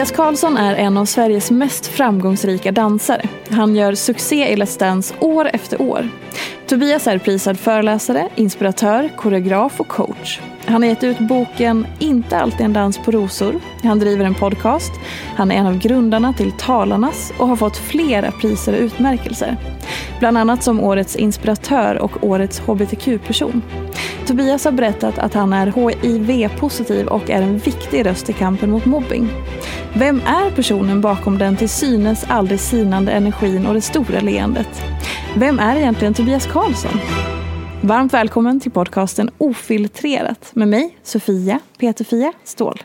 Tobias 0.00 0.16
Karlsson 0.16 0.56
är 0.56 0.74
en 0.74 0.96
av 0.96 1.04
Sveriges 1.04 1.50
mest 1.50 1.86
framgångsrika 1.86 2.72
dansare. 2.72 3.28
Han 3.50 3.76
gör 3.76 3.94
succé 3.94 4.52
i 4.52 4.56
Let's 4.56 4.78
Dance 4.78 5.14
år 5.20 5.50
efter 5.52 5.82
år. 5.82 6.08
Tobias 6.66 7.06
är 7.06 7.18
prisad 7.18 7.58
föreläsare, 7.58 8.28
inspiratör, 8.34 9.10
koreograf 9.16 9.80
och 9.80 9.88
coach. 9.88 10.40
Han 10.66 10.82
har 10.82 10.88
gett 10.88 11.04
ut 11.04 11.18
boken 11.18 11.86
Inte 11.98 12.38
alltid 12.38 12.60
en 12.60 12.72
dans 12.72 12.98
på 12.98 13.10
rosor. 13.10 13.60
Han 13.82 13.98
driver 13.98 14.24
en 14.24 14.34
podcast. 14.34 14.92
Han 15.36 15.50
är 15.50 15.56
en 15.56 15.66
av 15.66 15.78
grundarna 15.78 16.32
till 16.32 16.52
Talarnas 16.52 17.32
och 17.38 17.48
har 17.48 17.56
fått 17.56 17.76
flera 17.76 18.30
priser 18.30 18.72
och 18.72 18.80
utmärkelser. 18.80 19.56
Bland 20.18 20.38
annat 20.38 20.62
som 20.62 20.80
Årets 20.80 21.16
inspiratör 21.16 21.98
och 21.98 22.24
Årets 22.24 22.60
hbtq-person. 22.60 23.62
Tobias 24.26 24.64
har 24.64 24.72
berättat 24.72 25.18
att 25.18 25.34
han 25.34 25.52
är 25.52 25.66
HIV-positiv 25.66 27.06
och 27.06 27.30
är 27.30 27.42
en 27.42 27.58
viktig 27.58 28.06
röst 28.06 28.30
i 28.30 28.32
kampen 28.32 28.70
mot 28.70 28.84
mobbing. 28.84 29.28
Vem 29.94 30.20
är 30.20 30.50
personen 30.50 31.00
bakom 31.00 31.38
den 31.38 31.56
till 31.56 31.68
synes 31.68 32.24
aldrig 32.28 32.60
sinande 32.60 33.12
energin 33.12 33.66
och 33.66 33.74
det 33.74 33.80
stora 33.80 34.20
leendet? 34.20 34.82
Vem 35.36 35.58
är 35.58 35.76
egentligen 35.76 36.14
Tobias 36.14 36.46
Karlsson? 36.46 37.00
Varmt 37.82 38.14
välkommen 38.14 38.60
till 38.60 38.70
podcasten 38.70 39.30
Ofiltrerat 39.38 40.50
med 40.52 40.68
mig, 40.68 40.98
Sofia 41.02 41.60
Peterfia 41.78 42.32
Ståhl. 42.44 42.82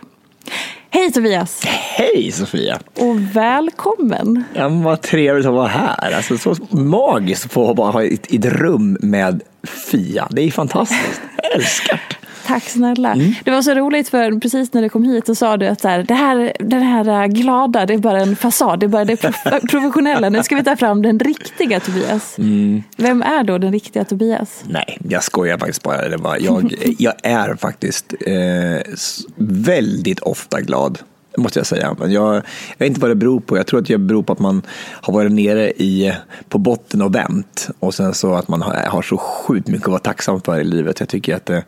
Hej 0.89 1.11
Tobias! 1.11 1.63
Hej 1.65 2.31
Sofia! 2.31 2.79
Och 2.99 3.35
välkommen! 3.35 4.43
Ja, 4.53 4.69
vad 4.69 5.01
trevligt 5.01 5.45
att 5.45 5.53
vara 5.53 5.67
här. 5.67 6.11
Alltså, 6.11 6.37
så 6.37 6.55
magiskt 6.69 7.45
att 7.45 7.51
få 7.51 7.73
bara 7.73 7.91
ha 7.91 8.03
ett, 8.03 8.33
ett 8.33 8.45
rum 8.45 8.97
med 9.01 9.41
Fia. 9.63 10.27
Det 10.31 10.41
är 10.41 10.51
fantastiskt. 10.51 11.21
Jag 11.43 11.55
älskar. 11.55 12.01
Tack 12.45 12.63
snälla. 12.63 13.13
Mm. 13.13 13.33
Det 13.43 13.51
var 13.51 13.61
så 13.61 13.73
roligt 13.73 14.09
för 14.09 14.39
precis 14.39 14.73
när 14.73 14.81
du 14.81 14.89
kom 14.89 15.03
hit 15.03 15.25
så 15.25 15.35
sa 15.35 15.57
du 15.57 15.67
att 15.67 15.81
så 15.81 15.87
här, 15.87 16.03
det 16.03 16.13
här, 16.13 16.53
den 16.59 16.81
här 16.81 17.27
glada 17.27 17.85
det 17.85 17.93
är 17.93 17.97
bara 17.97 18.19
en 18.19 18.35
fasad, 18.35 18.79
det 18.79 18.85
är 18.85 18.87
bara 18.87 19.05
det 19.05 19.17
professionella. 19.69 20.29
Nu 20.29 20.43
ska 20.43 20.55
vi 20.55 20.63
ta 20.63 20.75
fram 20.75 21.01
den 21.01 21.19
riktiga 21.19 21.79
Tobias. 21.79 22.37
Mm. 22.37 22.83
Vem 22.97 23.21
är 23.21 23.43
då 23.43 23.57
den 23.57 23.71
riktiga 23.71 24.05
Tobias? 24.05 24.63
Nej, 24.67 24.97
jag 25.09 25.23
skojar 25.23 25.57
faktiskt 25.57 25.83
bara. 25.83 26.09
Det 26.09 26.17
var, 26.17 26.37
jag, 26.39 26.73
jag 26.99 27.13
är 27.23 27.55
faktiskt 27.55 28.13
eh, 28.21 28.93
väldigt 29.37 30.19
ofta 30.19 30.61
glad 30.61 30.99
måste 31.37 31.59
jag 31.59 31.65
säga. 31.65 31.95
Men 31.99 32.11
jag, 32.11 32.35
jag 32.35 32.43
vet 32.77 32.87
inte 32.87 33.01
vad 33.01 33.11
det 33.11 33.15
beror 33.15 33.39
på. 33.39 33.57
Jag 33.57 33.67
tror 33.67 33.79
att 33.79 33.85
det 33.85 33.97
beror 33.97 34.23
på 34.23 34.33
att 34.33 34.39
man 34.39 34.61
har 34.91 35.13
varit 35.13 35.31
nere 35.31 35.71
i, 35.71 36.13
på 36.49 36.57
botten 36.57 37.01
och 37.01 37.15
vänt 37.15 37.69
och 37.79 37.93
sen 37.93 38.13
så 38.13 38.33
att 38.33 38.47
man 38.47 38.61
har, 38.61 38.73
har 38.73 39.01
så 39.01 39.17
sjukt 39.17 39.67
mycket 39.67 39.85
att 39.85 39.91
vara 39.91 39.99
tacksam 39.99 40.41
för 40.41 40.59
i 40.59 40.63
livet. 40.63 40.99
Jag 40.99 41.09
tycker 41.09 41.35
att 41.35 41.45
det, 41.45 41.63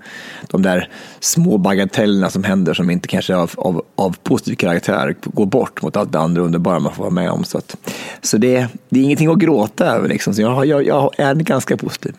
de 0.47 0.61
där 0.61 0.89
små 1.19 1.57
bagatellerna 1.57 2.29
som 2.29 2.44
händer 2.44 2.73
som 2.73 2.89
inte 2.89 3.07
kanske 3.07 3.33
är 3.33 3.38
av, 3.38 3.51
av, 3.57 3.81
av 3.95 4.16
positiv 4.23 4.56
karaktär 4.56 5.16
går 5.23 5.45
bort 5.45 5.81
mot 5.81 5.97
allt 5.97 6.11
det 6.11 6.19
andra 6.19 6.41
underbara 6.41 6.79
man 6.79 6.94
får 6.94 7.03
vara 7.03 7.13
med 7.13 7.31
om. 7.31 7.44
Så, 7.44 7.57
att, 7.57 7.77
så 8.22 8.38
det, 8.38 8.67
det 8.89 9.00
är 9.00 9.03
ingenting 9.03 9.29
att 9.29 9.39
gråta 9.39 9.85
över. 9.85 10.09
Liksom. 10.09 10.33
Så 10.33 10.41
jag, 10.41 10.66
jag, 10.66 10.85
jag 10.85 11.11
är 11.17 11.35
ganska 11.35 11.77
positiv. 11.77 12.16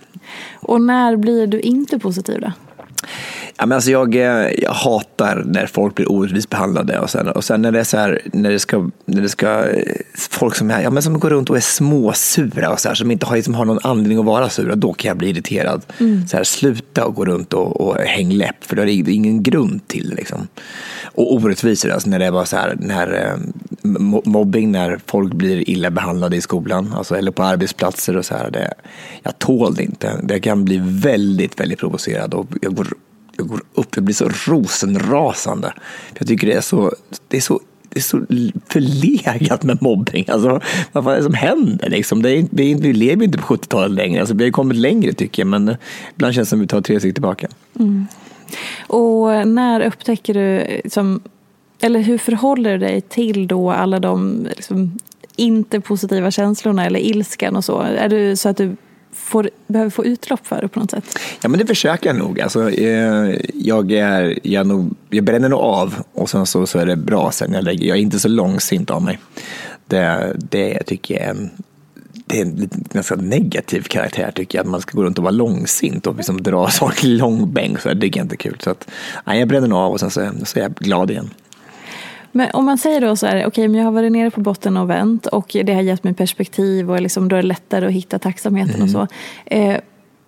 Och 0.55 0.81
när 0.81 1.17
blir 1.17 1.47
du 1.47 1.61
inte 1.61 1.99
positiv 1.99 2.41
då? 2.41 2.53
Ja, 3.61 3.67
men 3.67 3.77
alltså 3.77 3.91
jag, 3.91 4.15
eh, 4.15 4.51
jag 4.63 4.73
hatar 4.73 5.43
när 5.47 5.67
folk 5.67 5.95
blir 5.95 6.13
orättvist 6.13 6.51
behandlade 6.51 6.99
och 6.99 7.11
sen, 7.11 7.29
och 7.29 7.45
sen 7.45 7.63
när 7.63 7.73
det 7.73 7.81
är 7.81 7.85
så 7.85 7.97
här, 7.97 8.21
när 8.33 8.51
det 8.51 8.59
ska, 8.59 8.91
när 9.05 9.23
det 9.23 9.29
ska 9.29 9.69
eh, 9.69 9.95
folk 10.31 10.55
som, 10.55 10.71
är, 10.71 10.83
ja, 10.83 10.91
men 10.91 11.03
som 11.03 11.21
går 11.21 11.31
runt 11.31 11.51
och 11.51 11.57
är 11.57 11.61
småsura 11.61 12.71
och 12.71 12.81
så 12.81 12.89
här, 12.89 12.95
som 12.95 13.11
inte 13.11 13.27
har, 13.27 13.37
liksom, 13.37 13.55
har 13.55 13.65
någon 13.65 13.79
anledning 13.83 14.19
att 14.19 14.25
vara 14.25 14.49
sura, 14.49 14.75
då 14.75 14.93
kan 14.93 15.09
jag 15.09 15.17
bli 15.17 15.29
irriterad. 15.29 15.83
Mm. 15.99 16.29
Så 16.29 16.37
här, 16.37 16.45
sluta 16.45 17.05
och 17.05 17.15
gå 17.15 17.25
runt 17.25 17.53
och, 17.53 17.81
och 17.81 17.97
häng 17.97 18.33
läpp, 18.33 18.65
för 18.65 18.77
det 18.77 18.83
är 18.83 19.09
ingen 19.09 19.43
grund 19.43 19.89
till 19.89 20.11
det. 20.11 20.17
Liksom. 20.17 20.49
Och 21.05 21.35
orättvisor, 21.35 21.91
alltså 21.91 22.11
när 22.11 22.19
det 22.19 22.27
är 22.27 22.33
bara 22.33 22.47
så 22.47 22.57
här, 22.57 22.77
när, 22.81 23.13
eh, 23.13 23.37
mobbing, 24.25 24.73
när 24.73 25.01
folk 25.07 25.33
blir 25.33 25.71
illa 25.71 25.91
behandlade 25.91 26.37
i 26.37 26.41
skolan, 26.41 26.95
alltså, 26.97 27.17
eller 27.17 27.31
på 27.31 27.43
arbetsplatser 27.43 28.17
och 28.17 28.25
så 28.25 28.35
här. 28.35 28.51
Det, 28.51 28.75
jag 29.23 29.39
tål 29.39 29.75
det 29.75 29.83
inte. 29.83 30.21
Det 30.23 30.41
kan 30.41 30.65
bli 30.65 30.81
väldigt, 30.83 31.61
väldigt 31.61 31.79
provocerad 31.79 32.35
och 32.35 32.47
jag 32.61 32.75
går 32.75 32.89
jag 33.39 33.49
går 33.49 33.61
upp, 33.75 33.89
jag 33.95 34.05
blir 34.05 34.15
så 34.15 34.29
rosenrasande. 34.47 35.73
Jag 36.19 36.29
tycker 36.29 36.47
det 36.47 36.53
är 36.53 36.61
så, 36.61 36.93
det 37.29 37.37
är 37.37 37.41
så 37.41 37.61
det 37.91 37.99
är 37.99 38.03
så 38.03 38.27
förlegat 38.67 39.63
med 39.63 39.83
mobbing. 39.83 40.25
Alltså, 40.29 40.61
vad 40.93 41.05
fan 41.05 41.13
är 41.13 41.17
det 41.17 41.23
som 41.23 41.35
händer? 41.35 41.91
Liksom? 41.91 42.23
Det 42.23 42.31
är, 42.31 42.47
vi, 42.51 42.75
vi 42.75 42.93
lever 42.93 43.25
inte 43.25 43.39
på 43.39 43.55
70-talet 43.55 43.91
längre. 43.91 44.21
Alltså, 44.21 44.35
vi 44.35 44.45
har 44.45 44.51
kommit 44.51 44.77
längre 44.77 45.13
tycker 45.13 45.43
jag, 45.43 45.47
men 45.47 45.69
eh, 45.69 45.77
ibland 46.15 46.35
känns 46.35 46.49
det 46.49 46.51
som 46.51 46.59
att 46.59 46.63
vi 46.63 46.67
tar 46.67 46.81
tre 46.81 47.01
steg 47.01 47.15
tillbaka. 47.15 47.49
Mm. 47.79 48.07
Och 48.87 49.35
eh, 49.35 49.47
när 49.47 49.81
upptäcker 49.81 50.35
du, 50.35 50.81
liksom, 50.85 51.21
eller 51.81 52.01
hur 52.01 52.19
förhåller 52.19 52.73
du 52.73 52.79
dig 52.79 53.01
till 53.01 53.47
då 53.47 53.71
alla 53.71 54.01
de 54.01 54.47
liksom, 54.57 54.99
inte 55.37 55.81
positiva 55.81 56.31
känslorna 56.31 56.87
eller 56.87 57.01
ilskan 57.01 57.57
och 57.57 57.65
så? 57.65 57.81
Är 57.81 58.09
du 58.09 58.37
så 58.37 58.49
att 58.49 58.57
du 58.57 58.77
får, 59.19 59.51
behöver 59.67 59.91
få 59.91 60.05
utlopp 60.05 60.47
för 60.47 60.63
det 60.63 60.69
på 60.69 60.81
något 60.81 60.91
sätt? 60.91 61.19
Ja, 61.41 61.49
men 61.49 61.59
det 61.59 61.67
försöker 61.67 62.07
jag 62.07 62.17
nog. 62.17 62.41
Alltså, 62.41 62.71
eh, 62.71 63.41
jag, 63.55 63.93
är, 63.93 64.39
jag, 64.43 64.67
nog, 64.67 64.95
jag 65.11 65.25
bränner 65.25 65.49
nog 65.49 65.61
av 65.61 65.95
och 66.13 66.31
sen 66.31 66.47
så, 66.47 66.67
så 66.67 66.79
är 66.79 66.87
det 66.87 66.97
bra 66.97 67.31
sen 67.31 67.53
jag 67.53 67.65
lägger. 67.65 67.89
Jag 67.89 67.97
är 67.97 68.03
inte 68.03 68.19
så 68.19 68.29
långsint 68.29 68.91
av 68.91 69.03
mig. 69.03 69.19
Det, 69.87 70.37
det 70.37 70.83
tycker 70.83 71.15
jag 71.15 71.23
är 71.23 71.31
en, 71.31 71.51
det 72.27 72.41
är 72.41 72.43
en 72.43 72.69
ganska 72.93 73.15
negativ 73.15 73.83
karaktär 73.83 74.33
tycker 74.35 74.59
jag, 74.59 74.65
att 74.65 74.71
man 74.71 74.81
ska 74.81 74.97
gå 74.97 75.05
runt 75.05 75.19
och 75.19 75.25
vara 75.25 75.35
långsint 75.35 76.07
och 76.07 76.17
liksom 76.17 76.43
dra 76.43 76.71
saker 76.71 77.07
i 77.07 77.11
långbänk. 77.11 77.81
Så 77.81 77.95
det 77.95 78.07
är 78.07 78.19
inte 78.19 78.37
kul. 78.37 78.57
Så 78.61 78.71
att, 78.71 78.89
nej, 79.27 79.39
jag 79.39 79.49
bränner 79.49 79.69
nog 79.69 79.79
av 79.79 79.93
och 79.93 80.01
sen 80.01 80.11
så, 80.11 80.31
så 80.45 80.59
är 80.59 80.63
jag 80.63 80.75
glad 80.75 81.11
igen. 81.11 81.31
Men 82.33 82.51
om 82.53 82.65
man 82.65 82.79
säger 82.79 83.01
då 83.01 83.17
så 83.17 83.27
här, 83.27 83.37
okej 83.37 83.47
okay, 83.47 83.69
men 83.69 83.79
jag 83.79 83.85
har 83.85 83.93
varit 83.93 84.13
nere 84.13 84.31
på 84.31 84.41
botten 84.41 84.77
och 84.77 84.91
vänt 84.91 85.27
och 85.27 85.57
det 85.65 85.75
har 85.75 85.83
gett 85.83 86.05
mig 86.05 86.15
perspektiv 86.15 86.91
och 86.91 87.01
liksom 87.01 87.29
då 87.29 87.37
är 87.37 87.43
det 87.43 87.49
lättare 87.49 87.87
att 87.87 87.93
hitta 87.93 88.19
tacksamheten 88.19 88.75
mm. 88.75 88.85
och 88.85 88.91
så. 88.91 89.07
Eh, 89.47 89.77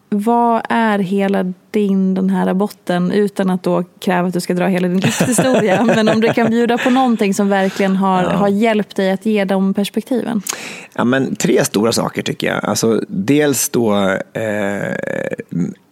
vad 0.08 0.62
är 0.68 0.98
hela 0.98 1.52
in 1.78 2.14
den 2.14 2.30
här 2.30 2.54
botten 2.54 3.12
utan 3.12 3.50
att 3.50 3.62
då 3.62 3.84
kräva 4.00 4.28
att 4.28 4.34
du 4.34 4.40
ska 4.40 4.54
dra 4.54 4.66
hela 4.66 4.88
din 4.88 5.00
livshistoria. 5.00 5.84
Men 5.96 6.08
om 6.08 6.20
du 6.20 6.32
kan 6.32 6.50
bjuda 6.50 6.78
på 6.78 6.90
någonting 6.90 7.34
som 7.34 7.48
verkligen 7.48 7.96
har, 7.96 8.22
ja. 8.22 8.30
har 8.30 8.48
hjälpt 8.48 8.96
dig 8.96 9.10
att 9.10 9.26
ge 9.26 9.44
de 9.44 9.74
perspektiven? 9.74 10.42
Ja, 10.94 11.04
men 11.04 11.36
tre 11.36 11.64
stora 11.64 11.92
saker 11.92 12.22
tycker 12.22 12.46
jag. 12.46 12.64
Alltså, 12.64 13.02
dels 13.08 13.68
då 13.68 13.94
eh, 14.32 14.94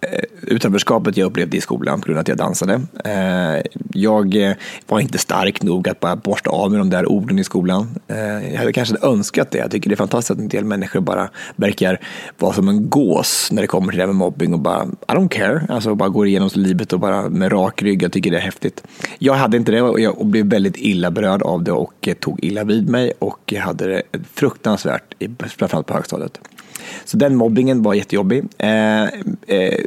Eh, 0.00 0.22
utanförskapet 0.42 1.16
jag 1.16 1.26
upplevde 1.26 1.56
i 1.56 1.60
skolan 1.60 2.00
på 2.00 2.06
grund 2.06 2.18
av 2.18 2.20
att 2.20 2.28
jag 2.28 2.36
dansade. 2.36 2.80
Eh, 3.04 3.62
jag 3.92 4.36
eh, 4.36 4.56
var 4.86 5.00
inte 5.00 5.18
stark 5.18 5.62
nog 5.62 5.88
att 5.88 6.00
bara 6.00 6.16
borsta 6.16 6.50
av 6.50 6.70
med 6.70 6.80
de 6.80 6.90
där 6.90 7.06
orden 7.06 7.38
i 7.38 7.44
skolan. 7.44 7.94
Jag 8.52 8.58
hade 8.58 8.72
kanske 8.72 8.96
önskat 9.02 9.50
det. 9.50 9.58
Jag 9.58 9.70
tycker 9.70 9.90
det 9.90 9.94
är 9.94 9.96
fantastiskt 9.96 10.30
att 10.30 10.38
en 10.38 10.48
del 10.48 10.64
människor 10.64 11.00
bara 11.00 11.28
verkar 11.56 12.00
vara 12.38 12.52
som 12.52 12.68
en 12.68 12.90
gås 12.90 13.48
när 13.52 13.62
det 13.62 13.68
kommer 13.68 13.92
till 13.92 13.96
det 13.96 14.02
här 14.02 14.06
med 14.06 14.16
mobbing 14.16 14.54
och 14.54 14.60
bara 14.60 14.84
I 14.84 15.12
don't 15.12 15.28
care. 15.28 15.66
Alltså 15.68 15.94
bara 15.94 16.08
går 16.08 16.26
igenom 16.26 16.50
livet 16.54 16.92
och 16.92 17.00
bara 17.00 17.28
med 17.28 17.52
rak 17.52 17.82
rygg. 17.82 18.02
Jag 18.02 18.12
tycker 18.12 18.30
det 18.30 18.36
är 18.36 18.40
häftigt. 18.40 18.82
Jag 19.18 19.34
hade 19.34 19.56
inte 19.56 19.72
det 19.72 19.82
och 19.82 20.00
jag 20.00 20.26
blev 20.26 20.46
väldigt 20.46 20.76
illa 20.76 21.10
berörd 21.10 21.42
av 21.42 21.62
det 21.62 21.72
och 21.72 22.08
eh, 22.08 22.14
tog 22.14 22.44
illa 22.44 22.64
vid 22.64 22.88
mig 22.88 23.12
och 23.18 23.54
hade 23.60 23.86
det 23.86 24.02
fruktansvärt, 24.34 25.14
framförallt 25.40 25.86
på 25.86 25.94
högstadiet. 25.94 26.40
Så 27.04 27.16
den 27.16 27.36
mobbingen 27.36 27.82
var 27.82 27.94
jättejobbig. 27.94 28.44
Eh, 28.58 29.04
eh, 29.46 29.78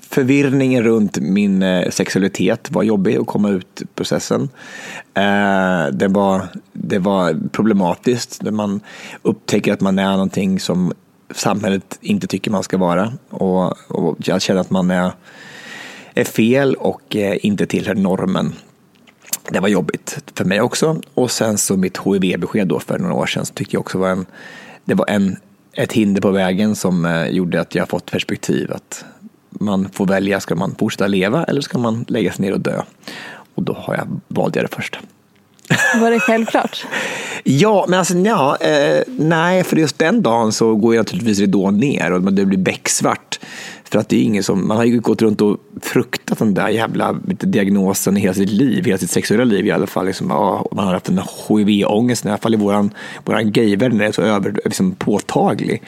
förvirringen 0.00 0.82
runt 0.82 1.18
min 1.18 1.62
eh, 1.62 1.90
sexualitet 1.90 2.70
var 2.70 2.82
jobbig 2.82 3.16
att 3.16 3.26
komma 3.26 3.50
ut 3.50 3.82
processen. 3.94 4.48
Eh, 5.14 5.86
det, 5.92 6.08
var, 6.08 6.46
det 6.72 6.98
var 6.98 7.48
problematiskt 7.52 8.42
när 8.42 8.50
man 8.50 8.80
upptäcker 9.22 9.72
att 9.72 9.80
man 9.80 9.98
är 9.98 10.10
någonting 10.10 10.60
som 10.60 10.92
samhället 11.30 11.98
inte 12.00 12.26
tycker 12.26 12.50
man 12.50 12.62
ska 12.62 12.78
vara. 12.78 13.12
Och, 13.30 13.90
och 13.90 14.16
jag 14.24 14.42
känner 14.42 14.60
att 14.60 14.70
man 14.70 14.90
är, 14.90 15.12
är 16.14 16.24
fel 16.24 16.74
och 16.74 17.16
eh, 17.16 17.36
inte 17.42 17.66
tillhör 17.66 17.94
normen. 17.94 18.52
Det 19.50 19.60
var 19.60 19.68
jobbigt 19.68 20.18
för 20.34 20.44
mig 20.44 20.60
också. 20.60 21.00
Och 21.14 21.30
sen 21.30 21.58
så 21.58 21.76
mitt 21.76 21.98
HIV-besked 21.98 22.68
då 22.68 22.80
för 22.80 22.98
några 22.98 23.14
år 23.14 23.26
sedan 23.26 23.46
så 23.46 23.54
tyckte 23.54 23.76
jag 23.76 23.80
också 23.80 23.98
var 23.98 24.08
en, 24.08 24.26
det 24.84 24.94
var 24.94 25.06
en 25.08 25.36
ett 25.76 25.92
hinder 25.92 26.20
på 26.20 26.30
vägen 26.30 26.76
som 26.76 27.04
eh, 27.04 27.28
gjorde 27.28 27.60
att 27.60 27.74
jag 27.74 27.88
fått 27.88 28.10
perspektiv 28.10 28.72
att 28.72 29.04
man 29.50 29.88
får 29.92 30.06
välja, 30.06 30.40
ska 30.40 30.54
man 30.54 30.74
fortsätta 30.74 31.06
leva 31.06 31.44
eller 31.44 31.60
ska 31.60 31.78
man 31.78 32.04
lägga 32.08 32.32
sig 32.32 32.44
ner 32.44 32.52
och 32.52 32.60
dö? 32.60 32.82
Och 33.54 33.62
då 33.62 33.72
har 33.72 33.94
jag, 33.94 34.20
valde 34.28 34.58
jag 34.58 34.64
det 34.70 34.74
första. 34.74 34.98
Var 36.00 36.10
det 36.10 36.20
självklart? 36.20 36.86
ja, 37.44 37.84
men 37.88 37.98
alltså 37.98 38.14
ja, 38.14 38.56
eh, 38.56 39.02
nej, 39.06 39.64
för 39.64 39.76
just 39.76 39.98
den 39.98 40.22
dagen 40.22 40.52
så 40.52 40.74
går 40.74 40.94
jag 40.94 41.00
naturligtvis 41.00 41.38
ridån 41.38 41.78
ner 41.78 42.12
och 42.12 42.32
det 42.32 42.44
blir 42.44 42.58
becksvart. 42.58 43.38
För 43.84 43.98
att 43.98 44.08
det 44.08 44.16
är 44.16 44.22
ingen 44.22 44.42
som, 44.42 44.68
man 44.68 44.76
har 44.76 44.84
ju 44.84 45.00
gått 45.00 45.22
runt 45.22 45.40
och 45.40 45.56
fruktat 45.82 46.38
den 46.38 46.54
där 46.54 46.68
jävla 46.68 47.12
diagnosen 47.26 48.16
i 48.16 48.20
hela 48.20 48.34
sitt 48.34 48.50
liv, 48.50 48.84
hela 48.84 48.98
sitt 48.98 49.10
sexuella 49.10 49.44
liv 49.44 49.66
i 49.66 49.70
alla 49.70 49.86
fall. 49.86 50.06
Liksom, 50.06 50.30
ja, 50.30 50.66
man 50.72 50.86
har 50.86 50.92
haft 50.92 51.06
den 51.06 51.18
HIV-ångesten, 51.48 52.28
i 52.28 52.32
alla 52.32 52.38
fall 52.38 52.54
i 52.54 52.56
våran, 52.56 52.90
våran 53.24 53.52
gayvärld, 53.52 53.90
den 53.90 54.00
är 54.00 54.12
så 54.12 54.22
över, 54.22 54.60
liksom, 54.64 54.94
påtaglig. 54.94 55.82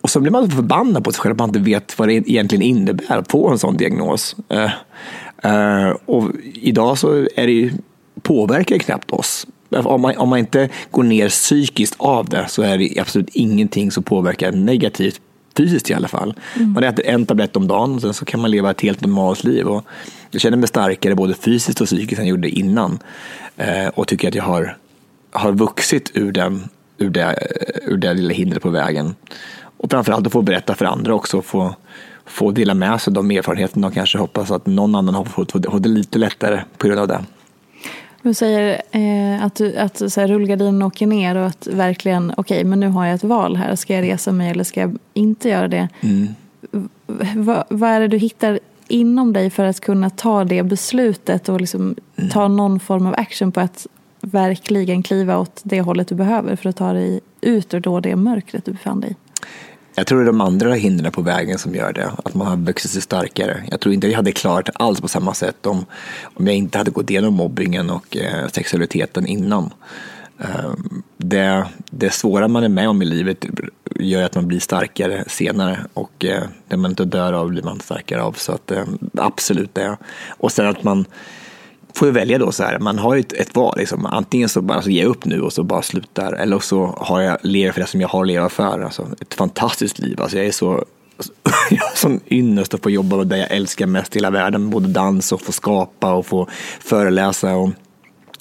Och 0.00 0.10
så 0.10 0.20
blir 0.20 0.32
man 0.32 0.50
förbannad 0.50 1.04
på 1.04 1.12
sig 1.12 1.20
själv 1.20 1.32
att 1.32 1.38
man 1.38 1.48
inte 1.48 1.58
vet 1.58 1.98
vad 1.98 2.08
det 2.08 2.14
egentligen 2.14 2.62
innebär 2.62 3.18
att 3.18 3.30
få 3.30 3.48
en 3.48 3.58
sån 3.58 3.76
diagnos. 3.76 4.36
Uh, 4.52 4.70
uh, 5.52 5.96
och 6.06 6.30
idag 6.54 6.98
så 6.98 7.14
är 7.14 7.46
det 7.46 7.52
ju, 7.52 7.72
påverkar 8.22 8.74
det 8.74 8.84
knappt 8.84 9.10
oss. 9.10 9.46
Om 9.70 10.00
man, 10.00 10.16
om 10.16 10.28
man 10.28 10.38
inte 10.38 10.68
går 10.90 11.02
ner 11.02 11.28
psykiskt 11.28 11.94
av 11.98 12.28
det 12.28 12.48
så 12.48 12.62
är 12.62 12.78
det 12.78 13.00
absolut 13.00 13.28
ingenting 13.32 13.90
som 13.90 14.02
påverkar 14.02 14.52
negativt 14.52 15.20
fysiskt 15.56 15.90
i 15.90 15.94
alla 15.94 16.08
fall. 16.08 16.34
Mm. 16.56 16.72
Man 16.72 16.84
äter 16.84 17.06
en 17.06 17.26
tablett 17.26 17.56
om 17.56 17.68
dagen 17.68 17.94
och 17.94 18.00
sen 18.00 18.14
så 18.14 18.24
kan 18.24 18.40
man 18.40 18.50
leva 18.50 18.70
ett 18.70 18.80
helt 18.80 19.00
normalt 19.00 19.44
liv. 19.44 19.66
Och 19.66 19.84
jag 20.30 20.40
känner 20.40 20.56
mig 20.56 20.68
starkare 20.68 21.14
både 21.14 21.34
fysiskt 21.34 21.80
och 21.80 21.86
psykiskt 21.86 22.18
än 22.18 22.26
jag 22.26 22.30
gjorde 22.30 22.48
innan. 22.48 22.98
Eh, 23.56 23.88
och 23.88 24.08
tycker 24.08 24.28
att 24.28 24.34
jag 24.34 24.42
har, 24.42 24.76
har 25.30 25.52
vuxit 25.52 26.10
ur, 26.14 26.32
den, 26.32 26.68
ur, 26.98 27.10
det, 27.10 27.38
ur 27.82 27.96
det 27.96 28.14
lilla 28.14 28.34
hindret 28.34 28.62
på 28.62 28.70
vägen. 28.70 29.14
Och 29.60 29.90
framförallt 29.90 30.26
att 30.26 30.32
få 30.32 30.42
berätta 30.42 30.74
för 30.74 30.84
andra 30.84 31.14
också. 31.14 31.42
Få, 31.42 31.74
få 32.26 32.50
dela 32.50 32.74
med 32.74 33.00
sig 33.00 33.10
av 33.10 33.14
de 33.14 33.30
erfarenheterna 33.30 33.86
och 33.86 33.94
kanske 33.94 34.18
hoppas 34.18 34.50
att 34.50 34.66
någon 34.66 34.94
annan 34.94 35.14
har 35.14 35.24
fått, 35.24 35.52
fått 35.52 35.82
det 35.82 35.88
lite 35.88 36.18
lättare 36.18 36.62
på 36.78 36.86
grund 36.86 37.00
av 37.00 37.08
det. 37.08 37.24
Du 38.28 38.34
säger 38.34 38.82
eh, 38.90 39.44
att, 39.44 39.54
du, 39.54 39.76
att 39.76 40.12
så 40.12 40.20
här, 40.20 40.28
rullgardinen 40.28 40.82
åker 40.82 41.06
ner 41.06 41.36
och 41.36 41.46
att 41.46 41.66
verkligen, 41.66 42.32
okej, 42.36 42.56
okay, 42.56 42.64
men 42.64 42.80
nu 42.80 42.88
har 42.88 43.06
jag 43.06 43.14
ett 43.14 43.24
val 43.24 43.56
här. 43.56 43.76
Ska 43.76 43.94
jag 43.94 44.04
resa 44.04 44.32
mig 44.32 44.50
eller 44.50 44.64
ska 44.64 44.80
jag 44.80 44.98
inte 45.14 45.48
göra 45.48 45.68
det? 45.68 45.88
Mm. 46.00 46.34
Va, 47.36 47.64
vad 47.68 47.90
är 47.90 48.00
det 48.00 48.08
du 48.08 48.16
hittar 48.16 48.58
inom 48.88 49.32
dig 49.32 49.50
för 49.50 49.64
att 49.64 49.80
kunna 49.80 50.10
ta 50.10 50.44
det 50.44 50.62
beslutet 50.62 51.48
och 51.48 51.60
liksom 51.60 51.96
mm. 52.16 52.30
ta 52.30 52.48
någon 52.48 52.80
form 52.80 53.06
av 53.06 53.14
action 53.18 53.52
på 53.52 53.60
att 53.60 53.86
verkligen 54.20 55.02
kliva 55.02 55.38
åt 55.38 55.60
det 55.62 55.80
hållet 55.80 56.08
du 56.08 56.14
behöver 56.14 56.56
för 56.56 56.68
att 56.68 56.76
ta 56.76 56.92
dig 56.92 57.20
ut 57.40 57.74
ur 57.74 57.80
då 57.80 58.00
det 58.00 58.16
mörkret 58.16 58.64
du 58.64 58.72
befann 58.72 59.00
dig 59.00 59.10
i? 59.10 59.14
Jag 59.98 60.06
tror 60.06 60.18
det 60.18 60.24
är 60.24 60.26
de 60.26 60.40
andra 60.40 60.74
hindren 60.74 61.12
på 61.12 61.22
vägen 61.22 61.58
som 61.58 61.74
gör 61.74 61.92
det, 61.92 62.12
att 62.24 62.34
man 62.34 62.46
har 62.46 62.56
vuxit 62.56 62.90
sig 62.90 63.02
starkare. 63.02 63.62
Jag 63.70 63.80
tror 63.80 63.94
inte 63.94 64.06
jag 64.06 64.16
hade 64.16 64.32
klarat 64.32 64.66
det 64.66 64.72
alls 64.74 65.00
på 65.00 65.08
samma 65.08 65.34
sätt 65.34 65.66
om, 65.66 65.86
om 66.22 66.46
jag 66.46 66.56
inte 66.56 66.78
hade 66.78 66.90
gått 66.90 67.10
igenom 67.10 67.34
mobbingen 67.34 67.90
och 67.90 68.16
eh, 68.16 68.48
sexualiteten 68.48 69.26
innan. 69.26 69.70
Eh, 70.38 70.72
det, 71.16 71.66
det 71.90 72.10
svåra 72.10 72.48
man 72.48 72.64
är 72.64 72.68
med 72.68 72.88
om 72.88 73.02
i 73.02 73.04
livet 73.04 73.46
gör 73.94 74.22
att 74.22 74.34
man 74.34 74.48
blir 74.48 74.60
starkare 74.60 75.24
senare 75.26 75.78
och 75.94 76.24
eh, 76.24 76.42
det 76.68 76.76
man 76.76 76.90
inte 76.90 77.04
dör 77.04 77.32
av 77.32 77.48
blir 77.48 77.62
man 77.62 77.80
starkare 77.80 78.22
av. 78.22 78.32
Så 78.32 78.52
att, 78.52 78.70
eh, 78.70 78.84
absolut 79.14 79.74
det. 79.74 79.96
Och 80.28 80.52
sen 80.52 80.66
att 80.66 80.84
man 80.84 81.04
får 81.94 82.08
ju 82.08 82.12
välja 82.12 82.38
då 82.38 82.52
så 82.52 82.62
här, 82.62 82.78
man 82.78 82.98
har 82.98 83.14
ju 83.14 83.20
ett, 83.20 83.32
ett 83.32 83.56
val, 83.56 83.74
liksom. 83.78 84.06
antingen 84.06 84.48
så 84.48 84.62
bara 84.62 84.74
alltså, 84.74 84.90
ger 84.90 85.02
jag 85.02 85.10
upp 85.10 85.24
nu 85.24 85.40
och 85.40 85.52
så 85.52 85.62
bara 85.62 85.82
slutar, 85.82 86.32
eller 86.32 86.58
så 86.58 86.94
har 87.00 87.20
jag, 87.20 87.38
lever 87.42 87.72
för 87.72 87.80
det 87.80 87.86
som 87.86 88.00
jag 88.00 88.08
har 88.08 88.20
att 88.20 88.26
leva 88.26 88.48
för. 88.48 88.80
Alltså, 88.80 89.06
ett 89.20 89.34
fantastiskt 89.34 89.98
liv, 89.98 90.22
alltså, 90.22 90.36
jag 90.36 90.46
är 90.46 90.52
så 90.52 90.84
jag 91.70 91.84
har 91.84 91.96
sån 91.96 92.20
ynnest 92.30 92.74
att 92.74 92.82
få 92.82 92.90
jobba 92.90 93.16
med 93.16 93.26
det 93.26 93.38
jag 93.38 93.50
älskar 93.50 93.86
mest 93.86 94.16
i 94.16 94.18
hela 94.18 94.30
världen, 94.30 94.70
både 94.70 94.88
dans 94.88 95.32
och 95.32 95.40
få 95.40 95.52
skapa 95.52 96.12
och 96.12 96.26
få 96.26 96.48
föreläsa 96.80 97.56
och 97.56 97.70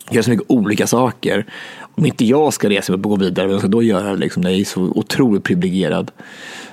göra 0.09 0.23
så 0.23 0.29
mycket 0.29 0.45
olika 0.49 0.87
saker. 0.87 1.45
Om 1.79 2.05
inte 2.05 2.25
jag 2.25 2.53
ska 2.53 2.69
resa 2.69 2.91
mig 2.91 2.97
och 2.97 3.09
gå 3.09 3.15
vidare, 3.15 3.47
vem 3.47 3.59
ska 3.59 3.67
då 3.67 3.83
göra 3.83 4.11
det? 4.11 4.17
Liksom? 4.17 4.43
Jag 4.43 4.53
är 4.53 4.65
så 4.65 4.81
otroligt 4.81 5.43
privilegierad. 5.43 6.11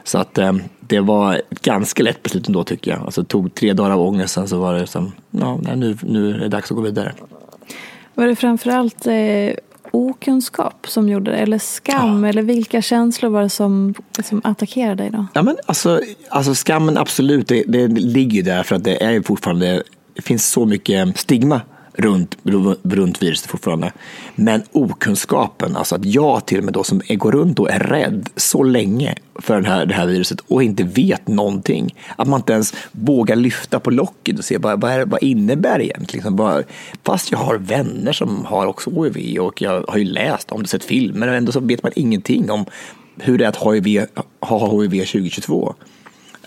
Så 0.04 0.18
att 0.18 0.38
eh, 0.38 0.52
det 0.86 1.00
var 1.00 1.34
ett 1.34 1.62
ganska 1.62 2.02
lätt 2.02 2.22
beslut 2.22 2.46
ändå 2.46 2.64
tycker 2.64 2.90
jag. 2.90 3.00
Alltså, 3.00 3.22
det 3.22 3.28
tog 3.28 3.54
tre 3.54 3.72
dagar 3.72 3.90
av 3.90 4.00
ångest, 4.00 4.34
sen 4.34 4.48
så 4.48 4.58
var 4.58 4.74
det 4.74 4.86
som, 4.86 5.12
ja, 5.30 5.60
nu, 5.76 5.98
nu 6.02 6.34
är 6.34 6.38
det 6.38 6.48
dags 6.48 6.70
att 6.70 6.76
gå 6.76 6.82
vidare. 6.82 7.12
Var 8.14 8.26
det 8.26 8.36
framförallt 8.36 9.06
eh, 9.06 9.14
okunskap 9.90 10.86
som 10.88 11.08
gjorde 11.08 11.30
det? 11.30 11.36
Eller 11.36 11.58
skam? 11.58 12.22
Ja. 12.22 12.28
Eller 12.28 12.42
vilka 12.42 12.82
känslor 12.82 13.30
var 13.30 13.42
det 13.42 13.50
som, 13.50 13.94
som 14.24 14.40
attackerade 14.44 14.94
dig 14.94 15.10
då? 15.10 15.26
Ja, 15.32 15.42
men 15.42 15.56
alltså, 15.66 16.00
alltså 16.28 16.54
skammen 16.54 16.98
absolut, 16.98 17.48
det, 17.48 17.62
det 17.62 17.88
ligger 17.88 18.36
ju 18.36 18.42
där 18.42 18.62
för 18.62 18.76
att 18.76 18.84
det 18.84 19.04
är 19.04 19.22
fortfarande, 19.22 19.82
det 20.14 20.22
finns 20.22 20.50
så 20.50 20.66
mycket 20.66 21.18
stigma 21.18 21.60
runt, 21.94 22.36
runt 22.82 23.22
viruset 23.22 23.50
fortfarande. 23.50 23.92
Men 24.34 24.62
okunskapen, 24.72 25.76
alltså 25.76 25.94
att 25.94 26.04
jag 26.04 26.46
till 26.46 26.58
och 26.58 26.64
med 26.64 26.74
då 26.74 26.84
som 26.84 27.02
går 27.08 27.32
runt 27.32 27.58
och 27.58 27.70
är 27.70 27.78
rädd 27.78 28.28
så 28.36 28.62
länge 28.62 29.14
för 29.34 29.54
den 29.54 29.64
här, 29.64 29.86
det 29.86 29.94
här 29.94 30.06
viruset 30.06 30.40
och 30.40 30.62
inte 30.62 30.82
vet 30.84 31.28
någonting. 31.28 31.94
Att 32.16 32.28
man 32.28 32.40
inte 32.40 32.52
ens 32.52 32.74
vågar 32.92 33.36
lyfta 33.36 33.80
på 33.80 33.90
locket 33.90 34.38
och 34.38 34.44
se 34.44 34.58
vad, 34.58 34.80
vad, 34.80 34.92
är, 34.92 35.04
vad 35.04 35.22
innebär 35.22 35.78
det 35.78 35.84
egentligen. 35.84 36.34
Liksom 36.34 36.62
fast 37.02 37.32
jag 37.32 37.38
har 37.38 37.58
vänner 37.58 38.12
som 38.12 38.44
har 38.44 38.66
också 38.66 38.90
HIV 39.02 39.38
och 39.38 39.62
jag 39.62 39.84
har 39.88 39.98
ju 39.98 40.04
läst 40.04 40.52
om 40.52 40.62
det, 40.62 40.68
sett 40.68 40.84
filmer 40.84 41.28
och 41.28 41.34
ändå 41.34 41.52
så 41.52 41.60
vet 41.60 41.82
man 41.82 41.92
ingenting 41.96 42.50
om 42.50 42.64
hur 43.16 43.38
det 43.38 43.44
är 43.44 43.48
att 43.48 43.56
ha 43.56 43.72
HIV, 43.72 44.06
ha 44.40 44.82
HIV 44.82 44.90
2022. 44.90 45.74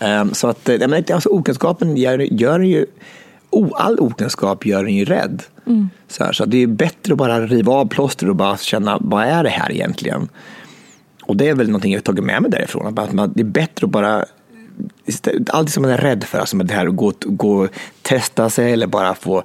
Um, 0.00 0.08
ehm, 0.08 0.34
så 0.34 0.48
att 0.48 0.68
eh, 0.68 1.14
alltså, 1.14 1.28
okunskapen 1.28 1.96
gör, 1.96 2.18
gör 2.18 2.60
ju 2.60 2.86
all 3.76 3.98
okunskap 4.00 4.66
gör 4.66 4.84
en 4.84 4.94
ju 4.94 5.04
rädd. 5.04 5.42
Mm. 5.66 5.88
Så, 6.08 6.24
här, 6.24 6.32
så 6.32 6.44
det 6.44 6.62
är 6.62 6.66
bättre 6.66 7.12
att 7.12 7.18
bara 7.18 7.46
riva 7.46 7.72
av 7.72 7.88
plåster 7.88 8.28
och 8.28 8.36
bara 8.36 8.56
känna, 8.56 8.98
vad 9.00 9.24
är 9.24 9.44
det 9.44 9.50
här 9.50 9.72
egentligen? 9.72 10.28
Och 11.22 11.36
det 11.36 11.48
är 11.48 11.54
väl 11.54 11.66
någonting 11.66 11.92
jag 11.92 11.98
har 11.98 12.02
tagit 12.02 12.24
med 12.24 12.42
mig 12.42 12.50
därifrån, 12.50 12.98
att 12.98 13.12
man, 13.12 13.32
det 13.34 13.40
är 13.40 13.44
bättre 13.44 13.84
att 13.84 13.90
bara 13.90 14.24
allt 15.50 15.70
som 15.70 15.82
man 15.82 15.90
är 15.90 15.98
rädd 15.98 16.24
för, 16.24 16.38
alltså 16.38 16.56
det 16.56 16.74
här 16.74 16.86
att 16.86 16.96
gå, 16.96 17.12
gå 17.20 17.68
testa 18.02 18.50
sig 18.50 18.72
eller 18.72 18.86
bara 18.86 19.14
få 19.14 19.42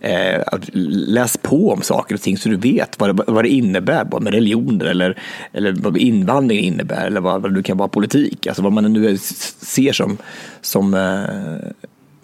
eh, 0.00 0.42
läsa 0.72 1.38
på 1.42 1.72
om 1.72 1.82
saker 1.82 2.14
och 2.14 2.20
ting 2.20 2.38
så 2.38 2.48
du 2.48 2.56
vet 2.56 3.00
vad 3.00 3.16
det, 3.16 3.24
vad 3.26 3.44
det 3.44 3.48
innebär, 3.48 4.04
både 4.04 4.24
med 4.24 4.32
religioner 4.32 4.84
eller, 4.84 5.18
eller 5.52 5.72
vad 5.72 5.96
invandring 5.96 6.60
innebär 6.60 7.06
eller 7.06 7.20
vad, 7.20 7.42
vad 7.42 7.54
det 7.54 7.62
kan 7.62 7.76
vara 7.76 7.88
politik, 7.88 8.46
alltså 8.46 8.62
vad 8.62 8.72
man 8.72 8.92
nu 8.92 9.18
ser 9.18 9.92
som, 9.92 10.18
som 10.60 10.94
eh, 10.94 11.70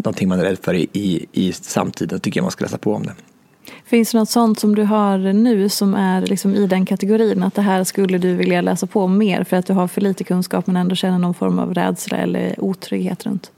någonting 0.04 0.28
man 0.28 0.40
är 0.40 0.44
rädd 0.44 0.58
för 0.62 0.74
i, 0.74 0.88
i, 0.92 1.26
i 1.32 1.52
samtiden 1.52 2.20
tycker 2.20 2.38
jag 2.40 2.44
man 2.44 2.50
ska 2.50 2.64
läsa 2.64 2.78
på 2.78 2.94
om 2.94 3.02
det. 3.02 3.14
Finns 3.84 4.12
det 4.12 4.18
något 4.18 4.30
sånt 4.30 4.60
som 4.60 4.74
du 4.74 4.82
har 4.82 5.18
nu 5.18 5.68
som 5.68 5.94
är 5.94 6.26
liksom 6.26 6.54
i 6.54 6.66
den 6.66 6.86
kategorin? 6.86 7.42
Att 7.42 7.54
det 7.54 7.62
här 7.62 7.84
skulle 7.84 8.18
du 8.18 8.34
vilja 8.34 8.60
läsa 8.60 8.86
på 8.86 9.06
mer 9.06 9.44
för 9.44 9.56
att 9.56 9.66
du 9.66 9.72
har 9.72 9.88
för 9.88 10.00
lite 10.00 10.24
kunskap 10.24 10.66
men 10.66 10.76
ändå 10.76 10.94
känner 10.94 11.18
någon 11.18 11.34
form 11.34 11.58
av 11.58 11.74
rädsla 11.74 12.16
eller 12.16 12.54
otrygghet 12.58 13.26
runt? 13.26 13.50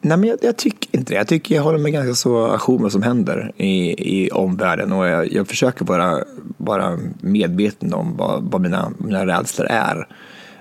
Nej, 0.00 0.16
men 0.16 0.28
jag, 0.28 0.38
jag, 0.42 0.56
tycker 0.56 0.98
inte 0.98 1.12
det. 1.12 1.16
Jag 1.16 1.28
tycker 1.28 1.54
jag 1.54 1.62
håller 1.62 1.78
mig 1.78 1.92
ganska 1.92 2.14
så 2.14 2.46
ajour 2.46 2.72
med 2.72 2.82
vad 2.82 2.92
som 2.92 3.02
händer 3.02 3.52
i, 3.56 3.94
i 4.24 4.30
omvärlden 4.30 4.92
och 4.92 5.06
jag, 5.06 5.32
jag 5.32 5.48
försöker 5.48 5.84
vara, 5.84 6.24
vara 6.56 6.98
medveten 7.20 7.94
om 7.94 8.16
vad, 8.16 8.42
vad 8.42 8.60
mina, 8.60 8.92
mina 8.98 9.26
rädslor 9.26 9.66
är. 9.70 10.08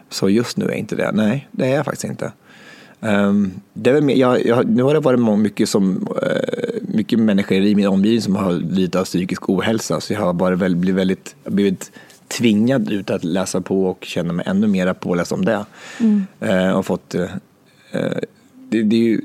Så 0.10 0.30
just 0.30 0.58
nu 0.58 0.66
är 0.66 0.76
inte 0.76 0.96
det. 0.96 1.12
Nej, 1.12 1.48
det 1.52 1.66
är 1.66 1.76
jag 1.76 1.86
faktiskt 1.86 2.04
inte. 2.04 2.32
Um, 3.04 3.52
det 3.74 3.90
är 3.90 4.02
mer, 4.02 4.16
jag, 4.16 4.46
jag, 4.46 4.70
nu 4.70 4.84
har 4.84 4.94
det 4.94 5.00
varit 5.00 5.40
mycket, 5.40 5.70
som, 5.70 6.08
uh, 6.24 6.82
mycket 6.82 7.20
människor 7.20 7.58
i 7.58 7.76
min 7.76 7.88
omgivning 7.88 8.22
som 8.22 8.36
har 8.36 8.54
lidit 8.54 8.96
av 8.96 9.04
psykisk 9.04 9.50
ohälsa 9.50 10.02
så 10.02 10.14
jag 10.14 10.20
har 10.20 10.34
bara 10.34 10.56
väl, 10.56 10.76
blivit 10.76 11.00
väldigt, 11.00 11.36
blivit 11.46 11.92
tvingad 12.28 12.92
ut 12.92 13.10
att 13.10 13.24
läsa 13.24 13.62
på 13.62 13.86
och 13.86 14.06
känna 14.06 14.34
mig 14.34 14.46
ännu 14.50 14.68
mer 14.68 14.94
påläst 14.94 15.32
om 15.32 15.46
det. 15.46 15.66
Mm. 16.00 16.26
Uh, 16.44 16.72
och 16.72 16.86
fått, 16.86 17.16
uh, 17.16 17.30
det, 18.70 18.84
det, 18.84 18.96
är 18.96 19.04
ju, 19.04 19.22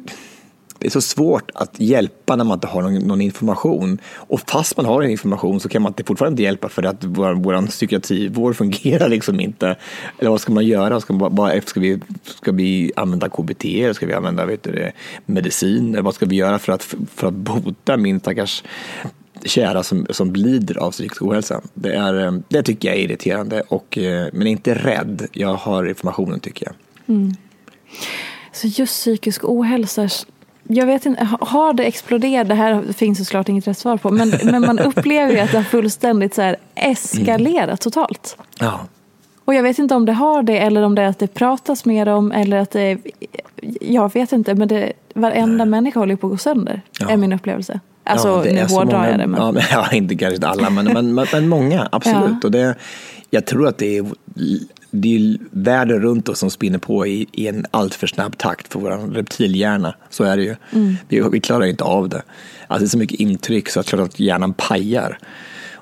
det 0.87 0.89
är 0.89 0.93
så 0.93 1.01
svårt 1.01 1.51
att 1.55 1.81
hjälpa 1.81 2.37
när 2.37 2.45
man 2.45 2.57
inte 2.57 2.67
har 2.67 2.83
någon, 2.83 2.95
någon, 2.95 3.21
information. 3.21 3.99
Och 4.15 4.41
fast 4.41 4.77
man 4.77 4.87
har 4.87 5.03
information 5.03 5.61
så 5.61 5.69
kan 5.69 5.83
man 5.83 5.91
inte 5.91 6.05
fortfarande 6.05 6.33
inte 6.33 6.43
hjälpa 6.43 6.69
för 6.69 6.83
att 6.83 7.05
vår, 7.05 7.35
vår 7.35 7.67
psykiatrivård 7.67 8.57
fungerar 8.57 9.09
liksom 9.09 9.41
inte. 9.41 9.77
Eller 10.19 10.31
vad 10.31 10.41
ska 10.41 10.53
man 10.53 10.67
göra? 10.67 11.01
Ska, 11.01 11.13
man 11.13 11.35
bara, 11.35 11.61
ska, 11.61 11.81
vi, 11.81 12.01
ska 12.25 12.53
vi 12.53 12.93
använda 12.97 13.29
KBT 13.29 13.65
eller 13.65 13.93
ska 13.93 14.07
vi 14.07 14.15
använda 14.15 14.47
vet 14.47 14.63
du, 14.63 14.93
medicin? 15.27 15.95
Eller 15.95 16.03
vad 16.03 16.15
ska 16.15 16.27
vi 16.27 16.37
göra 16.37 16.59
för 16.59 16.73
att, 16.73 16.95
för 17.15 17.29
att 17.29 17.35
bota 17.35 17.97
min 17.97 18.21
stackars 18.21 18.63
kära 19.45 19.83
som, 19.83 20.07
som 20.11 20.35
lider 20.35 20.79
av 20.79 20.91
psykisk 20.91 21.23
ohälsa. 21.23 21.61
Det, 21.75 21.95
är, 21.95 22.43
det 22.49 22.63
tycker 22.63 22.89
jag 22.89 22.97
är 22.97 23.01
irriterande, 23.01 23.63
och, 23.69 23.99
eh, 23.99 24.29
men 24.33 24.47
inte 24.47 24.75
rädd. 24.75 25.27
Jag 25.33 25.55
har 25.55 25.89
informationen 25.89 26.41
tycker 26.41 26.67
jag. 26.67 26.75
Mm. 27.17 27.35
Så 28.53 28.67
just 28.67 28.93
psykisk 28.93 29.45
ohälsa 29.45 30.09
jag 30.69 30.87
vet 30.87 31.07
inte, 31.07 31.29
har 31.41 31.73
det 31.73 31.85
exploderat? 31.85 32.49
Det 32.49 32.55
här 32.55 32.83
finns 32.93 33.19
såklart 33.19 33.49
inget 33.49 33.69
rätt 33.69 33.79
svar 33.79 33.97
på. 33.97 34.11
Men, 34.11 34.33
men 34.45 34.61
man 34.61 34.79
upplever 34.79 35.33
ju 35.33 35.39
att 35.39 35.51
det 35.51 35.57
har 35.57 35.65
fullständigt 35.65 36.35
så 36.35 36.43
här 36.43 36.57
eskalerat 36.75 37.65
mm. 37.65 37.77
totalt. 37.77 38.37
Ja. 38.59 38.81
Och 39.45 39.55
jag 39.55 39.63
vet 39.63 39.79
inte 39.79 39.95
om 39.95 40.07
det 40.07 40.13
har 40.13 40.43
det 40.43 40.59
eller 40.59 40.83
om 40.83 40.95
det 40.95 41.03
är 41.03 41.07
att 41.07 41.19
det 41.19 41.27
pratas 41.27 41.85
mer 41.85 42.09
om 42.09 42.33
eller 42.33 42.57
att 42.57 42.71
det 42.71 42.99
Jag 43.81 44.15
vet 44.15 44.33
inte, 44.33 44.55
men 44.55 44.69
det, 44.69 44.93
varenda 45.15 45.65
Nej. 45.65 45.67
människa 45.67 46.01
håller 46.01 46.17
på 46.17 46.27
att 46.27 46.31
gå 46.31 46.37
sönder. 46.37 46.83
Ja. 47.01 47.11
Är 47.11 47.17
min 47.17 47.33
upplevelse. 47.33 47.81
Alltså 48.05 48.29
ja, 48.47 48.53
nu 48.53 48.65
hårdrar 48.65 49.09
jag 49.09 49.19
det. 49.19 49.27
Men... 49.27 49.41
Ja, 49.41 49.53
men, 49.53 49.63
ja, 49.73 49.93
inte 49.93 50.17
kanske 50.17 50.47
alla, 50.47 50.71
men, 50.71 50.85
men, 50.85 51.15
men, 51.15 51.27
men 51.33 51.49
många, 51.49 51.89
absolut. 51.93 52.37
Ja. 52.43 52.45
Och 52.45 52.51
det, 52.51 52.75
jag 53.31 53.47
tror 53.47 53.69
att 53.69 53.79
det 53.79 53.99
är 53.99 54.07
det 55.01 55.17
är 55.17 55.39
världen 55.51 56.01
runt 56.01 56.29
oss 56.29 56.39
som 56.39 56.51
spinner 56.51 56.79
på 56.79 57.07
i, 57.07 57.27
i 57.33 57.47
en 57.47 57.67
alltför 57.71 58.07
snabb 58.07 58.39
takt 58.39 58.73
för 58.73 58.81
vår 58.81 59.15
reptilhjärna. 59.15 59.95
Så 60.11 60.25
är 60.25 60.37
det 60.37 60.43
ju. 60.43 60.57
Mm. 60.73 60.97
Vi, 61.09 61.21
vi, 61.33 61.41
klarar 61.41 61.67
inte 61.67 61.85
av 61.85 62.09
det. 62.09 62.23
Alltså 62.67 62.85
det 62.85 62.87
är 62.87 62.91
så 62.91 62.99
mycket 62.99 63.21
intryck 63.21 63.69
så 63.69 63.81
att, 63.81 63.87
klart 63.87 64.01
att 64.01 64.21
hjärnan 64.21 64.55
pajar. 64.55 65.19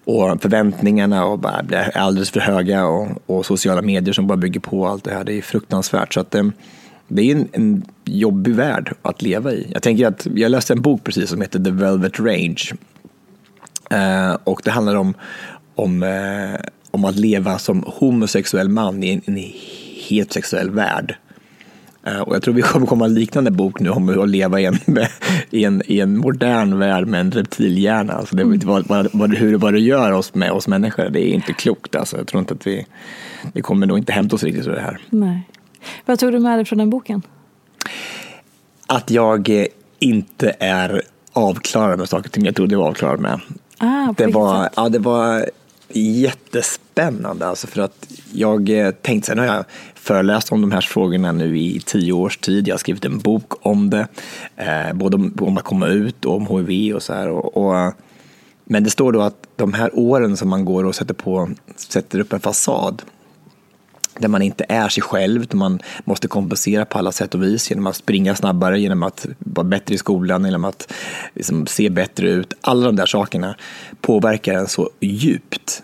Och 0.04 0.42
förväntningarna 0.42 1.26
och 1.26 1.38
bara 1.38 1.62
blir 1.62 1.97
alldeles 1.97 2.30
för 2.30 2.40
höga 2.40 2.87
och, 2.87 3.09
och, 3.26 3.47
sociala 3.47 3.83
medier 3.83 4.12
som 4.12 4.26
bara 4.26 4.37
bygger 4.37 4.61
på 4.61 4.87
allt 4.87 5.04
det 5.04 5.14
här. 5.14 5.25
Det 5.25 5.33
är 5.33 5.42
fruktansvärt. 5.42 6.14
Så 6.14 6.21
att, 6.21 6.30
det, 6.30 6.50
det 7.09 7.30
är 7.30 7.37
en, 7.37 7.49
en 7.52 7.83
jobbig 8.04 8.54
värld 8.54 8.94
att 9.02 9.23
leva 9.23 9.52
i. 9.52 9.66
Jag 9.73 9.83
tänker 9.83 10.06
att 10.06 10.26
jag 10.35 10.50
läste 10.50 10.73
en 10.73 10.83
bok 10.83 11.04
precis 11.04 11.30
som 11.30 11.40
heter 11.40 11.59
The 11.59 11.71
Velvet 11.71 12.21
Range. 12.21 12.62
Eh, 13.90 14.37
och 14.44 14.61
det 14.64 14.71
handlar 14.71 14.94
om, 14.94 15.14
om 15.75 16.02
eh, 16.02 16.61
om 16.94 17.04
att 17.04 17.16
leva 17.16 17.58
som 17.58 17.84
homosexuell 17.86 18.68
man 18.68 19.02
i 19.02 19.12
en, 19.12 19.22
en 19.24 19.52
heterosexuell 20.08 20.70
värld. 20.70 21.16
Uh, 22.06 22.20
och 22.20 22.34
jag 22.34 22.42
tror 22.42 22.54
vi 22.54 22.62
kommer 22.62 22.86
komma 22.86 23.04
en 23.04 23.14
liknande 23.14 23.50
bok 23.50 23.80
nu 23.80 23.90
om 23.90 24.20
att 24.22 24.28
leva 24.28 24.60
i 24.60 24.64
en, 24.64 24.78
i 25.50 25.64
en, 25.64 25.82
i 25.86 26.00
en 26.00 26.18
modern 26.18 26.78
värld 26.78 27.06
med 27.06 27.20
en 27.20 27.30
reptilhjärna. 27.30 28.12
Alltså 28.12 28.36
det, 28.36 28.42
mm. 28.42 28.60
vad, 28.64 29.10
vad, 29.12 29.34
hur, 29.34 29.56
vad 29.56 29.72
det 29.72 29.80
gör 29.80 30.12
oss 30.12 30.34
med 30.34 30.52
oss 30.52 30.68
människor, 30.68 31.10
det 31.10 31.20
är 31.20 31.34
inte 31.34 31.52
klokt. 31.52 31.94
Alltså. 31.94 32.16
Jag 32.16 32.26
tror 32.26 32.40
inte 32.40 32.54
att 32.54 32.66
vi, 32.66 32.86
vi 33.52 33.62
kommer 33.62 33.86
nog 33.86 33.98
inte 33.98 34.12
hämta 34.12 34.36
oss 34.36 34.42
riktigt 34.42 34.66
ur 34.66 34.72
det 34.72 34.80
här. 34.80 35.00
Nej. 35.10 35.48
Vad 36.04 36.18
tog 36.18 36.32
du 36.32 36.38
med 36.38 36.58
dig 36.58 36.64
från 36.64 36.78
den 36.78 36.90
boken? 36.90 37.22
Att 38.86 39.10
jag 39.10 39.48
eh, 39.48 39.66
inte 39.98 40.56
är 40.60 41.02
avklarad 41.32 41.98
med 41.98 42.08
saker 42.08 42.28
och 42.28 42.32
ting 42.32 42.44
jag 42.44 42.54
trodde 42.54 42.74
jag 42.74 42.80
var 42.80 42.88
avklarad 42.88 43.20
med. 43.20 43.40
Ah, 43.78 44.14
det, 44.16 44.26
var, 44.26 44.68
ja, 44.76 44.88
det 44.88 44.98
var 44.98 45.46
jättespännande. 45.92 46.84
Alltså 47.40 47.66
för 47.66 47.80
att 47.80 48.06
jag 48.32 48.70
eh, 48.70 48.90
tänkte, 48.90 49.26
sen 49.26 49.38
har 49.38 49.46
jag 49.46 49.64
föreläst 49.94 50.52
om 50.52 50.60
de 50.60 50.72
här 50.72 50.80
frågorna 50.80 51.32
nu 51.32 51.58
i 51.58 51.80
tio 51.80 52.12
års 52.12 52.36
tid. 52.36 52.68
Jag 52.68 52.74
har 52.74 52.78
skrivit 52.78 53.04
en 53.04 53.18
bok 53.18 53.66
om 53.66 53.90
det, 53.90 54.06
eh, 54.56 54.92
både 54.94 55.16
om, 55.16 55.36
om, 55.40 55.58
att 55.58 55.64
komma 55.64 55.86
ut 55.86 56.24
och 56.24 56.36
om 56.36 56.66
hiv 56.68 56.94
och 56.94 57.02
så 57.02 57.14
här. 57.14 57.28
Och, 57.28 57.56
och, 57.56 57.92
men 58.64 58.84
det 58.84 58.90
står 58.90 59.12
då 59.12 59.20
att 59.20 59.46
de 59.56 59.72
här 59.72 59.90
åren 59.98 60.36
som 60.36 60.48
man 60.48 60.64
går 60.64 60.84
och 60.84 60.94
sätter, 60.94 61.14
på, 61.14 61.50
sätter 61.76 62.18
upp 62.18 62.32
en 62.32 62.40
fasad 62.40 63.02
där 64.18 64.28
man 64.28 64.42
inte 64.42 64.64
är 64.68 64.88
sig 64.88 65.02
själv, 65.02 65.42
utan 65.42 65.58
man 65.58 65.80
måste 66.04 66.28
kompensera 66.28 66.84
på 66.84 66.98
alla 66.98 67.12
sätt 67.12 67.34
och 67.34 67.42
vis 67.42 67.70
genom 67.70 67.86
att 67.86 67.96
springa 67.96 68.34
snabbare, 68.34 68.80
genom 68.80 69.02
att 69.02 69.26
vara 69.38 69.64
bättre 69.64 69.94
i 69.94 69.98
skolan, 69.98 70.44
genom 70.44 70.64
att 70.64 70.92
liksom 71.34 71.66
se 71.66 71.90
bättre 71.90 72.30
ut. 72.30 72.52
Alla 72.60 72.86
de 72.86 72.96
där 72.96 73.06
sakerna 73.06 73.56
påverkar 74.00 74.54
en 74.54 74.68
så 74.68 74.90
djupt 75.00 75.82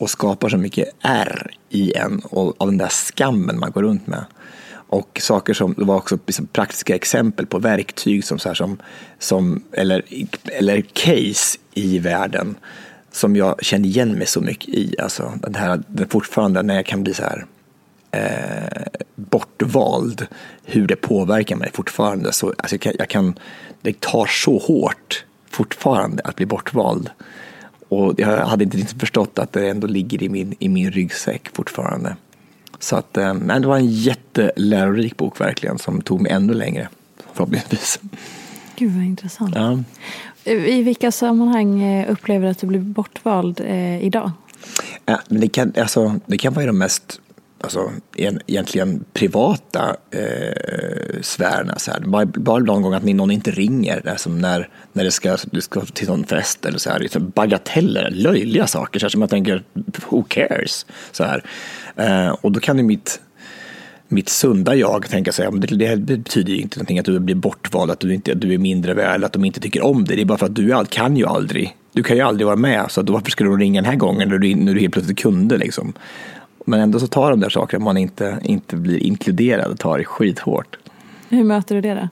och 0.00 0.10
skapar 0.10 0.48
så 0.48 0.56
mycket 0.56 0.88
ärr 1.00 1.50
i 1.68 1.92
en 1.96 2.22
och 2.24 2.54
av 2.58 2.68
den 2.68 2.78
där 2.78 2.88
skammen 2.88 3.58
man 3.58 3.70
går 3.70 3.82
runt 3.82 4.06
med. 4.06 4.24
Och 4.72 5.20
saker 5.22 5.54
som, 5.54 5.74
det 5.78 5.84
var 5.84 5.96
också 5.96 6.18
liksom 6.26 6.46
praktiska 6.46 6.94
exempel 6.94 7.46
på 7.46 7.58
verktyg 7.58 8.24
som, 8.24 8.38
så 8.38 8.48
här, 8.48 8.54
som, 8.54 8.78
som 9.18 9.64
eller, 9.72 10.02
eller 10.44 10.80
case 10.80 11.58
i 11.74 11.98
världen 11.98 12.56
som 13.12 13.36
jag 13.36 13.64
känner 13.64 13.88
igen 13.88 14.12
mig 14.12 14.26
så 14.26 14.40
mycket 14.40 14.68
i. 14.68 14.94
Alltså, 14.98 15.32
det 15.42 15.58
här, 15.58 15.82
det 15.86 16.06
fortfarande 16.06 16.62
när 16.62 16.74
jag 16.74 16.86
kan 16.86 17.02
bli 17.02 17.14
så 17.14 17.22
här 17.22 17.46
eh, 18.10 19.00
bortvald, 19.14 20.26
hur 20.64 20.86
det 20.86 20.96
påverkar 20.96 21.56
mig 21.56 21.70
fortfarande. 21.74 22.32
Så, 22.32 22.54
alltså, 22.58 22.74
jag 22.74 22.80
kan, 22.80 22.92
jag 22.98 23.08
kan, 23.08 23.38
det 23.82 24.00
tar 24.00 24.26
så 24.26 24.58
hårt 24.58 25.24
fortfarande 25.50 26.22
att 26.24 26.36
bli 26.36 26.46
bortvald. 26.46 27.10
Och 27.90 28.14
jag 28.16 28.46
hade 28.46 28.64
inte 28.64 28.76
riktigt 28.76 29.00
förstått 29.00 29.38
att 29.38 29.52
det 29.52 29.68
ändå 29.68 29.86
ligger 29.86 30.22
i 30.22 30.28
min, 30.28 30.54
i 30.58 30.68
min 30.68 30.90
ryggsäck 30.90 31.48
fortfarande. 31.52 32.16
Så 32.78 32.96
att, 32.96 33.16
eh, 33.16 33.34
men 33.34 33.62
det 33.62 33.68
var 33.68 33.76
en 33.76 33.90
jättelärorik 33.90 35.16
bok 35.16 35.40
verkligen 35.40 35.78
som 35.78 36.02
tog 36.02 36.20
mig 36.20 36.32
ännu 36.32 36.54
längre 36.54 36.88
förhoppningsvis. 37.32 38.00
Gud 38.76 38.92
vad 38.92 39.04
intressant. 39.04 39.54
Ja. 39.54 39.82
I 40.52 40.82
vilka 40.82 41.12
sammanhang 41.12 41.82
eh, 41.82 42.12
upplever 42.12 42.44
du 42.44 42.50
att 42.50 42.58
du 42.58 42.66
blir 42.66 42.80
bortvald 42.80 43.60
eh, 43.60 44.04
idag? 44.04 44.30
Ja, 45.06 45.20
men 45.28 45.40
det, 45.40 45.48
kan, 45.48 45.72
alltså, 45.80 46.20
det 46.26 46.38
kan 46.38 46.52
vara 46.52 46.66
de 46.66 46.78
mest 46.78 47.20
alltså, 47.60 47.90
egentligen 48.46 49.04
privata 49.12 49.96
eh, 50.10 51.20
sfärerna. 51.20 51.78
Så 51.78 51.90
här. 51.90 52.00
Bara, 52.00 52.26
bara 52.26 52.58
någon 52.58 52.82
gång 52.82 52.94
att 52.94 53.02
någon 53.02 53.30
inte 53.30 53.50
ringer, 53.50 54.08
alltså 54.08 54.30
när, 54.30 54.68
när 54.92 55.04
det 55.04 55.10
ska, 55.10 55.36
du 55.50 55.60
ska 55.60 55.80
till 55.80 56.08
någon 56.08 56.24
fest 56.24 56.64
eller 56.66 56.78
så 56.78 56.90
här. 56.90 56.98
Liksom 56.98 57.30
bagateller, 57.30 58.10
löjliga 58.10 58.66
saker, 58.66 59.00
så 59.00 59.06
här, 59.06 59.10
som 59.10 59.20
jag 59.20 59.30
tänker, 59.30 59.62
who 60.08 60.22
cares? 60.22 60.86
Så 61.12 61.24
här. 61.24 61.44
Eh, 61.96 62.28
och 62.28 62.52
då 62.52 62.60
kan 62.60 62.78
ju 62.78 62.82
mitt 62.82 63.20
mitt 64.12 64.28
sunda 64.28 64.74
jag 64.74 65.08
tänka 65.10 65.32
sig, 65.32 65.48
det, 65.52 65.96
det 65.96 66.16
betyder 66.16 66.52
ju 66.52 66.60
inte 66.60 66.78
någonting 66.78 66.98
att 66.98 67.04
du 67.04 67.18
blir 67.18 67.34
bortvald, 67.34 67.90
att 67.90 68.00
du, 68.00 68.14
inte, 68.14 68.32
att 68.32 68.40
du 68.40 68.54
är 68.54 68.58
mindre 68.58 68.94
värd, 68.94 69.24
att 69.24 69.32
de 69.32 69.44
inte 69.44 69.60
tycker 69.60 69.84
om 69.84 70.04
dig. 70.04 70.16
Det 70.16 70.22
är 70.22 70.26
bara 70.26 70.38
för 70.38 70.46
att 70.46 70.54
du 70.54 70.84
kan 70.88 71.16
ju 71.16 71.26
aldrig, 71.26 71.76
du 71.92 72.02
kan 72.02 72.16
ju 72.16 72.22
aldrig 72.22 72.46
vara 72.46 72.56
med, 72.56 72.86
så 72.88 73.02
varför 73.02 73.30
skulle 73.30 73.50
de 73.50 73.58
ringa 73.58 73.80
den 73.80 73.90
här 73.90 73.96
gången 73.96 74.28
när 74.28 74.38
du, 74.38 74.54
när 74.54 74.74
du 74.74 74.80
helt 74.80 74.92
plötsligt 74.92 75.18
kunde 75.18 75.56
liksom. 75.56 75.92
Men 76.66 76.80
ändå 76.80 77.00
så 77.00 77.06
tar 77.06 77.30
de 77.30 77.40
där 77.40 77.48
sakerna 77.48 77.84
man 77.84 77.96
inte, 77.96 78.38
inte 78.42 78.76
blir 78.76 78.98
inkluderad 78.98 79.72
och 79.72 79.78
tar 79.78 79.98
det 79.98 80.04
skithårt. 80.04 80.76
Hur 81.28 81.44
möter 81.44 81.74
du 81.74 81.80
det 81.80 81.94
då? 81.94 82.08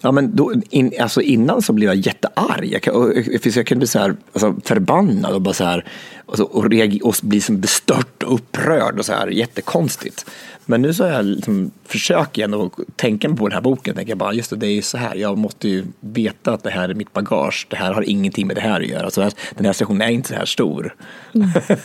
Ja, 0.00 0.12
men 0.12 0.36
då, 0.36 0.52
in, 0.70 0.92
alltså 1.00 1.20
innan 1.20 1.62
så 1.62 1.72
blev 1.72 1.88
jag 1.88 1.96
jättearg. 1.96 2.78
Jag, 2.84 2.96
och, 2.96 3.12
jag 3.42 3.66
kunde 3.66 3.78
bli 3.78 3.86
så 3.86 3.98
här, 3.98 4.16
alltså 4.32 4.54
förbannad 4.64 5.34
och 5.34 5.42
bara 5.42 5.54
så 5.54 5.64
här, 5.64 5.84
och, 6.26 6.36
så, 6.36 6.44
och, 6.44 6.70
reager, 6.70 7.06
och 7.06 7.14
bli 7.22 7.40
som 7.40 7.60
bestört 7.60 8.22
och 8.22 8.34
upprörd 8.34 8.98
och 8.98 9.06
så 9.06 9.12
här 9.12 9.26
jättekonstigt. 9.26 10.30
Men 10.66 10.82
nu 10.82 10.94
så 10.94 11.04
jag 11.04 11.24
liksom, 11.24 11.70
försöker 11.86 12.42
jag 12.42 12.52
ändå 12.52 12.70
tänka 12.96 13.34
på 13.34 13.48
den 13.48 13.54
här 13.54 13.62
boken. 13.62 13.94
Tänker 13.94 14.10
jag 14.10 14.18
bara, 14.18 14.32
just 14.32 14.50
det, 14.50 14.56
det 14.56 14.66
är 14.66 14.82
så 14.82 14.98
här. 14.98 15.14
Jag 15.14 15.38
måste 15.38 15.68
ju 15.68 15.84
veta 16.00 16.52
att 16.52 16.62
det 16.62 16.70
här 16.70 16.88
är 16.88 16.94
mitt 16.94 17.12
bagage. 17.12 17.66
Det 17.70 17.76
här 17.76 17.92
har 17.92 18.02
ingenting 18.02 18.46
med 18.46 18.56
det 18.56 18.62
här 18.62 18.80
att 18.80 18.86
göra. 18.86 19.04
Alltså, 19.04 19.30
den 19.56 19.66
här 19.66 19.72
stationen 19.72 20.02
är 20.02 20.12
inte 20.12 20.28
så 20.28 20.34
här 20.34 20.44
stor. 20.44 20.94
Mm. 21.34 21.48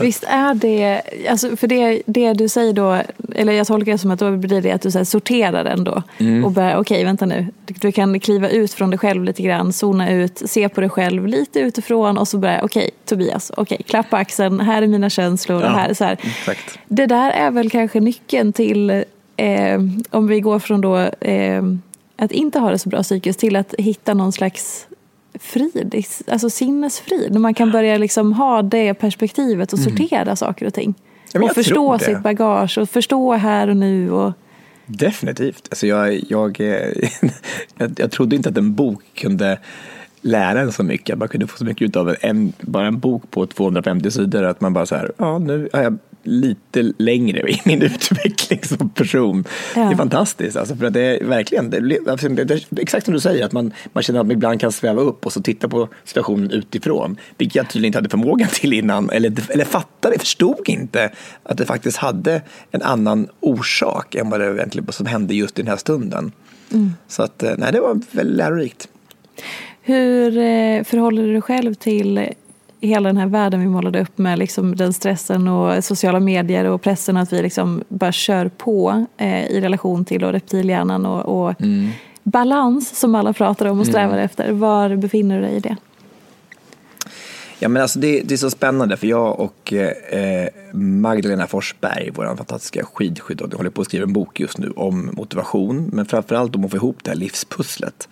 Visst 0.00 0.24
är 0.28 0.54
det, 0.54 1.02
alltså 1.28 1.56
för 1.56 1.66
det, 1.66 2.02
det 2.06 2.32
du 2.32 2.48
säger 2.48 2.72
då, 2.72 3.02
eller 3.34 3.52
jag 3.52 3.66
tolkar 3.66 3.92
det 3.92 3.98
som 3.98 4.10
att 4.10 4.18
då 4.18 4.36
blir 4.36 4.62
det 4.62 4.72
att 4.72 4.82
du 4.82 4.90
så 4.90 5.04
sorterar 5.04 5.64
den 5.64 5.84
då 5.84 6.02
mm. 6.18 6.44
och 6.44 6.52
börjar, 6.52 6.76
okej 6.76 6.80
okay, 6.80 7.04
vänta 7.04 7.26
nu, 7.26 7.46
du 7.66 7.92
kan 7.92 8.20
kliva 8.20 8.48
ut 8.48 8.72
från 8.72 8.90
dig 8.90 8.98
själv 8.98 9.24
lite 9.24 9.42
grann, 9.42 9.72
zona 9.72 10.10
ut, 10.10 10.42
se 10.44 10.68
på 10.68 10.80
dig 10.80 10.90
själv 10.90 11.26
lite 11.26 11.60
utifrån 11.60 12.18
och 12.18 12.28
så 12.28 12.38
börjar, 12.38 12.60
okej 12.62 12.82
okay, 12.82 12.90
Tobias, 13.04 13.50
okej 13.50 13.62
okay, 13.62 13.82
klappa 13.82 14.16
axeln, 14.16 14.60
här 14.60 14.82
är 14.82 14.86
mina 14.86 15.10
känslor. 15.10 15.62
Ja, 15.62 15.68
här, 15.68 15.94
så 15.94 16.04
här. 16.04 16.18
Exakt. 16.22 16.78
Det 16.88 17.06
där 17.06 17.30
är 17.30 17.50
väl 17.50 17.70
kanske 17.70 18.00
nyckeln 18.00 18.52
till 18.52 18.90
eh, 19.36 19.80
om 20.10 20.26
vi 20.26 20.40
går 20.40 20.58
från 20.58 20.80
då 20.80 20.98
eh, 21.20 21.62
att 22.16 22.32
inte 22.32 22.58
ha 22.58 22.70
det 22.70 22.78
så 22.78 22.88
bra 22.88 23.02
psykiskt 23.02 23.40
till 23.40 23.56
att 23.56 23.74
hitta 23.78 24.14
någon 24.14 24.32
slags 24.32 24.86
frid, 25.40 26.04
alltså 26.28 26.50
sinnesfrid. 26.50 27.40
Man 27.40 27.54
kan 27.54 27.70
börja 27.70 27.98
liksom 27.98 28.32
ha 28.32 28.62
det 28.62 28.94
perspektivet 28.94 29.72
och 29.72 29.78
sortera 29.78 30.22
mm. 30.22 30.36
saker 30.36 30.66
och 30.66 30.74
ting. 30.74 30.94
Ja, 31.32 31.42
och 31.42 31.50
förstå 31.54 31.98
sitt 31.98 32.22
bagage 32.22 32.78
och 32.78 32.90
förstå 32.90 33.32
här 33.32 33.68
och 33.68 33.76
nu. 33.76 34.10
Och... 34.10 34.32
Definitivt. 34.86 35.68
Alltså 35.70 35.86
jag, 35.86 36.20
jag, 36.28 36.60
jag, 37.78 37.94
jag 37.96 38.10
trodde 38.10 38.36
inte 38.36 38.48
att 38.48 38.58
en 38.58 38.74
bok 38.74 39.02
kunde 39.14 39.58
lära 40.20 40.60
en 40.60 40.72
så 40.72 40.82
mycket, 40.82 41.18
man 41.18 41.28
kunde 41.28 41.46
få 41.46 41.56
så 41.56 41.64
mycket 41.64 41.88
ut 41.88 41.96
av 41.96 42.16
en, 42.20 42.52
bara 42.60 42.86
en 42.86 42.98
bok 42.98 43.30
på 43.30 43.46
250 43.46 44.10
sidor, 44.10 44.44
att 44.44 44.60
man 44.60 44.72
bara 44.72 44.86
så 44.86 44.94
här, 44.94 45.12
ja 45.16 45.38
nu 45.38 45.68
har 45.72 45.82
jag 45.82 45.98
lite 46.24 46.92
längre 46.98 47.38
i 47.50 47.60
min 47.64 47.82
utveckling 47.82 48.62
som 48.62 48.88
person. 48.88 49.44
Ja. 49.76 49.82
Det 49.82 49.92
är 49.92 49.96
fantastiskt, 49.96 50.56
alltså, 50.56 50.76
för 50.76 50.86
att 50.86 50.92
det 50.92 51.00
är 51.00 51.24
verkligen, 51.24 51.70
det, 51.70 51.98
alltså, 52.08 52.28
det, 52.28 52.44
det, 52.44 52.64
exakt 52.80 53.04
som 53.04 53.14
du 53.14 53.20
säger, 53.20 53.44
att 53.44 53.52
man, 53.52 53.72
man 53.92 54.02
känner 54.02 54.20
att 54.20 54.26
man 54.26 54.36
ibland 54.36 54.60
kan 54.60 54.72
sväva 54.72 55.02
upp 55.02 55.26
och 55.26 55.32
så 55.32 55.42
titta 55.42 55.68
på 55.68 55.88
situationen 56.04 56.50
utifrån, 56.50 57.16
vilket 57.38 57.54
jag 57.54 57.70
tydligen 57.70 57.88
inte 57.88 57.98
hade 57.98 58.08
förmågan 58.08 58.48
till 58.52 58.72
innan, 58.72 59.10
eller, 59.10 59.32
eller 59.50 59.64
fattade, 59.64 60.18
förstod 60.18 60.68
inte 60.68 61.10
att 61.42 61.58
det 61.58 61.66
faktiskt 61.66 61.96
hade 61.96 62.42
en 62.70 62.82
annan 62.82 63.28
orsak 63.40 64.14
än 64.14 64.30
vad 64.30 64.40
det 64.40 64.46
egentligen 64.46 64.92
som 64.92 65.06
hände 65.06 65.34
just 65.34 65.58
i 65.58 65.62
den 65.62 65.70
här 65.70 65.76
stunden. 65.76 66.32
Mm. 66.72 66.92
Så 67.08 67.22
att, 67.22 67.42
eh, 67.42 67.52
nej, 67.58 67.72
det 67.72 67.80
var 67.80 68.00
väldigt 68.10 68.36
lärorikt. 68.36 68.88
Hur 69.82 70.38
eh, 70.38 70.84
förhåller 70.84 71.22
du 71.22 71.32
dig 71.32 71.42
själv 71.42 71.74
till 71.74 72.28
hela 72.86 73.08
den 73.08 73.16
här 73.16 73.26
världen 73.26 73.60
vi 73.60 73.66
målade 73.66 74.00
upp 74.00 74.18
med 74.18 74.38
liksom 74.38 74.76
den 74.76 74.92
stressen 74.92 75.48
och 75.48 75.84
sociala 75.84 76.20
medier 76.20 76.64
och 76.64 76.82
pressen 76.82 77.16
att 77.16 77.32
vi 77.32 77.42
liksom 77.42 77.84
bara 77.88 78.12
kör 78.12 78.48
på 78.48 79.06
eh, 79.16 79.46
i 79.46 79.60
relation 79.60 80.04
till 80.04 80.24
reptilhjärnan 80.24 81.06
och, 81.06 81.46
och 81.46 81.60
mm. 81.60 81.90
balans 82.22 82.98
som 82.98 83.14
alla 83.14 83.32
pratar 83.32 83.66
om 83.66 83.80
och 83.80 83.86
strävar 83.86 84.14
mm. 84.14 84.24
efter. 84.24 84.52
Var 84.52 84.96
befinner 84.96 85.36
du 85.36 85.42
dig 85.42 85.56
i 85.56 85.60
det? 85.60 85.76
Ja, 87.58 87.68
men 87.68 87.82
alltså 87.82 87.98
det, 87.98 88.20
det 88.20 88.34
är 88.34 88.38
så 88.38 88.50
spännande 88.50 88.96
för 88.96 89.06
jag 89.06 89.40
och 89.40 89.72
eh, 89.72 90.48
Magdalena 90.72 91.46
Forsberg, 91.46 92.10
vår 92.14 92.36
fantastiska 92.36 92.84
skidskytt, 92.84 93.54
håller 93.54 93.70
på 93.70 93.80
att 93.80 93.86
skriva 93.86 94.04
en 94.04 94.12
bok 94.12 94.40
just 94.40 94.58
nu 94.58 94.70
om 94.70 95.10
motivation, 95.12 95.90
men 95.92 96.06
framförallt 96.06 96.56
om 96.56 96.64
att 96.64 96.70
få 96.70 96.76
ihop 96.76 96.98
det 97.02 97.10
här 97.10 97.16
livspusslet. 97.16 98.08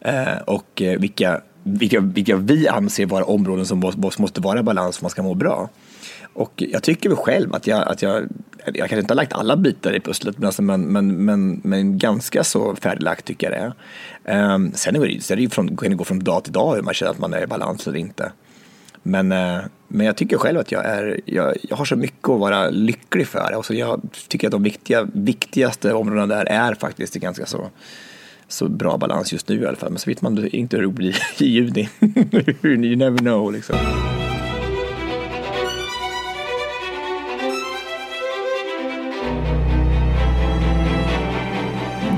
Eh, 0.00 0.38
och 0.46 0.82
eh, 0.82 1.00
vilka, 1.00 1.40
vilka, 1.66 2.00
vilka 2.00 2.36
vi 2.36 2.68
anser 2.68 3.06
vara 3.06 3.24
områden 3.24 3.66
som 3.66 3.92
måste 4.18 4.40
vara 4.40 4.60
i 4.60 4.62
balans 4.62 4.96
för 4.96 5.00
att 5.00 5.02
man 5.02 5.10
ska 5.10 5.22
må 5.22 5.34
bra. 5.34 5.68
Och 6.32 6.52
jag 6.56 6.82
tycker 6.82 7.08
väl 7.08 7.18
själv 7.18 7.54
att 7.54 7.66
jag, 7.66 7.88
att 7.88 8.02
jag, 8.02 8.28
jag 8.64 8.74
kanske 8.74 8.98
inte 8.98 9.12
har 9.12 9.16
lagt 9.16 9.32
alla 9.32 9.56
bitar 9.56 9.96
i 9.96 10.00
pusslet, 10.00 10.38
men, 10.38 10.46
alltså, 10.46 10.62
men, 10.62 10.82
men, 10.82 11.24
men, 11.24 11.60
men 11.64 11.98
ganska 11.98 12.44
så 12.44 12.76
färdiglagt 12.76 13.24
tycker 13.24 13.50
jag 13.50 13.74
det 14.24 14.32
är. 14.32 14.54
Um, 14.54 14.72
sen 14.74 14.96
är 14.96 15.00
det, 15.00 15.22
sen 15.22 15.38
är 15.38 15.42
det 15.42 15.50
från, 15.50 15.76
kan 15.76 15.90
det 15.90 15.96
gå 15.96 16.04
från 16.04 16.18
dag 16.18 16.44
till 16.44 16.52
dag 16.52 16.74
hur 16.74 16.82
man 16.82 16.94
känner 16.94 17.12
att 17.12 17.18
man 17.18 17.34
är 17.34 17.42
i 17.42 17.46
balans 17.46 17.86
eller 17.86 17.98
inte. 17.98 18.32
Men, 19.02 19.32
uh, 19.32 19.60
men 19.88 20.06
jag 20.06 20.16
tycker 20.16 20.38
själv 20.38 20.58
att 20.58 20.72
jag, 20.72 20.84
är, 20.84 21.20
jag, 21.24 21.56
jag 21.62 21.76
har 21.76 21.84
så 21.84 21.96
mycket 21.96 22.28
att 22.28 22.40
vara 22.40 22.70
lycklig 22.70 23.26
för. 23.26 23.52
Alltså 23.52 23.74
jag 23.74 24.00
tycker 24.28 24.48
att 24.48 24.52
de 24.52 24.62
viktiga, 24.62 25.08
viktigaste 25.12 25.92
områdena 25.92 26.26
där 26.26 26.44
är 26.44 26.74
faktiskt 26.74 27.14
ganska 27.14 27.46
så 27.46 27.70
så 28.48 28.68
bra 28.68 28.96
balans 28.96 29.32
just 29.32 29.48
nu 29.48 29.62
i 29.62 29.66
alla 29.66 29.76
fall. 29.76 29.90
Men 29.90 29.98
så 29.98 30.10
vet 30.10 30.22
man 30.22 30.48
inte 30.52 30.76
hur 30.76 30.82
det 30.86 30.92
blir 30.92 31.16
i 31.42 31.46
juni. 31.46 31.88
you 32.62 32.96
never 32.96 33.18
know 33.18 33.52
liksom. 33.52 33.76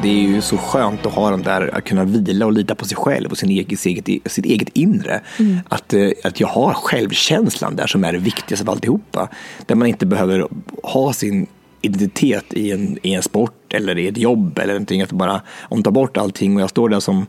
det 0.02 0.08
är 0.08 0.28
ju 0.28 0.40
så 0.40 0.56
skönt 0.56 1.06
att 1.06 1.12
ha 1.12 1.30
den 1.30 1.42
där, 1.42 1.76
att 1.76 1.84
kunna 1.84 2.04
vila 2.04 2.46
och 2.46 2.52
lita 2.52 2.74
på 2.74 2.84
sig 2.84 2.96
själv 2.96 3.30
och 3.30 3.38
sin 3.38 3.50
eget, 3.50 3.80
sitt, 3.80 4.08
sitt 4.32 4.44
eget 4.44 4.68
inre. 4.68 5.20
Mm. 5.38 5.58
Att, 5.68 5.94
eh, 5.94 6.10
att 6.24 6.40
jag 6.40 6.48
har 6.48 6.72
självkänslan 6.72 7.76
där 7.76 7.86
som 7.86 8.04
är 8.04 8.12
det 8.12 8.18
viktigaste 8.18 8.64
av 8.64 8.70
alltihopa. 8.70 9.28
Där 9.66 9.74
man 9.74 9.88
inte 9.88 10.06
behöver 10.06 10.48
ha 10.82 11.12
sin 11.12 11.46
identitet 11.80 12.54
i 12.54 12.70
en, 12.70 12.98
i 13.02 13.14
en 13.14 13.22
sport 13.22 13.57
eller 13.74 13.98
i 13.98 14.08
ett 14.08 14.18
jobb 14.18 14.58
eller 14.58 14.72
någonting. 14.72 15.02
Att 15.02 15.12
bara, 15.12 15.40
om 15.60 15.82
tar 15.82 15.90
bort 15.90 16.16
allting 16.16 16.56
och 16.56 16.62
jag 16.62 16.70
står 16.70 16.88
där 16.88 17.00
som 17.00 17.26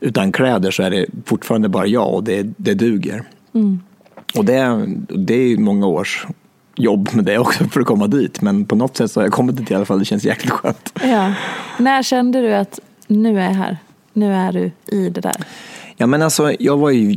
utan 0.00 0.32
kläder 0.32 0.70
så 0.70 0.82
är 0.82 0.90
det 0.90 1.06
fortfarande 1.24 1.68
bara 1.68 1.86
jag 1.86 2.14
och 2.14 2.24
det, 2.24 2.46
det 2.56 2.74
duger. 2.74 3.22
Mm. 3.54 3.80
Och 4.34 4.44
det, 4.44 4.84
det 4.98 5.34
är 5.34 5.56
många 5.56 5.86
års 5.86 6.26
jobb 6.76 7.08
med 7.12 7.24
det 7.24 7.38
också 7.38 7.64
för 7.64 7.80
att 7.80 7.86
komma 7.86 8.06
dit. 8.06 8.40
Men 8.40 8.64
på 8.64 8.76
något 8.76 8.96
sätt 8.96 9.10
så 9.10 9.20
har 9.20 9.24
jag 9.24 9.32
kommit 9.32 9.56
dit 9.56 9.70
i 9.70 9.74
alla 9.74 9.84
fall. 9.84 9.98
Det 9.98 10.04
känns 10.04 10.24
jäkligt 10.24 10.52
skönt. 10.52 10.92
Ja. 11.02 11.34
När 11.78 12.02
kände 12.02 12.40
du 12.40 12.54
att 12.54 12.80
nu 13.06 13.40
är 13.40 13.44
jag 13.44 13.54
här? 13.54 13.76
Nu 14.12 14.34
är 14.34 14.52
du 14.52 14.70
i 14.96 15.10
det 15.10 15.20
där? 15.20 15.36
Ja, 15.96 16.06
men 16.06 16.22
alltså, 16.22 16.52
jag 16.58 16.76
var 16.76 16.90
ju 16.90 17.16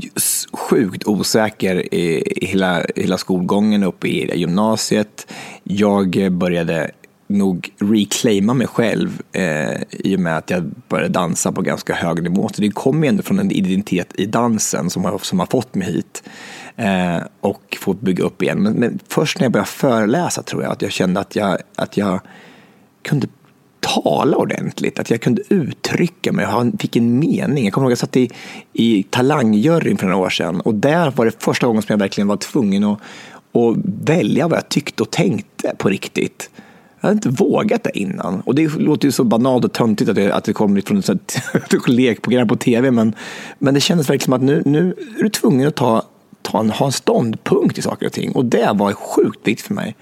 sjukt 0.53 1.07
osäker 1.07 1.93
i 1.93 2.33
hela, 2.41 2.83
hela 2.95 3.17
skolgången 3.17 3.83
uppe 3.83 4.07
i 4.07 4.39
gymnasiet. 4.39 5.33
Jag 5.63 6.31
började 6.31 6.91
nog 7.31 7.73
reclaima 7.79 8.53
mig 8.53 8.67
själv 8.67 9.21
eh, 9.31 9.81
i 9.89 10.15
och 10.15 10.19
med 10.19 10.37
att 10.37 10.49
jag 10.49 10.71
började 10.87 11.13
dansa 11.13 11.51
på 11.51 11.61
ganska 11.61 11.93
hög 11.93 12.23
nivå. 12.23 12.49
Så 12.53 12.61
det 12.61 12.71
kommer 12.71 13.03
ju 13.03 13.09
ändå 13.09 13.23
från 13.23 13.39
en 13.39 13.51
identitet 13.51 14.07
i 14.15 14.25
dansen 14.25 14.89
som 14.89 15.05
har, 15.05 15.17
som 15.17 15.39
har 15.39 15.45
fått 15.45 15.75
mig 15.75 15.87
hit 15.87 16.23
eh, 16.75 17.17
och 17.41 17.77
fått 17.79 18.01
bygga 18.01 18.23
upp 18.23 18.41
igen. 18.41 18.63
Men, 18.63 18.73
men, 18.73 18.99
först 19.07 19.39
när 19.39 19.45
jag 19.45 19.51
började 19.51 19.69
föreläsa 19.69 20.43
tror 20.43 20.63
jag 20.63 20.71
att 20.71 20.81
jag 20.81 20.91
kände 20.91 21.19
att 21.19 21.35
jag, 21.35 21.57
att 21.75 21.97
jag 21.97 22.19
kunde 23.03 23.27
tala 23.81 24.37
ordentligt, 24.37 24.99
att 24.99 25.09
jag 25.09 25.21
kunde 25.21 25.41
uttrycka 25.49 26.31
mig 26.31 26.45
jag 26.45 26.71
fick 26.79 26.95
en 26.95 27.19
mening. 27.19 27.63
Jag 27.63 27.73
kommer 27.73 27.85
ihåg 27.85 27.93
att 27.93 28.01
jag 28.01 28.09
satt 28.09 28.17
i, 28.17 28.29
i 28.73 29.03
talangjuryn 29.03 29.97
för 29.97 30.07
några 30.07 30.17
år 30.17 30.29
sedan 30.29 30.61
och 30.61 30.73
där 30.73 31.11
var 31.11 31.25
det 31.25 31.43
första 31.43 31.67
gången 31.67 31.81
som 31.81 31.93
jag 31.93 31.99
verkligen 31.99 32.27
var 32.27 32.37
tvungen 32.37 32.83
att, 32.83 32.99
att 33.53 33.77
välja 34.05 34.47
vad 34.47 34.57
jag 34.57 34.69
tyckte 34.69 35.03
och 35.03 35.11
tänkte 35.11 35.75
på 35.77 35.89
riktigt. 35.89 36.49
Jag 37.01 37.07
hade 37.07 37.17
inte 37.17 37.43
vågat 37.43 37.83
det 37.83 37.97
innan. 37.97 38.41
Och 38.41 38.55
det 38.55 38.75
låter 38.75 39.07
ju 39.07 39.11
så 39.11 39.23
banalt 39.23 39.65
och 39.65 39.73
töntigt 39.73 40.09
att 40.09 40.15
det, 40.15 40.33
att 40.33 40.43
det 40.43 40.53
kommer 40.53 40.81
från 40.81 40.97
ett 40.97 41.41
lekprogram 41.87 42.47
på 42.47 42.55
tv, 42.55 42.91
men, 42.91 43.15
men 43.59 43.73
det 43.73 43.79
kändes 43.79 44.09
verkligen 44.09 44.25
som 44.25 44.33
att 44.33 44.41
nu, 44.41 44.61
nu 44.65 44.95
är 45.19 45.23
du 45.23 45.29
tvungen 45.29 45.67
att 45.67 45.75
ta, 45.75 46.03
ta 46.41 46.59
en, 46.59 46.69
ha 46.69 46.85
en 46.85 46.91
ståndpunkt 46.91 47.77
i 47.77 47.81
saker 47.81 48.05
och 48.05 48.11
ting. 48.11 48.31
Och 48.31 48.45
det 48.45 48.71
var 48.73 48.93
sjukt 48.93 49.47
viktigt 49.47 49.67
för 49.67 49.73
mig. 49.73 49.95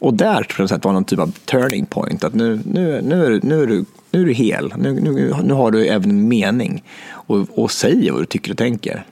Och 0.00 0.14
där 0.14 0.42
tror 0.42 0.68
jag 0.68 0.76
att 0.76 0.82
det 0.82 0.88
var 0.88 0.92
någon 0.92 1.04
typ 1.04 1.18
av 1.18 1.30
turning 1.30 1.86
point. 1.86 2.24
Att 2.24 2.34
nu, 2.34 2.60
nu, 2.64 3.00
nu, 3.02 3.26
är, 3.26 3.30
du, 3.30 3.40
nu, 3.42 3.62
är, 3.62 3.66
du, 3.66 3.84
nu 4.10 4.22
är 4.22 4.26
du 4.26 4.32
hel. 4.32 4.74
Nu, 4.76 5.00
nu, 5.00 5.34
nu 5.44 5.54
har 5.54 5.70
du 5.70 5.86
även 5.86 6.10
en 6.10 6.28
mening. 6.28 6.84
Och, 7.10 7.58
och 7.58 7.70
säger 7.70 8.12
vad 8.12 8.22
du 8.22 8.26
tycker 8.26 8.50
och 8.50 8.58
tänker. 8.58 9.06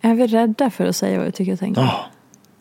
Är 0.00 0.14
vi 0.14 0.26
rädda 0.26 0.70
för 0.70 0.86
att 0.86 0.96
säga 0.96 1.18
vad 1.18 1.26
vi 1.26 1.32
tycker 1.32 1.52
och 1.52 1.58
tänker? 1.58 1.80
Ja, 1.80 2.06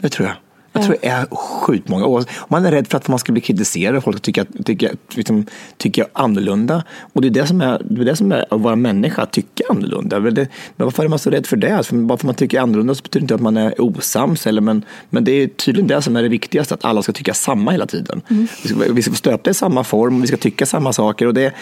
det 0.02 0.10
tror 0.10 0.28
jag. 0.28 0.36
Jag 0.76 0.84
tror 0.84 0.98
det 1.02 1.08
är 1.08 1.26
sjukt 1.36 1.90
många 1.90 2.06
år. 2.06 2.24
Man 2.48 2.66
är 2.66 2.72
rädd 2.72 2.88
för 2.88 2.98
att 2.98 3.08
man 3.08 3.20
ska 3.20 3.32
bli 3.32 3.42
kritiserad, 3.42 4.04
folk 4.04 4.22
tycker, 4.22 4.46
tycker, 4.66 4.92
liksom, 5.16 5.46
tycker 5.78 6.06
annorlunda. 6.14 6.84
Och 7.14 7.22
det 7.22 7.28
är 7.28 7.30
det 7.30 7.48
som 7.48 7.62
är, 7.62 7.82
det 7.90 8.02
är, 8.02 8.06
det 8.06 8.16
som 8.16 8.32
är 8.32 8.46
att 8.54 8.62
vara 8.62 8.76
människa, 8.76 9.22
att 9.22 9.32
tycka 9.32 9.64
annorlunda. 9.70 10.20
Men, 10.20 10.48
varför 10.76 11.04
är 11.04 11.08
man 11.08 11.20
så 11.20 11.30
rädd 11.30 11.46
för 11.46 11.58
det? 11.58 11.84
För 11.84 11.96
bara 11.96 12.18
för 12.18 12.22
att 12.22 12.24
man 12.24 12.36
tycker 12.36 12.60
annorlunda 12.60 12.96
så 12.96 13.02
betyder 13.04 13.20
det 13.20 13.24
inte 13.24 13.36
att 13.36 13.42
man 13.42 13.58
är 13.58 13.82
osams. 13.82 14.48
Eller, 14.48 14.62
men, 14.62 14.86
men 15.10 15.24
det 15.24 15.32
är 15.32 15.48
tydligen 15.48 15.88
det 15.88 16.02
som 16.02 16.16
är 16.16 16.24
det 16.24 16.30
viktigaste, 16.30 16.74
att 16.74 16.86
alla 16.86 17.02
ska 17.02 17.12
tycka 17.12 17.34
samma 17.34 17.72
hela 17.72 17.86
tiden. 17.86 18.22
Mm. 18.30 18.48
Vi, 18.64 18.70
ska, 18.70 18.94
vi 18.94 19.02
ska 19.02 19.14
stöpta 19.14 19.52
i 19.52 19.54
samma 19.54 19.84
form, 19.84 20.22
vi 20.22 20.28
ska 20.28 20.38
tycka 20.38 20.66
samma 20.66 20.94
saker. 20.94 21.28
Och 21.28 21.34
det, 21.34 21.54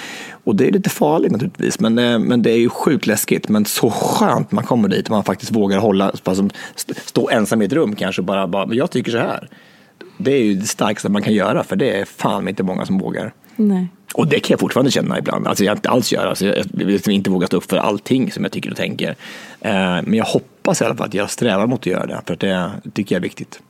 och 0.44 0.56
det 0.56 0.68
är 0.68 0.72
lite 0.72 0.90
farligt 0.90 1.32
naturligtvis, 1.32 1.80
men, 1.80 2.00
eh, 2.00 2.20
men 2.20 2.42
det 2.42 2.52
är 2.52 2.58
ju 2.58 2.70
sjukt 2.70 3.08
läskigt. 3.08 3.50
Men 3.50 3.66
så 3.66 3.90
skönt 3.90 4.52
man 4.52 4.64
kommer 4.64 4.90
dit 4.90 5.06
och 5.06 5.12
man 5.12 5.24
faktiskt 5.24 5.52
vågar 5.52 5.78
hålla, 5.78 6.12
alltså, 6.24 6.50
stå 7.06 7.30
ensam 7.30 7.62
i 7.62 7.66
ett 7.66 7.74
rum 7.74 7.96
kanske 7.96 8.22
bara, 8.22 8.48
bara 8.48 8.74
jag 8.74 8.92
tycker 8.92 9.03
så 9.12 9.18
här. 9.18 9.50
Det 10.18 10.32
är 10.32 10.44
ju 10.44 10.54
det 10.54 10.68
starkaste 10.68 11.10
man 11.10 11.22
kan 11.22 11.34
göra, 11.34 11.64
för 11.64 11.76
det 11.76 12.00
är 12.00 12.06
fan 12.06 12.48
inte 12.48 12.64
många 12.64 12.86
som 12.86 12.98
vågar. 12.98 13.34
Nej. 13.56 13.88
Och 14.14 14.28
det 14.28 14.40
kan 14.40 14.54
jag 14.54 14.60
fortfarande 14.60 14.92
känna 14.92 15.20
ibland. 15.20 15.48
Alltså 15.48 15.64
jag 15.64 15.78
inte 15.78 15.90
alls 15.90 16.14
göra. 16.14 16.30
Alltså 16.30 16.46
jag 16.46 16.66
vill 16.72 17.10
inte 17.10 17.30
våga 17.30 17.48
stå 17.48 17.58
upp 17.58 17.70
för 17.70 17.78
allting 17.78 18.32
som 18.32 18.44
jag 18.44 18.52
tycker 18.52 18.72
och 18.72 18.78
tänker. 18.78 19.10
Eh, 19.62 19.72
men 20.04 20.14
jag 20.14 20.26
hoppas 20.26 20.82
i 20.82 20.86
alla 20.86 20.96
fall 20.96 21.08
att 21.08 21.14
jag 21.14 21.30
strävar 21.30 21.68
mot 21.68 21.80
att 21.80 21.86
göra 21.86 22.06
det, 22.06 22.22
för 22.26 22.36
det 22.36 22.72
tycker 22.94 23.16
jag 23.16 23.20
är 23.20 23.24
viktigt. 23.24 23.62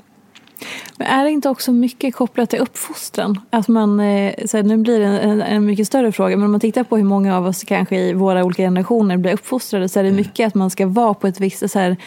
Men 0.97 1.07
är 1.07 1.23
det 1.23 1.31
inte 1.31 1.49
också 1.49 1.71
mycket 1.71 2.15
kopplat 2.15 2.49
till 2.49 2.59
uppfostran? 2.59 3.39
Att 3.49 3.67
man, 3.67 3.99
eh, 3.99 4.33
så 4.45 4.57
här, 4.57 4.63
nu 4.63 4.77
blir 4.77 4.99
det 4.99 5.05
en, 5.05 5.41
en, 5.41 5.65
mycket 5.65 5.87
större 5.87 6.11
fråga, 6.11 6.37
men 6.37 6.45
om 6.45 6.51
man 6.51 6.59
tittar 6.59 6.83
på 6.83 6.97
hur 6.97 7.03
många 7.03 7.37
av 7.37 7.45
oss 7.45 7.63
kanske 7.63 7.95
i 7.95 8.13
våra 8.13 8.43
olika 8.43 8.63
generationer 8.63 9.17
blir 9.17 9.33
uppfostrade 9.33 9.89
så 9.89 9.99
är 9.99 10.03
det 10.03 10.09
mm. 10.09 10.17
mycket 10.17 10.47
att 10.47 10.55
man 10.55 10.69
ska 10.69 10.87
vara 10.87 11.13
på 11.13 11.27
ett 11.27 11.39
visst, 11.39 11.71
så 11.71 11.79
här, 11.79 11.97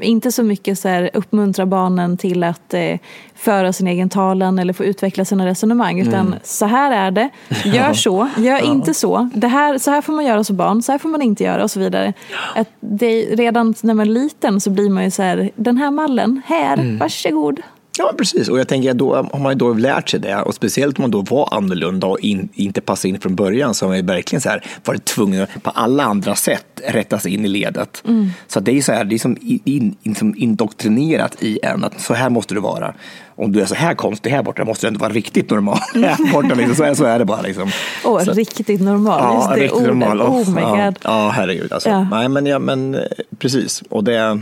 inte 0.00 0.32
så 0.32 0.42
mycket 0.42 0.78
så 0.78 0.88
här, 0.88 1.10
uppmuntra 1.14 1.66
barnen 1.66 2.16
till 2.16 2.44
att 2.44 2.74
eh, 2.74 2.98
föra 3.34 3.72
sin 3.72 3.86
egen 3.86 4.08
talan 4.08 4.58
eller 4.58 4.72
få 4.72 4.84
utveckla 4.84 5.24
sina 5.24 5.46
resonemang. 5.46 6.00
Utan 6.00 6.26
mm. 6.26 6.38
så 6.42 6.66
här 6.66 6.92
är 6.92 7.10
det, 7.10 7.28
gör 7.64 7.92
så, 7.92 8.28
gör 8.36 8.58
ja. 8.58 8.60
inte 8.60 8.94
så. 8.94 9.30
Det 9.34 9.48
här, 9.48 9.78
så 9.78 9.90
här 9.90 10.00
får 10.00 10.12
man 10.12 10.24
göra 10.24 10.44
som 10.44 10.56
barn, 10.56 10.82
så 10.82 10.92
här 10.92 10.98
får 10.98 11.08
man 11.08 11.22
inte 11.22 11.44
göra 11.44 11.62
och 11.62 11.70
så 11.70 11.80
vidare. 11.80 12.12
Att 12.54 12.68
det, 12.80 13.22
redan 13.22 13.74
när 13.82 13.94
man 13.94 14.06
är 14.08 14.12
liten 14.12 14.60
så 14.60 14.70
blir 14.70 14.90
man 14.90 15.04
ju 15.04 15.10
så 15.10 15.22
här, 15.22 15.50
den 15.56 15.76
här 15.76 15.90
mallen, 15.90 16.42
här, 16.46 16.74
mm. 16.74 16.98
varsågod. 16.98 17.60
Ja, 17.98 18.12
precis. 18.18 18.48
Och 18.48 18.58
jag 18.58 18.68
tänker 18.68 18.90
att 18.90 18.98
då 18.98 19.14
har 19.14 19.38
man 19.38 19.52
ju 19.52 19.58
då 19.58 19.74
lärt 19.74 20.08
sig 20.08 20.20
det. 20.20 20.42
Och 20.42 20.54
speciellt 20.54 20.98
om 20.98 21.02
man 21.02 21.10
då 21.10 21.22
var 21.22 21.54
annorlunda 21.54 22.06
och 22.06 22.20
in, 22.20 22.48
inte 22.54 22.80
passade 22.80 23.08
in 23.08 23.20
från 23.20 23.34
början 23.34 23.74
så 23.74 23.84
har 23.84 23.88
man 23.88 23.96
ju 23.96 24.02
verkligen 24.02 24.40
så 24.40 24.48
här 24.48 24.64
varit 24.84 25.04
tvungen 25.04 25.42
att 25.42 25.62
på 25.62 25.70
alla 25.70 26.04
andra 26.04 26.34
sätt 26.34 26.66
rätta 26.88 27.18
sig 27.18 27.34
in 27.34 27.44
i 27.44 27.48
ledet. 27.48 28.02
Mm. 28.06 28.30
Så 28.46 28.60
det 28.60 28.78
är 28.78 28.82
så 28.82 28.92
här, 28.92 29.04
det 29.04 29.14
är 29.14 29.18
som, 29.18 29.36
in, 29.64 29.96
in, 30.02 30.14
som 30.14 30.34
indoktrinerat 30.36 31.42
i 31.42 31.58
en 31.62 31.84
att 31.84 32.00
så 32.00 32.14
här 32.14 32.30
måste 32.30 32.54
du 32.54 32.60
vara. 32.60 32.94
Om 33.36 33.52
du 33.52 33.60
är 33.60 33.66
så 33.66 33.74
här 33.74 33.94
konstig 33.94 34.30
här 34.30 34.42
borta 34.42 34.64
måste 34.64 34.86
du 34.86 34.88
ändå 34.88 35.00
vara 35.00 35.12
riktigt 35.12 35.50
normal 35.50 35.78
här 35.94 36.32
borta. 36.32 36.54
Liksom. 36.54 36.74
Så, 36.74 36.84
är, 36.84 36.94
så 36.94 37.04
är 37.04 37.18
det 37.18 37.24
bara. 37.24 37.42
Liksom. 37.42 37.70
Åh, 38.04 38.24
så, 38.24 38.32
riktigt 38.32 38.80
normal. 38.80 39.20
Ja, 39.22 39.34
Just 39.34 39.48
det 39.48 39.54
riktigt 39.54 39.72
ordet. 39.72 39.96
normal. 39.96 40.22
Oh 40.22 40.54
my 40.54 40.60
ja, 40.60 40.84
god. 40.84 40.98
Ja, 41.02 41.28
herregud. 41.28 41.72
Alltså. 41.72 41.88
Ja. 41.88 42.08
Nej, 42.10 42.28
men, 42.28 42.46
ja, 42.46 42.58
men 42.58 42.94
eh, 42.94 43.00
precis. 43.38 43.82
Och 43.90 44.04
det... 44.04 44.40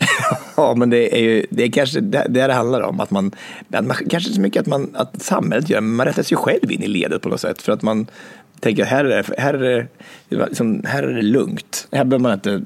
Ja, 0.56 0.74
men 0.74 0.90
det 0.90 1.16
är 1.16 1.20
ju 1.20 1.46
det 1.50 1.64
är 1.64 1.70
kanske 1.70 2.00
det, 2.00 2.26
det 2.28 2.46
det 2.46 2.52
handlar 2.52 2.80
om. 2.80 3.00
Att 3.00 3.10
man, 3.10 3.30
att 3.72 3.84
man, 3.84 3.96
kanske 3.96 4.16
inte 4.16 4.32
så 4.32 4.40
mycket 4.40 4.60
att, 4.60 4.66
man, 4.66 4.90
att 4.94 5.22
samhället 5.22 5.70
gör, 5.70 5.80
men 5.80 5.94
man 5.94 6.06
rättar 6.06 6.22
sig 6.22 6.36
själv 6.36 6.72
in 6.72 6.82
i 6.82 6.88
ledet 6.88 7.22
på 7.22 7.28
något 7.28 7.40
sätt. 7.40 7.62
För 7.62 7.72
att 7.72 7.82
man 7.82 8.06
tänker 8.60 8.82
att 8.82 8.88
här 8.88 9.04
är 9.04 9.08
det, 9.08 9.40
här 9.40 9.54
är 9.54 9.88
det, 10.28 10.46
liksom, 10.46 10.82
här 10.84 11.02
är 11.02 11.14
det 11.14 11.22
lugnt. 11.22 11.88
Här 11.92 12.04
behöver 12.04 12.22
man 12.22 12.32
inte 12.32 12.62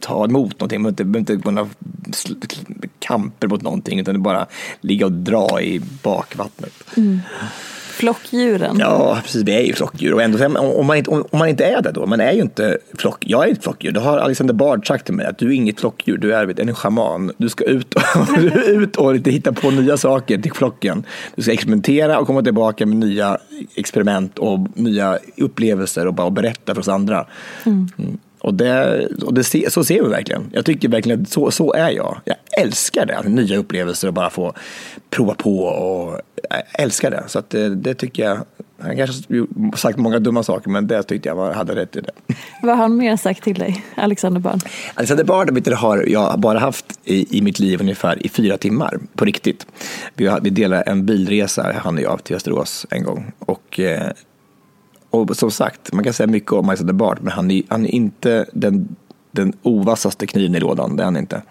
ta 0.00 0.24
emot 0.24 0.60
någonting. 0.60 0.82
Man 0.82 0.94
behöver 0.94 1.18
inte, 1.18 1.36
behöver 1.36 1.62
inte 1.62 2.56
gå 2.64 2.88
kamper 2.98 3.48
mot 3.48 3.62
någonting. 3.62 4.00
Utan 4.00 4.14
det 4.14 4.18
är 4.18 4.22
bara 4.22 4.46
ligga 4.80 5.06
och 5.06 5.12
dra 5.12 5.62
i 5.62 5.80
bakvattnet. 6.02 6.72
Mm. 6.96 7.20
Flockdjuren. 7.94 8.76
Ja, 8.78 9.18
precis. 9.22 9.42
Vi 9.42 9.54
är 9.54 9.60
ju 9.60 9.72
flockdjur. 9.72 10.14
Och 10.14 10.22
ändå, 10.22 10.58
om, 10.58 10.86
man 10.86 10.96
inte, 10.96 11.10
om, 11.10 11.24
man 11.30 11.48
inte 11.48 11.64
är 11.64 11.82
det 11.82 11.90
då, 11.90 12.06
man 12.06 12.20
är 12.20 12.32
ju 12.32 12.40
inte 12.40 12.78
flock, 12.98 13.24
jag 13.26 13.48
är 13.48 13.52
ett 13.52 13.62
flockdjur. 13.62 13.92
Då 13.92 14.00
har 14.00 14.18
Alexander 14.18 14.54
Bard 14.54 14.86
sagt 14.86 15.04
till 15.04 15.14
mig 15.14 15.26
att 15.26 15.38
du 15.38 15.48
är 15.48 15.52
inget 15.52 15.80
flockdjur, 15.80 16.18
du 16.18 16.34
är 16.34 16.60
en 16.60 16.74
schaman. 16.74 17.32
Du 17.36 17.48
ska 17.48 17.64
ut 17.64 17.94
och, 17.94 18.38
ut 18.66 18.96
och 18.96 19.14
lite 19.14 19.30
hitta 19.30 19.52
på 19.52 19.70
nya 19.70 19.96
saker 19.96 20.38
till 20.38 20.52
flocken. 20.52 21.06
Du 21.36 21.42
ska 21.42 21.52
experimentera 21.52 22.18
och 22.18 22.26
komma 22.26 22.42
tillbaka 22.42 22.86
med 22.86 22.96
nya 22.96 23.38
experiment 23.74 24.38
och 24.38 24.58
nya 24.74 25.18
upplevelser 25.36 26.06
och 26.06 26.14
bara 26.14 26.30
berätta 26.30 26.74
för 26.74 26.80
oss 26.80 26.88
andra. 26.88 27.26
Mm. 27.64 27.88
Och, 28.44 28.54
det, 28.54 29.06
och 29.22 29.34
det, 29.34 29.72
så 29.72 29.84
ser 29.84 30.02
vi 30.02 30.08
verkligen. 30.08 30.50
Jag 30.52 30.64
tycker 30.64 30.88
verkligen 30.88 31.22
att 31.22 31.28
så, 31.28 31.50
så 31.50 31.74
är 31.74 31.90
jag. 31.90 32.20
Jag 32.24 32.36
älskar 32.60 33.06
det, 33.06 33.28
nya 33.28 33.56
upplevelser 33.56 34.08
och 34.08 34.14
bara 34.14 34.30
få 34.30 34.52
prova 35.10 35.34
på. 35.34 35.58
Och 35.64 36.20
jag 36.50 36.62
älskar 36.72 37.10
det. 37.10 37.24
Så 37.26 37.38
att 37.38 37.50
det, 37.50 37.74
det 37.74 37.94
tycker 37.94 38.24
jag, 38.24 38.44
han 38.78 38.96
kanske 38.96 39.46
sagt 39.76 39.98
många 39.98 40.18
dumma 40.18 40.42
saker 40.42 40.70
men 40.70 40.86
det 40.86 41.02
tyckte 41.02 41.28
jag 41.28 41.36
var, 41.36 41.52
hade 41.52 41.74
rätt 41.74 41.96
i 41.96 42.00
det. 42.00 42.10
Vad 42.62 42.76
har 42.76 42.82
han 42.82 42.96
mer 42.96 43.16
sagt 43.16 43.44
till 43.44 43.58
dig, 43.58 43.84
Alexander 43.94 44.40
Bard? 44.40 44.60
Alexander 44.94 45.24
Bard 45.24 45.68
har 45.68 46.04
jag 46.08 46.40
bara 46.40 46.58
haft 46.58 46.98
i, 47.04 47.38
i 47.38 47.42
mitt 47.42 47.58
liv 47.58 47.80
ungefär 47.80 48.26
i 48.26 48.28
fyra 48.28 48.56
timmar 48.56 48.98
på 49.14 49.24
riktigt. 49.24 49.66
Vi, 50.14 50.30
vi 50.42 50.50
delade 50.50 50.82
en 50.82 51.06
bilresa, 51.06 51.72
han 51.82 51.94
och 51.94 52.02
jag, 52.02 52.24
till 52.24 52.36
Västerås 52.36 52.86
en 52.90 53.02
gång. 53.02 53.32
Och, 53.38 53.80
eh, 53.80 54.10
och 55.10 55.36
som 55.36 55.50
sagt, 55.50 55.92
man 55.92 56.04
kan 56.04 56.12
säga 56.12 56.26
mycket 56.26 56.52
om 56.52 56.68
Alexander 56.68 56.94
Bard, 56.94 57.18
men 57.22 57.32
han 57.32 57.50
är, 57.50 57.62
han 57.68 57.86
är 57.86 57.90
inte 57.90 58.46
den, 58.52 58.96
den 59.30 59.52
ovassaste 59.62 60.26
kniven 60.26 60.54
i 60.54 60.60
lådan, 60.60 60.96
det 60.96 61.02
är 61.02 61.04
han 61.04 61.16
inte. 61.16 61.42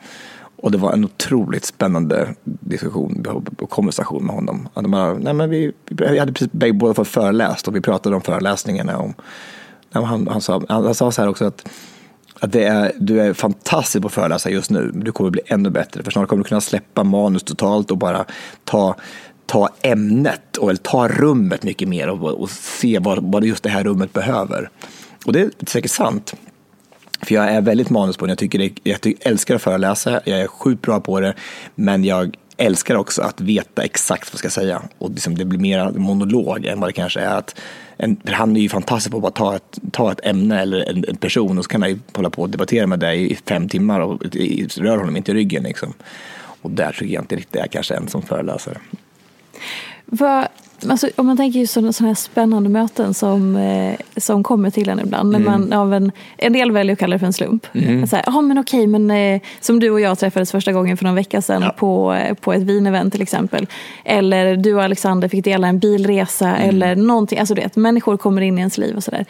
Och 0.63 0.71
det 0.71 0.77
var 0.77 0.93
en 0.93 1.05
otroligt 1.05 1.65
spännande 1.65 2.35
diskussion 2.43 3.25
och 3.59 3.69
konversation 3.69 4.25
med 4.25 4.35
honom. 4.35 4.69
Att 4.73 4.89
bara, 4.89 5.13
nej 5.13 5.33
men 5.33 5.49
vi, 5.49 5.71
vi 5.85 6.19
hade 6.19 6.33
precis 6.33 6.51
båda 6.73 6.93
fått 6.93 7.07
föreläst 7.07 7.67
och 7.67 7.75
vi 7.75 7.81
pratade 7.81 8.15
om 8.15 8.21
föreläsningarna. 8.21 8.97
Om, 8.97 9.13
nej, 9.91 10.03
han, 10.03 10.27
han, 10.27 10.41
sa, 10.41 10.61
han, 10.69 10.85
han 10.85 10.95
sa 10.95 11.11
så 11.11 11.21
här 11.21 11.29
också 11.29 11.45
att 11.45 11.69
att 12.39 12.51
det 12.51 12.63
är, 12.63 12.91
du 12.99 13.21
är 13.21 13.33
fantastisk 13.33 14.01
på 14.01 14.07
att 14.07 14.13
föreläsa 14.13 14.49
just 14.49 14.69
nu, 14.69 14.91
men 14.93 15.03
du 15.03 15.11
kommer 15.11 15.29
bli 15.29 15.41
ännu 15.45 15.69
bättre. 15.69 16.03
För 16.03 16.11
snart 16.11 16.29
kommer 16.29 16.43
du 16.43 16.47
kunna 16.47 16.61
släppa 16.61 17.03
manus 17.03 17.43
totalt 17.43 17.91
och 17.91 17.97
bara 17.97 18.25
ta, 18.63 18.95
ta 19.45 19.69
ämnet 19.81 20.57
och 20.57 20.69
eller 20.69 20.79
ta 20.79 21.07
rummet 21.07 21.63
mycket 21.63 21.87
mer 21.87 22.09
och, 22.09 22.41
och 22.41 22.49
se 22.49 22.99
vad, 22.99 23.31
vad 23.31 23.45
just 23.45 23.63
det 23.63 23.69
här 23.69 23.83
rummet 23.83 24.13
behöver. 24.13 24.69
Och 25.25 25.33
det 25.33 25.41
är 25.41 25.51
säkert 25.67 25.91
sant. 25.91 26.35
För 27.23 27.35
jag 27.35 27.49
är 27.49 27.61
väldigt 27.61 27.89
manusbunden. 27.89 28.31
Jag, 28.31 28.37
tycker 28.37 28.59
det, 28.59 28.71
jag 28.83 29.01
tycker, 29.01 29.29
älskar 29.29 29.55
att 29.55 29.61
föreläsa, 29.61 30.21
jag 30.25 30.39
är 30.39 30.47
sjukt 30.47 30.81
bra 30.81 30.99
på 30.99 31.19
det, 31.19 31.33
men 31.75 32.03
jag 32.03 32.35
älskar 32.57 32.95
också 32.95 33.21
att 33.21 33.41
veta 33.41 33.83
exakt 33.83 34.27
vad 34.27 34.33
jag 34.33 34.39
ska 34.39 34.61
säga. 34.61 34.81
Och 34.97 35.11
liksom 35.11 35.37
det 35.37 35.45
blir 35.45 35.59
mer 35.59 35.91
monolog 35.91 36.65
än 36.65 36.79
vad 36.79 36.89
det 36.89 36.93
kanske 36.93 37.19
är. 37.19 37.37
Att 37.37 37.59
en, 37.97 38.17
för 38.25 38.33
han 38.33 38.57
är 38.57 38.61
ju 38.61 38.69
fantastisk 38.69 39.11
på 39.11 39.17
att 39.17 39.21
bara 39.21 39.31
ta 39.31 39.55
ett, 39.55 39.79
ta 39.91 40.11
ett 40.11 40.19
ämne 40.25 40.61
eller 40.61 40.89
en, 40.89 41.05
en 41.07 41.15
person 41.15 41.57
och 41.57 41.63
så 41.63 41.69
kan 41.69 41.81
han 41.81 41.91
ju 41.91 41.99
hålla 42.13 42.29
på 42.29 42.41
och 42.41 42.49
debattera 42.49 42.87
med 42.87 42.99
dig 42.99 43.31
i 43.31 43.35
fem 43.35 43.69
timmar 43.69 43.99
och 43.99 44.35
i, 44.35 44.67
rör 44.77 44.97
honom 44.97 45.17
inte 45.17 45.31
i 45.31 45.35
ryggen. 45.35 45.63
Liksom. 45.63 45.93
Och 46.61 46.71
där 46.71 46.91
tycker 46.91 47.13
jag 47.13 47.23
inte 47.23 47.35
riktigt 47.35 47.55
jag 47.55 47.63
är 47.63 47.67
kanske 47.67 47.95
en 47.95 48.07
som 48.07 48.21
föreläsare. 48.21 48.77
Vad, 50.05 50.47
alltså, 50.89 51.09
om 51.15 51.25
man 51.25 51.37
tänker 51.37 51.59
just 51.59 51.73
sådana, 51.73 51.93
här 51.99 52.13
spännande 52.13 52.69
möten 52.69 53.13
som, 53.13 53.55
eh, 53.55 53.95
som 54.17 54.43
kommer 54.43 54.69
till 54.69 54.89
en 54.89 54.99
ibland. 54.99 55.31
När 55.31 55.39
man, 55.39 55.73
av 55.73 55.93
en, 55.93 56.11
en 56.37 56.53
del 56.53 56.71
väljer 56.71 56.93
att 56.93 56.99
kalla 56.99 57.15
det 57.15 57.19
för 57.19 57.25
en 57.25 57.33
slump. 57.33 57.67
Mm. 57.73 58.07
Så 58.07 58.15
här, 58.15 58.25
ah, 58.27 58.41
men 58.41 58.57
okej, 58.57 58.87
men, 58.87 59.11
eh, 59.11 59.41
som 59.59 59.79
du 59.79 59.89
och 59.89 59.99
jag 59.99 60.19
träffades 60.19 60.51
första 60.51 60.71
gången 60.71 60.97
för 60.97 61.05
någon 61.05 61.15
vecka 61.15 61.41
sedan 61.41 61.61
Ja. 61.61 61.73
på, 61.77 62.13
eh, 62.13 62.33
på 62.33 62.53
ett 62.53 62.61
vinevent 62.61 63.13
till 63.13 63.21
exempel. 63.21 63.67
Eller 64.05 64.55
du 64.55 64.73
och 64.73 64.83
Alexander 64.83 65.27
fick 65.27 65.43
dela 65.43 65.67
en 65.67 65.79
bilresa 65.79 66.55
eller 66.55 66.95
någonting. 66.95 67.39
Alltså 67.39 67.53
det, 67.55 67.75
människor 67.75 68.17
kommer 68.17 68.41
in 68.41 68.57
i 68.57 68.61
ens 68.61 68.77
liv 68.77 68.95
och 68.95 69.03
sådär. 69.03 69.25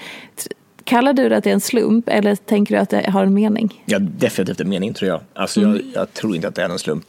Kallar 0.83 1.13
du 1.13 1.29
det 1.29 1.37
att 1.37 1.43
det 1.43 1.49
är 1.49 1.53
en 1.53 1.61
slump 1.61 2.09
eller 2.09 2.35
tänker 2.35 2.75
du 2.75 2.81
att 2.81 2.89
det 2.89 3.09
har 3.09 3.23
en 3.23 3.33
mening? 3.33 3.83
Ja, 3.85 3.99
definitivt 3.99 4.59
en 4.59 4.69
mening 4.69 4.93
tror 4.93 5.09
jag. 5.09 5.21
Alltså, 5.33 5.61
jag, 5.61 5.81
jag 5.93 6.13
tror 6.13 6.35
inte 6.35 6.47
att 6.47 6.55
det 6.55 6.63
är 6.63 6.67
någon 6.67 6.79
slump. 6.79 7.05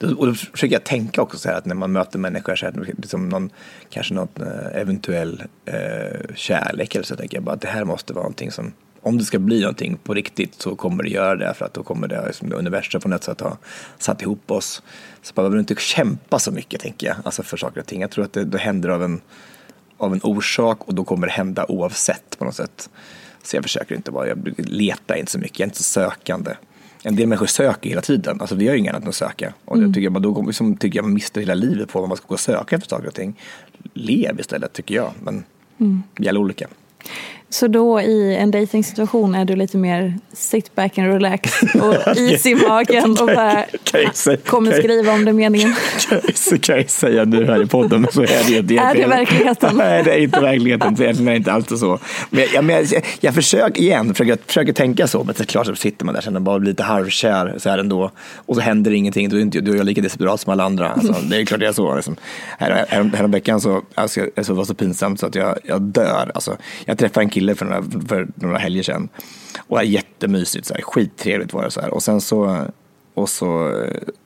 Och 0.00 0.26
då 0.26 0.34
försöker 0.34 0.74
jag 0.74 0.84
tänka 0.84 1.22
också 1.22 1.38
så 1.38 1.48
här 1.48 1.56
att 1.56 1.64
när 1.64 1.74
man 1.74 1.92
möter 1.92 2.18
människor 2.18 2.56
så 2.56 2.66
här, 2.66 2.94
liksom 2.96 3.28
någon, 3.28 3.50
kanske 3.90 4.14
någon 4.14 4.28
eh, 4.40 4.80
eventuell 4.80 5.42
eh, 5.64 6.34
kärlek 6.34 6.94
eller 6.94 7.04
så 7.04 7.16
tänker 7.16 7.36
jag 7.36 7.44
bara 7.44 7.54
att 7.54 7.60
det 7.60 7.68
här 7.68 7.84
måste 7.84 8.12
vara 8.12 8.22
någonting 8.22 8.50
som 8.50 8.72
om 9.02 9.18
det 9.18 9.24
ska 9.24 9.38
bli 9.38 9.60
någonting 9.60 9.96
på 9.96 10.14
riktigt 10.14 10.54
så 10.54 10.76
kommer 10.76 11.02
det 11.02 11.08
göra 11.08 11.36
det 11.36 11.54
för 11.54 11.64
att 11.64 11.74
då 11.74 11.82
kommer 11.82 12.08
det 12.08 12.26
liksom, 12.26 12.52
universum 12.52 13.00
på 13.00 13.08
något 13.08 13.24
sätt 13.24 13.40
ha 13.40 13.58
satt 13.98 14.22
ihop 14.22 14.50
oss. 14.50 14.82
Så 15.22 15.32
man 15.36 15.44
behöver 15.44 15.58
inte 15.58 15.74
kämpa 15.78 16.38
så 16.38 16.52
mycket 16.52 16.80
tänker 16.80 17.06
jag, 17.06 17.16
alltså 17.24 17.42
för 17.42 17.56
saker 17.56 17.80
och 17.80 17.86
ting. 17.86 18.00
Jag 18.00 18.10
tror 18.10 18.24
att 18.24 18.32
det, 18.32 18.44
det 18.44 18.58
händer 18.58 18.88
av 18.88 19.04
en, 19.04 19.20
av 19.96 20.12
en 20.12 20.20
orsak 20.22 20.84
och 20.84 20.94
då 20.94 21.04
kommer 21.04 21.26
det 21.26 21.32
hända 21.32 21.66
oavsett 21.68 22.38
på 22.38 22.44
något 22.44 22.54
sätt. 22.54 22.90
Så 23.42 23.56
jag 23.56 23.62
försöker 23.64 23.94
inte 23.94 24.10
bara, 24.10 24.28
jag 24.28 24.54
letar 24.56 25.14
inte 25.14 25.32
så 25.32 25.38
mycket, 25.38 25.58
jag 25.58 25.64
är 25.64 25.68
inte 25.68 25.82
så 25.82 25.82
sökande. 25.82 26.50
En 27.02 27.16
del 27.16 27.26
människor 27.26 27.46
söker 27.46 27.90
hela 27.90 28.00
tiden, 28.00 28.40
alltså 28.40 28.56
vi 28.56 28.64
gör 28.64 28.72
ju 28.72 28.78
inget 28.78 28.94
annat 28.94 29.02
än 29.02 29.08
att 29.08 29.14
söka. 29.14 29.54
Och 29.64 29.82
jag 29.82 29.94
tycker, 29.94 30.10
man, 30.10 30.22
då 30.22 30.42
liksom, 30.42 30.76
tycker 30.76 30.98
jag 30.98 31.04
man 31.04 31.14
mister 31.14 31.40
hela 31.40 31.54
livet 31.54 31.88
på 31.88 32.00
vad 32.00 32.08
man 32.08 32.16
ska 32.16 32.26
gå 32.26 32.34
och 32.34 32.40
söka 32.40 32.76
efter 32.76 32.88
saker 32.88 33.08
och 33.08 33.14
ting. 33.14 33.40
Lev 33.94 34.40
istället 34.40 34.72
tycker 34.72 34.94
jag, 34.94 35.12
men 35.22 35.44
vi 36.16 36.26
är 36.26 36.30
alla 36.30 36.40
olika. 36.40 36.66
Så 37.50 37.66
då 37.66 38.00
i 38.00 38.36
en 38.36 38.50
dejtingsituation 38.50 39.34
är 39.34 39.44
du 39.44 39.56
lite 39.56 39.76
mer 39.76 40.14
sit 40.32 40.74
back 40.74 40.98
and 40.98 41.12
relax 41.12 41.62
och 41.62 42.16
is 42.16 42.46
i 42.46 42.54
magen 42.54 43.10
och 43.10 43.26
bara 43.26 43.64
kommer 44.46 44.72
skriva 44.72 45.12
om 45.12 45.24
det 45.24 45.30
är 45.30 45.32
meningen. 45.32 45.74
Så 46.34 46.58
kan 46.58 46.76
jag 46.76 46.90
säga 46.90 47.24
nu 47.24 47.46
här 47.46 47.62
i 47.62 47.66
podden, 47.66 48.00
men 48.00 48.12
så 48.12 48.22
är 48.22 48.62
det 48.62 48.74
ju. 48.74 48.78
Är 48.78 48.94
det 48.94 49.06
verkligheten? 49.06 49.76
Nej, 49.76 50.02
det 50.04 50.12
är 50.12 50.18
inte 50.18 50.40
verkligheten. 50.40 50.94
Det 50.94 51.06
är 51.06 51.30
inte 51.30 51.52
alltid 51.52 51.78
så. 51.78 51.98
Men 52.30 52.44
jag, 52.54 52.64
men 52.64 52.76
jag, 52.76 53.04
jag 53.20 53.34
försöker 53.34 53.82
igen, 53.82 54.14
försöker, 54.14 54.38
försöker 54.46 54.72
tänka 54.72 55.06
så, 55.06 55.24
men 55.24 55.34
det 55.36 55.40
är 55.40 55.44
klart 55.44 55.66
så 55.66 55.74
sitter 55.74 56.04
man 56.04 56.14
där 56.14 56.20
känner 56.20 56.40
bara 56.40 56.58
lite 56.58 56.82
halvkär 56.82 57.54
så 57.58 57.70
här 57.70 57.78
ändå. 57.78 58.10
Och 58.36 58.54
så 58.54 58.60
händer 58.60 58.90
ingenting, 58.90 59.28
då 59.28 59.36
är, 59.36 59.40
inte, 59.40 59.60
då 59.60 59.72
är 59.72 59.76
jag 59.76 59.86
lika 59.86 60.00
desperat 60.00 60.40
som 60.40 60.52
alla 60.52 60.64
andra. 60.64 60.88
Alltså, 60.88 61.14
det 61.30 61.36
är 61.36 61.44
klart 61.44 61.60
det 61.60 61.68
är 61.68 61.72
så. 61.72 61.94
Liksom. 61.94 62.16
Här, 62.58 62.86
här, 62.88 63.10
häromveckan 63.14 63.60
så, 63.60 63.82
alltså, 63.94 64.20
det 64.34 64.48
var 64.48 64.64
så 64.64 64.74
pinsamt 64.74 65.20
så 65.20 65.26
att 65.26 65.34
jag, 65.34 65.58
jag 65.64 65.82
dör. 65.82 66.30
Alltså, 66.34 66.56
jag 66.84 66.98
träffade 66.98 67.24
en 67.24 67.30
kille 67.30 67.37
för 67.54 67.64
några, 67.64 67.82
för 68.08 68.28
några 68.34 68.58
helger 68.58 68.82
sedan. 68.82 69.08
Och 69.58 69.68
det 69.68 69.74
var 69.74 69.82
jättemysigt, 69.82 70.66
så 70.66 70.74
här, 70.74 70.82
skittrevligt 70.82 71.52
var 71.52 71.64
det. 71.64 71.70
Så 71.70 71.80
här. 71.80 71.94
Och 71.94 72.02
sen 72.02 72.20
så, 72.20 72.66
och 73.14 73.28
så, 73.28 73.74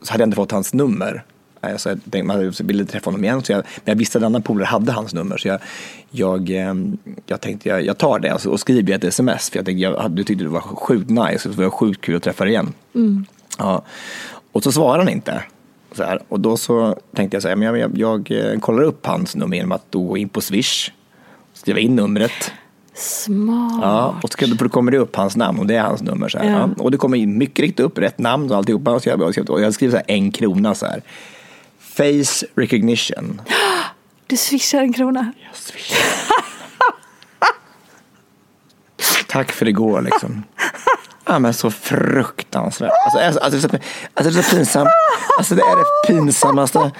så 0.03 0.13
hade 0.13 0.23
jag 0.23 0.27
inte 0.27 0.37
fått 0.37 0.53
hans 0.53 0.75
nummer. 0.75 1.25
Nej, 1.61 1.79
Så 1.79 1.89
jag 1.89 2.01
tänkte, 2.03 2.23
man 2.23 2.53
ville 2.61 2.85
träffa 2.85 3.11
honom 3.11 3.25
igen, 3.25 3.43
så 3.43 3.53
jag, 3.53 3.59
men 3.59 3.93
jag 3.93 3.97
visste 3.97 4.19
att 4.19 4.23
en 4.23 4.27
annan 4.27 4.43
polare 4.43 4.65
hade 4.67 4.93
hans 4.93 5.15
nummer. 5.15 5.37
Så 5.37 5.49
jag, 5.49 5.61
jag, 6.11 6.51
ehm, 6.51 6.99
jag 7.27 7.41
tänkte 7.41 7.69
jag, 7.69 7.87
jag 7.87 7.99
tar 7.99 8.19
det 8.19 8.29
alltså, 8.29 8.51
och 8.51 8.61
skriver 8.61 8.95
ett 8.95 9.05
sms. 9.05 9.51
För 9.51 9.59
jag 9.59 9.67
tänkte, 9.67 9.83
jag 9.83 9.97
hade, 9.97 10.25
tyckte 10.25 10.45
det 10.45 10.51
var 10.51 10.61
sjukt 10.61 11.11
nice, 11.11 11.39
så 11.39 11.49
det 11.49 11.63
var 11.63 11.71
sjukt 11.71 12.01
kul 12.01 12.17
att 12.17 12.23
träffa 12.23 12.45
dig 12.45 12.53
igen. 12.53 12.75
Ja. 13.59 13.85
Och 14.53 14.63
så 14.63 14.73
svarar 14.73 14.99
han 14.99 15.09
inte. 15.09 15.43
Så 15.93 16.05
här, 16.05 16.23
och 16.29 16.41
då 16.41 16.57
så 16.57 16.99
tänkte 17.15 17.35
jag 17.37 17.43
så 17.43 17.49
här, 17.49 17.57
men 17.57 17.69
jag, 17.69 17.79
jag, 17.79 18.31
jag 18.31 18.53
eh, 18.53 18.59
kollar 18.61 18.83
upp 18.83 19.07
hans 19.07 19.37
nummer 19.37 19.57
genom 19.57 19.73
att 19.73 19.87
då 19.91 20.03
gå 20.03 20.17
in 20.17 20.29
på 20.29 20.41
Swish, 20.41 20.91
skriva 21.55 21.79
in 21.79 21.97
numret. 21.97 22.53
Smart. 22.95 23.79
Ja, 23.83 24.17
och 24.23 24.33
så 24.33 24.47
då 24.47 24.69
kommer 24.69 24.93
det 24.93 24.99
upp 24.99 25.17
hans 25.17 25.37
namn 25.37 25.59
och 25.59 25.67
det 25.67 25.75
är 25.77 25.83
hans 25.83 26.03
nummer. 26.03 26.29
Så 26.29 26.39
här, 26.39 26.51
Ja. 26.51 26.69
Och 26.79 26.91
det 26.91 26.97
kommer 26.97 27.17
in 27.19 27.39
mycket 27.39 27.59
riktigt 27.63 27.87
upp 27.87 27.99
rätt 27.99 28.19
namn 28.19 28.51
och 28.51 28.57
alltihopa. 28.57 28.91
Och, 28.91 29.03
så 29.03 29.09
jag, 29.09 29.21
och 29.23 29.37
jag- 29.37 29.61
jag 29.61 29.75
skriver 29.75 29.91
så 29.91 29.97
här 29.97 30.05
en 30.17 30.31
krona 30.33 30.75
så 30.75 30.87
här. 30.87 31.03
Face 31.81 32.47
recognition. 32.55 33.41
Du 34.27 34.37
swishar 34.37 34.81
en 34.81 34.93
krona. 34.93 35.33
Tack 39.29 39.53
för 39.53 39.69
igår 39.69 40.03
liksom. 40.03 40.43
Ja, 41.25 41.39
men 41.39 41.55
så 41.55 41.71
fruktansvärt. 41.71 42.91
Alltså, 43.05 43.19
alltså, 43.19 43.41
alltså, 43.41 43.79
alltså 44.15 44.31
det 44.33 44.39
är 44.39 44.43
så 44.43 44.57
pinsamt. 44.57 44.89
Alltså 45.39 45.55
det 45.55 45.63
är 45.63 45.77
det 45.77 45.85
pinsammaste. 46.15 46.91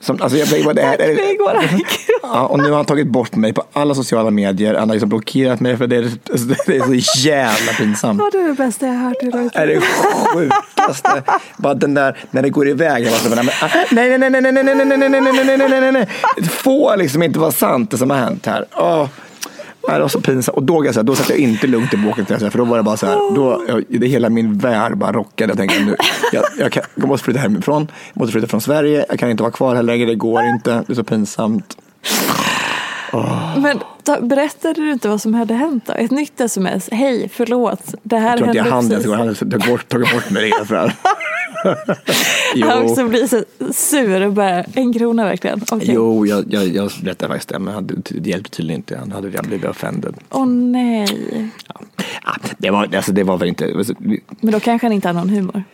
Som, 0.00 0.22
alltså, 0.22 0.38
jag, 0.38 0.64
vad 0.64 0.76
det 0.76 0.82
är, 0.82 0.98
det 0.98 1.36
ja, 2.22 2.46
och 2.46 2.58
nu 2.58 2.68
har 2.68 2.76
han 2.76 2.84
tagit 2.84 3.06
bort 3.06 3.36
mig 3.36 3.52
på 3.52 3.62
alla 3.72 3.94
sociala 3.94 4.30
medier. 4.30 4.74
Han 4.74 4.88
har 4.88 4.94
liksom 4.94 5.08
blockerat 5.08 5.60
mig 5.60 5.76
för 5.76 5.86
det 5.86 5.96
är, 5.96 6.02
alltså, 6.30 6.46
det 6.66 6.76
är 6.76 7.00
så 7.00 7.18
jävla 7.28 7.72
pinsamt. 7.72 8.20
Ja, 8.20 8.30
det 8.32 8.38
är 8.38 8.48
det 8.48 8.54
bästa 8.54 8.86
jag 8.86 8.94
har 8.94 9.02
hört 9.02 9.22
i 9.22 9.26
Det 9.30 9.58
är 9.58 9.66
det 9.66 9.80
sjukaste. 10.34 11.22
Bara 11.56 11.74
den 11.74 11.94
där, 11.94 12.18
när 12.30 12.42
det 12.42 12.50
går 12.50 12.68
iväg. 12.68 13.04
Jag 13.04 13.12
bara, 13.12 13.20
så, 13.20 13.28
men, 13.28 13.38
ah, 13.38 13.68
nej, 13.90 14.18
nej, 14.18 14.30
nej, 14.30 14.30
nej, 14.30 14.52
nej, 14.52 14.64
nej, 14.64 14.74
nej, 14.74 14.86
nej, 14.86 15.08
nej, 15.08 15.20
nej, 15.20 15.20
nej, 15.20 15.44
nej, 15.44 15.68
nej, 15.68 15.80
nej, 15.80 15.92
nej. 15.92 16.08
Det 16.36 16.48
får 16.48 16.96
liksom 16.96 17.22
inte 17.22 17.38
vara 17.38 17.52
sant 17.52 17.90
det 17.90 17.98
som 17.98 18.10
har 18.10 18.18
hänt 18.18 18.46
här. 18.46 18.64
Åh. 18.76 18.98
Nej, 18.98 19.08
Det 19.94 20.00
var 20.00 20.08
så 20.08 20.20
pinsamt. 20.20 20.56
Och 20.56 20.62
då, 20.62 20.84
jag 20.84 20.94
säga, 20.94 21.02
då 21.02 21.14
satt 21.14 21.28
jag 21.28 21.38
inte 21.38 21.66
lugnt 21.66 21.94
i 21.94 21.96
säga, 22.26 22.50
För 22.50 22.58
då 22.58 22.64
var 22.64 22.76
det 22.76 22.82
bara 22.82 22.96
så 22.96 23.06
här. 23.06 23.34
Då, 23.34 23.62
det 23.88 24.06
hela 24.06 24.28
min 24.28 24.58
värld 24.58 24.96
bara 24.96 25.12
rockade. 25.12 25.50
Jag 25.50 25.58
tänkte 25.58 25.80
nu, 25.80 25.96
jag, 26.32 26.44
jag, 26.58 26.72
kan, 26.72 26.82
jag 26.94 27.08
måste 27.08 27.24
flytta 27.24 27.40
hemifrån. 27.40 27.88
Jag 28.12 28.20
måste 28.20 28.32
flytta 28.32 28.46
från 28.46 28.60
Sverige. 28.60 29.06
Jag 29.08 29.18
kan 29.18 29.30
inte 29.30 29.42
vara 29.42 29.52
kvar 29.52 29.74
här 29.74 29.82
längre. 29.82 30.06
Det 30.06 30.14
går 30.14 30.44
inte. 30.44 30.84
Det 30.86 30.92
är 30.92 30.94
så 30.94 31.04
pinsamt. 31.04 31.76
Men 33.56 33.78
ta, 34.02 34.20
berättade 34.20 34.74
du 34.80 34.92
inte 34.92 35.08
vad 35.08 35.20
som 35.20 35.34
hade 35.34 35.54
hänt 35.54 35.84
då? 35.86 35.92
Ett 35.92 36.10
nytt 36.10 36.40
sms. 36.40 36.88
Hej, 36.92 37.28
förlåt. 37.32 37.94
Det 38.02 38.16
här 38.18 38.28
Jag 38.28 38.38
tror 38.38 38.46
hände 38.46 38.54
det. 38.88 38.94
Jag 39.08 39.18
precis. 39.18 39.40
hade 39.40 39.50
tagit 39.50 39.66
bort, 39.70 39.88
tagit 39.88 40.12
bort 40.12 40.30
mig 40.30 40.42
redan. 40.44 40.66
för 40.66 40.74
det. 40.74 40.92
Han 42.66 42.82
också 42.82 43.04
blir 43.08 43.26
så 43.26 43.44
sur 43.72 44.26
och 44.26 44.32
bara, 44.32 44.62
en 44.64 44.92
krona 44.92 45.24
verkligen. 45.24 45.60
Okej. 45.72 45.90
Jo, 45.92 46.26
jag, 46.26 46.44
jag, 46.54 46.68
jag 46.68 46.90
berättade 47.02 47.32
faktiskt 47.32 47.48
det, 47.48 47.58
men 47.58 47.74
han- 47.74 48.02
det 48.10 48.30
hjälpte 48.30 48.50
tydligen 48.56 48.78
inte. 48.80 48.96
Han 48.98 49.12
hade 49.12 49.28
redan 49.28 49.46
blivit 49.46 49.70
offended. 49.70 50.14
Åh 50.30 50.46
nej. 50.46 51.48
Ja. 51.68 51.80
Det, 52.58 52.70
var, 52.70 52.94
alltså, 52.96 53.12
det 53.12 53.22
var 53.22 53.38
väl 53.38 53.48
inte, 53.48 53.84
Men 54.40 54.52
då 54.52 54.60
kanske 54.60 54.86
han 54.86 54.92
inte 54.92 55.08
har 55.08 55.12
någon 55.14 55.28
humor. 55.30 55.64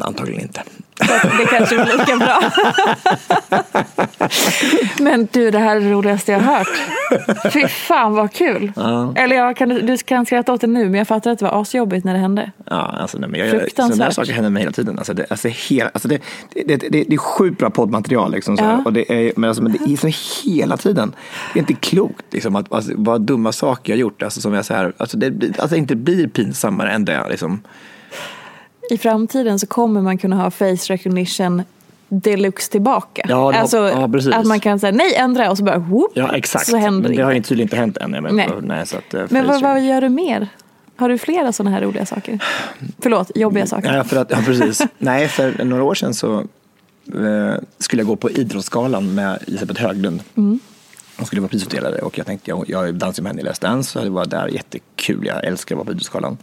Antagligen 0.00 0.42
inte. 0.42 0.62
Det 1.38 1.46
kanske 1.50 1.74
blir 1.74 1.98
lika 1.98 2.16
bra. 2.16 2.40
Men 5.00 5.28
du, 5.32 5.50
det 5.50 5.58
här 5.58 5.76
är 5.76 5.80
det 5.80 5.92
roligaste 5.92 6.32
jag 6.32 6.40
har 6.40 6.58
hört. 6.58 6.68
Fy 7.52 7.68
fan 7.68 8.14
vad 8.14 8.32
kul. 8.32 8.72
Eller 9.14 9.36
jag 9.36 9.56
kan, 9.56 9.68
du 9.68 9.96
kan 9.96 10.26
skratta 10.26 10.52
åt 10.52 10.60
det 10.60 10.66
nu, 10.66 10.84
men 10.84 10.94
jag 10.94 11.08
fattar 11.08 11.30
att 11.30 11.38
det 11.38 11.44
var 11.44 11.62
asjobbigt 11.62 12.04
när 12.04 12.12
det 12.12 12.18
hände. 12.18 12.50
Ja, 12.64 12.76
alltså, 12.76 13.18
nej, 13.18 13.30
men 13.30 13.40
jag, 13.40 13.50
Fruktansvärt. 13.50 13.94
sådana 13.94 14.04
här 14.04 14.10
saker 14.10 14.32
händer 14.32 14.50
mig 14.50 14.62
hela 14.62 14.72
tiden. 14.72 14.98
Alltså, 14.98 15.14
det, 15.14 15.26
alltså, 15.30 15.48
hela, 15.48 15.90
alltså, 15.94 16.08
det, 16.08 16.22
det, 16.54 16.76
det, 16.76 16.88
det, 16.88 17.14
är 17.14 17.16
sjukt 17.16 17.58
bra 17.58 17.70
poddmaterial. 17.70 18.32
Liksom, 18.32 18.56
så. 18.56 18.64
Ja. 18.64 18.82
och 18.84 18.92
det 18.92 19.12
är, 19.12 19.32
men, 19.36 19.48
alltså, 19.48 19.62
men 19.62 19.72
det 19.72 19.92
är 19.92 19.96
så 19.96 20.10
hela 20.44 20.76
tiden. 20.76 21.14
Det 21.52 21.58
är 21.58 21.60
inte 21.60 21.74
klokt 21.74 22.24
liksom, 22.30 22.56
att, 22.56 22.72
alltså, 22.72 22.92
vad 22.96 23.20
dumma 23.20 23.52
saker 23.52 23.92
jag 23.92 23.96
har 23.96 24.00
gjort. 24.00 24.22
Alltså, 24.22 24.40
som 24.40 24.54
jag, 24.54 24.64
så 24.64 24.74
här, 24.74 24.92
alltså, 24.96 25.16
det 25.16 25.58
alltså, 25.58 25.76
inte 25.76 25.96
blir 25.96 26.28
pinsammare 26.28 26.92
än 26.92 27.04
det. 27.04 27.28
Liksom. 27.30 27.62
I 28.92 28.98
framtiden 28.98 29.58
så 29.58 29.66
kommer 29.66 30.00
man 30.00 30.18
kunna 30.18 30.36
ha 30.36 30.50
face 30.50 30.76
recognition 30.88 31.62
deluxe 32.08 32.70
tillbaka. 32.70 33.22
Ja, 33.28 33.54
alltså 33.54 33.76
ja, 33.76 34.34
att 34.34 34.46
man 34.46 34.60
kan 34.60 34.80
säga 34.80 34.92
nej, 34.92 35.14
ändra 35.14 35.50
och 35.50 35.58
så 35.58 35.64
bara 35.64 35.78
whoop, 35.78 36.10
Ja, 36.14 36.36
exakt. 36.36 36.66
så 36.66 36.76
händer 36.76 37.08
men 37.08 37.16
det 37.16 37.22
har 37.24 37.32
inte. 37.32 37.48
tydligen 37.48 37.66
inte 37.66 37.76
hänt 37.76 37.96
än. 37.96 38.10
Menar, 38.10 38.30
Nej. 38.32 38.48
nej, 38.62 38.86
så 38.86 38.96
att, 38.98 39.14
eh, 39.14 39.24
Men 39.30 39.46
vad, 39.46 39.62
vad 39.62 39.80
gör 39.84 40.00
du 40.00 40.08
mer? 40.08 40.48
Har 40.96 41.08
du 41.08 41.18
flera 41.18 41.52
sådana 41.52 41.76
här 41.76 41.82
roliga 41.82 42.06
saker? 42.06 42.38
Förlåt, 42.98 43.30
jobbiga 43.34 43.66
saker. 43.66 43.96
Ja, 43.96 44.04
för 44.04 44.16
att, 44.16 44.30
ja, 44.30 44.38
precis. 44.46 44.82
Nej, 44.98 45.28
för 45.28 45.64
några 45.64 45.82
år 45.82 45.94
sedan 45.94 46.14
så 46.14 46.38
eh, 47.14 47.54
skulle 47.78 48.00
jag 48.02 48.06
gå 48.06 48.16
på 48.16 48.30
Idrottsgalan 48.30 49.14
med 49.14 49.38
Elisabeth 49.46 49.82
Höglund. 49.82 50.22
Hon 51.22 51.26
skulle 51.26 51.40
vara 51.40 51.48
prisutdelare 51.48 51.98
och 51.98 52.18
jag 52.18 52.26
tänkte, 52.26 52.50
jag, 52.50 52.64
jag 52.68 52.94
dansar 52.94 53.22
med 53.22 53.30
henne 53.30 53.42
i 53.42 53.44
Let's 53.44 53.60
Dance, 53.62 53.98
och 53.98 54.04
det 54.04 54.10
var 54.10 54.26
där 54.26 54.48
jättekul. 54.48 55.26
Jag 55.26 55.44
älskar 55.44 55.74
att 55.74 55.76
vara 55.76 55.84
på 55.84 55.92
Idrottsgalan. 55.92 56.38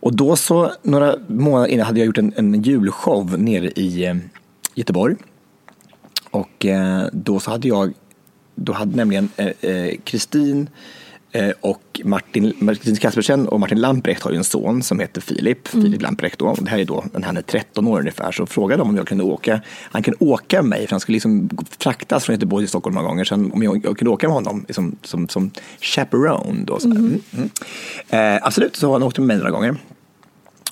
Och 0.00 0.16
då 0.16 0.36
så, 0.36 0.72
några 0.82 1.16
månader 1.26 1.68
innan 1.68 1.86
hade 1.86 1.98
jag 2.00 2.06
gjort 2.06 2.18
en, 2.18 2.32
en 2.36 2.62
julshow 2.62 3.38
nere 3.38 3.70
i 3.70 4.04
eh, 4.04 4.16
Göteborg. 4.74 5.16
Och 6.30 6.66
eh, 6.66 7.06
då 7.12 7.40
så 7.40 7.50
hade 7.50 7.68
jag, 7.68 7.92
då 8.54 8.72
hade 8.72 8.96
nämligen 8.96 9.28
eh, 9.36 9.46
eh 9.46 9.94
Kristin 10.04 10.60
eh, 10.62 10.68
och 11.60 12.00
Martin, 12.04 12.52
Martin 12.58 12.96
Kaspersen 12.96 13.48
och 13.48 13.60
Martin 13.60 13.80
Lamprecht 13.80 14.22
har 14.22 14.30
ju 14.30 14.36
en 14.36 14.44
son 14.44 14.82
som 14.82 15.00
heter 15.00 15.20
Filip, 15.20 15.68
Filip 15.68 16.02
Lamprecht 16.02 16.38
då. 16.38 16.46
Och 16.46 16.64
det 16.64 16.70
här 16.70 16.78
är 16.78 16.84
då, 16.84 17.04
när 17.12 17.22
han 17.22 17.36
är 17.36 17.42
13 17.42 17.86
år 17.86 18.00
ungefär, 18.00 18.32
så 18.32 18.46
frågade 18.46 18.82
de 18.82 18.88
om 18.88 18.96
jag 18.96 19.06
kunde 19.06 19.24
åka, 19.24 19.60
han 19.90 20.02
kunde 20.02 20.18
åka 20.20 20.62
med 20.62 20.68
mig, 20.68 20.86
för 20.86 20.90
han 20.90 21.00
skulle 21.00 21.16
liksom 21.16 21.50
fraktas 21.78 22.24
från 22.24 22.34
Göteborg 22.34 22.64
till 22.64 22.68
Stockholm 22.68 22.94
många 22.94 23.08
gånger, 23.08 23.24
sen 23.24 23.52
om 23.52 23.62
jag, 23.62 23.80
jag 23.84 23.98
kunde 23.98 24.10
åka 24.10 24.28
med 24.28 24.34
honom 24.34 24.64
liksom, 24.68 24.96
som, 25.02 25.28
som 25.28 25.50
chaperone 25.80 26.64
då. 26.64 26.80
Så 26.80 26.88
här. 26.88 26.96
Mm, 26.96 27.20
mm. 27.32 27.50
Eh, 28.36 28.46
absolut, 28.46 28.76
så 28.76 28.92
han 28.92 29.02
åkte 29.02 29.20
med 29.20 29.26
mig 29.28 29.36
några 29.36 29.50
gånger. 29.50 29.76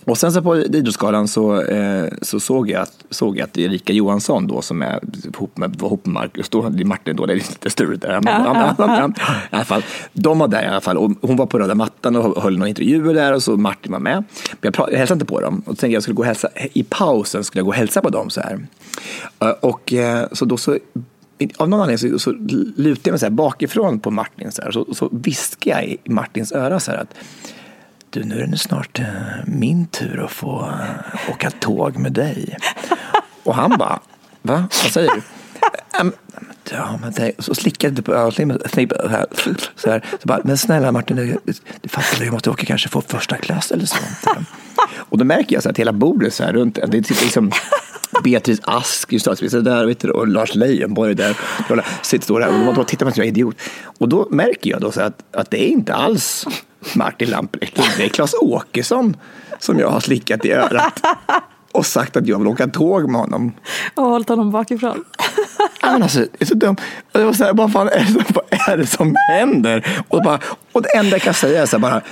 Och 0.08 0.18
sen 0.18 0.32
så 0.32 0.42
på 0.42 0.56
Idrottsgalan 0.56 1.28
så, 1.28 1.62
eh, 1.62 2.06
så 2.22 2.40
såg, 2.40 2.70
jag, 2.70 2.86
såg 3.10 3.38
jag 3.38 3.44
att 3.44 3.58
Erika 3.58 3.92
Johansson 3.92 4.46
då 4.46 4.62
som 4.62 4.82
är 4.82 5.00
ihop 5.34 5.56
med, 5.56 5.76
var 5.76 5.88
ihop 5.88 6.06
med 6.06 6.12
Marcus, 6.12 6.48
då 6.48 6.70
Martin 6.84 7.16
då, 7.16 7.26
det 7.26 7.32
är 7.32 7.34
lite 7.34 7.70
struligt 7.70 8.02
där. 8.02 8.12
Ja, 8.12 8.20
ja, 8.78 9.10
I 9.52 9.56
alla 9.56 9.64
fall, 9.64 9.82
de 10.12 10.38
var 10.38 10.48
där 10.48 10.62
i 10.62 10.66
alla 10.66 10.80
fall 10.80 10.96
och 10.98 11.10
hon 11.20 11.36
var 11.36 11.46
på 11.46 11.58
röda 11.58 11.74
mattan 11.74 12.16
och 12.16 12.42
höll 12.42 12.58
några 12.58 12.68
intervjuer 12.68 13.14
där 13.14 13.32
och 13.32 13.42
så 13.42 13.56
Martin 13.56 13.92
var 13.92 13.98
med. 13.98 14.24
Men 14.60 14.72
jag, 14.76 14.92
jag 14.92 14.98
hälsade 14.98 15.16
inte 15.16 15.26
på 15.26 15.40
dem 15.40 15.62
och 15.66 15.78
tänkte 15.78 15.94
jag 15.94 16.02
skulle 16.02 16.14
gå 16.14 16.22
hälsa, 16.22 16.48
i 16.72 16.82
pausen 16.82 17.44
skulle 17.44 17.60
jag 17.60 17.66
gå 17.66 17.70
och 17.70 17.76
hälsa 17.76 18.00
på 18.00 18.10
dem 18.10 18.30
så 18.30 18.40
här. 18.40 18.66
Eh, 19.40 19.50
Och 19.50 19.92
eh, 19.92 20.26
så 20.32 20.44
då 20.44 20.56
så 20.56 20.78
av 21.56 21.68
någon 21.68 21.80
anledning 21.80 22.10
så, 22.12 22.18
så 22.18 22.30
lutar 22.76 23.02
jag 23.04 23.12
mig 23.12 23.18
så 23.18 23.26
här 23.26 23.30
bakifrån 23.30 24.00
på 24.00 24.10
Martin 24.10 24.52
så 24.52 24.62
här, 24.62 24.70
så, 24.70 24.94
så 24.94 25.08
viskar 25.12 25.70
jag 25.70 25.84
i 25.84 25.98
Martins 26.04 26.52
öra 26.52 26.80
så 26.80 26.90
här 26.90 26.98
att 26.98 27.14
du, 28.10 28.24
nu 28.24 28.40
är 28.40 28.46
det 28.46 28.58
snart 28.58 28.98
eh, 28.98 29.06
min 29.46 29.86
tur 29.86 30.24
att 30.24 30.30
få 30.30 30.60
eh, 30.60 31.30
åka 31.30 31.50
tåg 31.50 31.96
med 31.96 32.12
dig. 32.12 32.56
Och 33.44 33.54
han 33.54 33.78
bara, 33.78 34.00
va? 34.42 34.68
Vad 34.82 34.92
säger 34.92 35.14
du? 35.14 35.22
"Ähm, 36.00 36.12
Ja, 36.70 36.98
men 37.02 37.12
det, 37.12 37.32
så 37.38 37.54
slickade 37.54 37.94
du 37.94 38.02
på 38.02 38.14
öronen 38.14 38.58
så 38.74 38.80
här, 39.08 39.26
så 39.76 39.90
här. 39.90 40.04
Så 40.10 40.28
bara, 40.28 40.40
men 40.44 40.58
snälla 40.58 40.92
Martin, 40.92 41.16
du, 41.16 41.38
du 41.80 41.88
fattar 41.88 42.16
väl, 42.16 42.24
jag 42.24 42.32
måste 42.32 42.50
åka 42.50 42.66
kanske 42.66 42.88
få 42.88 43.00
första 43.00 43.36
klass 43.36 43.70
eller 43.70 43.86
så. 43.86 43.96
Och 44.96 45.18
då 45.18 45.24
märker 45.24 45.56
jag 45.56 45.62
så 45.62 45.70
att 45.70 45.78
hela 45.78 45.92
bordet 45.92 46.34
så 46.34 46.44
här 46.44 46.52
runt, 46.52 46.78
det 46.86 47.06
sitter 47.06 47.24
liksom 47.24 47.52
Beatrice 48.24 48.60
Ask, 48.62 49.12
ju 49.12 49.18
statsminister 49.18 49.60
där, 49.60 49.86
vet 49.86 50.00
du, 50.00 50.10
och 50.10 50.28
Lars 50.28 50.54
Leijonborg 50.54 51.14
där, 51.14 51.36
sitter 52.02 52.24
står 52.24 52.40
där 52.40 52.68
och 52.68 52.74
de 52.74 52.84
tittar 52.84 52.98
på 52.98 53.04
mig 53.04 53.14
som 53.14 53.20
jag 53.20 53.26
är 53.26 53.32
idiot. 53.32 53.56
Och 53.98 54.08
då 54.08 54.28
märker 54.30 54.70
jag 54.70 54.80
då 54.80 54.92
så 54.92 55.00
att, 55.00 55.22
att 55.32 55.50
det 55.50 55.64
är 55.64 55.68
inte 55.68 55.94
alls 55.94 56.46
Martin 56.94 57.30
Lamprecht, 57.30 57.80
det 57.96 58.04
är 58.04 58.08
Claes 58.08 58.34
Åkesson 58.34 59.16
som 59.58 59.78
jag 59.78 59.90
har 59.90 60.00
slickat 60.00 60.44
i 60.44 60.52
örat 60.52 61.02
och 61.72 61.86
sagt 61.86 62.16
att 62.16 62.26
jag 62.26 62.38
vill 62.38 62.46
åka 62.46 62.66
tåg 62.66 63.10
med 63.10 63.20
honom. 63.20 63.52
Och 63.94 64.04
hållit 64.04 64.28
honom 64.28 64.50
bakifrån. 64.50 65.04
Ja, 65.82 65.92
men 65.92 66.02
alltså, 66.02 66.18
det 66.18 66.40
är 66.40 66.46
så 66.46 66.54
dumt. 66.54 66.76
Och 67.12 67.20
jag 67.20 67.26
var 67.26 67.32
så 67.32 67.44
här, 67.44 67.52
vad 67.54 67.72
fan 67.72 67.88
är 67.88 68.04
det, 68.04 68.24
vad 68.34 68.44
är 68.68 68.76
det 68.76 68.86
som 68.86 69.16
händer? 69.30 70.04
Och, 70.08 70.22
bara, 70.22 70.40
och 70.72 70.82
det 70.82 70.88
enda 70.96 71.10
jag 71.10 71.22
kan 71.22 71.34
säga 71.34 71.62
är 71.62 71.66
så 71.66 71.76
här 71.76 71.82
bara, 71.82 72.02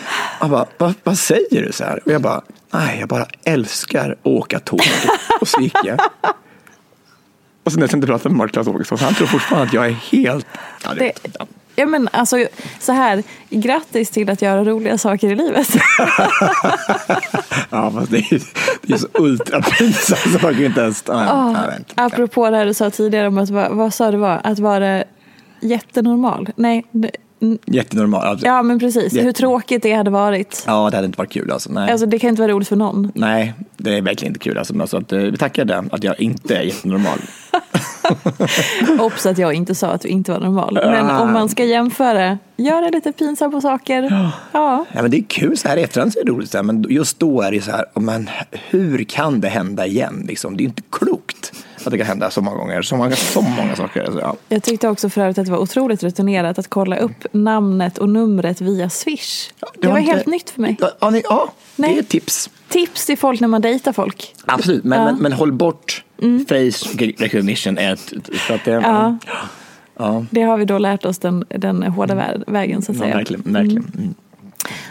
jag 0.40 0.50
bara 0.50 0.66
vad, 0.78 0.94
vad 1.04 1.18
säger 1.18 1.62
du? 1.66 1.72
Så 1.72 1.84
här? 1.84 2.00
Och 2.04 2.12
jag 2.12 2.22
bara, 2.22 2.42
nej, 2.72 2.96
jag 3.00 3.08
bara 3.08 3.26
älskar 3.44 4.10
att 4.10 4.18
åka 4.26 4.60
tåg. 4.60 4.80
Och 5.40 5.48
så 5.48 5.60
gick 5.60 5.76
jag. 5.84 6.00
Och 7.64 7.72
sen 7.72 7.80
när 7.80 7.88
jag 7.88 7.94
inte 7.94 8.06
pratat 8.06 8.24
med 8.24 8.32
Mark 8.32 8.52
Claes 8.52 8.68
Åkesson, 8.68 8.98
så 8.98 9.04
han 9.04 9.14
tror 9.14 9.26
fortfarande 9.26 9.66
att 9.68 9.72
jag 9.74 9.86
är 9.86 9.90
helt... 9.90 10.46
Ja, 10.84 10.94
det, 10.94 11.12
Det, 11.22 11.46
ja, 11.76 11.86
men 11.86 12.08
alltså, 12.12 12.46
så 12.80 12.92
här, 12.92 13.22
grattis 13.50 14.10
till 14.10 14.30
att 14.30 14.42
göra 14.42 14.64
roliga 14.64 14.98
saker 14.98 15.28
i 15.28 15.34
livet. 15.36 15.68
ja, 17.70 17.90
fast 17.90 18.10
det 18.10 18.18
är, 18.18 18.42
det 18.82 18.92
är 18.94 18.98
så 18.98 19.06
ultrapinsamt 19.14 20.20
så 20.32 20.38
man 20.46 20.54
kan 20.54 20.64
inte 20.64 20.80
ens... 20.80 21.00
Inte. 21.00 21.92
Apropå 21.94 22.50
det 22.50 22.56
här 22.56 22.66
du 22.66 22.74
sa 22.74 22.90
tidigare 22.90 23.28
om 23.28 23.38
att, 23.38 23.50
vad 23.50 23.94
sa 23.94 24.10
du 24.10 24.16
var? 24.18 24.40
Att 24.44 24.58
vara 24.58 25.04
jättenormal? 25.60 26.48
Nej, 26.56 26.84
n- 27.42 27.58
Jättenormalt. 27.66 28.24
Alltså, 28.24 28.46
ja 28.46 28.62
men 28.62 28.78
precis. 28.78 29.12
Jätte- 29.12 29.24
Hur 29.26 29.32
tråkigt 29.32 29.82
det 29.82 29.92
hade 29.92 30.10
varit. 30.10 30.64
ja, 30.66 30.90
det 30.90 30.96
hade 30.96 31.06
inte 31.06 31.18
varit 31.18 31.32
kul 31.32 31.52
alltså. 31.52 31.72
Nej. 31.72 31.90
Alltså 31.90 32.06
det 32.06 32.18
kan 32.18 32.30
inte 32.30 32.42
vara 32.42 32.52
roligt 32.52 32.68
för 32.68 32.76
någon. 32.76 33.12
Nej, 33.14 33.54
det 33.76 33.96
är 33.96 34.02
verkligen 34.02 34.30
inte 34.34 34.44
kul. 34.44 34.58
Alltså, 34.58 34.74
men 34.74 34.86
så 34.88 34.96
att, 34.96 35.12
eh, 35.12 35.18
vi 35.18 35.36
tackar 35.36 35.64
den 35.64 35.88
att 35.92 36.04
jag 36.04 36.20
inte 36.20 36.56
är 36.56 36.62
jättenormal. 36.62 37.18
Obs 39.00 39.26
att 39.26 39.38
jag 39.38 39.54
inte 39.54 39.74
sa 39.74 39.88
att 39.88 40.00
du 40.00 40.08
inte 40.08 40.32
var 40.32 40.40
normal. 40.40 40.74
Men 40.82 41.10
om 41.10 41.32
man 41.32 41.48
ska 41.48 41.64
jämföra, 41.64 42.38
göra 42.56 42.88
lite 42.88 43.12
pinsamma 43.12 43.60
saker. 43.60 44.02
Ja. 44.52 44.84
Ja, 44.92 45.02
men 45.02 45.10
det 45.10 45.16
är 45.18 45.24
kul 45.28 45.56
så 45.56 45.68
här 45.68 45.76
i 45.76 45.82
efterhand 45.82 46.12
så 46.12 46.20
är 46.20 46.24
det 46.24 46.30
roligt, 46.32 46.50
så 46.50 46.58
här, 46.58 46.62
men 46.62 46.86
just 46.88 47.18
då 47.18 47.40
är 47.42 47.50
det 47.50 47.60
så 47.60 47.70
här, 47.70 47.84
men 47.94 48.30
hur 48.52 49.04
kan 49.04 49.40
det 49.40 49.48
hända 49.48 49.86
igen? 49.86 50.24
Liksom? 50.28 50.56
Det 50.56 50.62
är 50.62 50.64
inte 50.64 50.82
klokt 50.90 51.52
att 51.84 51.90
det 51.92 51.98
kan 51.98 52.06
hända 52.06 52.30
så 52.30 52.40
många 52.40 52.56
gånger, 52.56 52.82
så 52.82 52.96
många, 52.96 53.16
så 53.16 53.40
många 53.42 53.76
saker. 53.76 54.02
Alltså, 54.04 54.20
ja. 54.20 54.36
Jag 54.48 54.62
tyckte 54.62 54.88
också 54.88 55.10
för 55.10 55.20
övrigt 55.20 55.38
att 55.38 55.44
det 55.46 55.50
var 55.52 55.58
otroligt 55.58 56.02
rutinerat 56.02 56.58
att 56.58 56.68
kolla 56.68 56.96
upp 56.96 57.26
namnet 57.32 57.98
och 57.98 58.08
numret 58.08 58.60
via 58.60 58.90
Swish. 58.90 59.50
Det, 59.80 59.88
var 59.88 59.98
inte- 59.98 60.12
helt 60.12 60.26
nytt 60.26 60.50
för 60.50 60.60
mig. 60.60 60.76
Ja, 60.80 60.90
ja, 61.00 61.10
ni- 61.10 61.22
ja 61.24 61.52
det 61.76 61.82
Nej. 61.82 61.96
är 61.96 62.00
ett 62.00 62.08
tips. 62.08 62.50
Tips 62.68 63.06
till 63.06 63.18
folk 63.18 63.40
när 63.40 63.48
man 63.48 63.60
dejtar 63.62 63.92
folk. 63.92 64.34
Absolut, 64.46 64.84
men, 64.84 64.98
Ja. 64.98 65.04
Men, 65.04 65.16
men 65.22 65.32
håll 65.32 65.52
bort 65.52 66.04
face 66.48 66.98
recognition. 67.18 67.78
Är 67.78 67.92
ett, 67.92 68.14
för 68.32 68.54
att 68.54 68.64
det, 68.64 68.70
Ja. 68.70 69.16
ja, 69.96 70.24
Det 70.30 70.42
har 70.42 70.56
vi 70.56 70.64
då 70.64 70.78
lärt 70.78 71.04
oss 71.04 71.18
den, 71.18 71.44
den 71.48 71.82
hårda 71.82 72.14
vä- 72.14 72.44
vägen 72.46 72.82
så 72.82 72.92
att 72.92 72.98
ja, 72.98 73.02
säga. 73.04 73.16
verkligen. 73.16 73.42
verkligen. 73.52 73.92
Mm. 73.98 74.14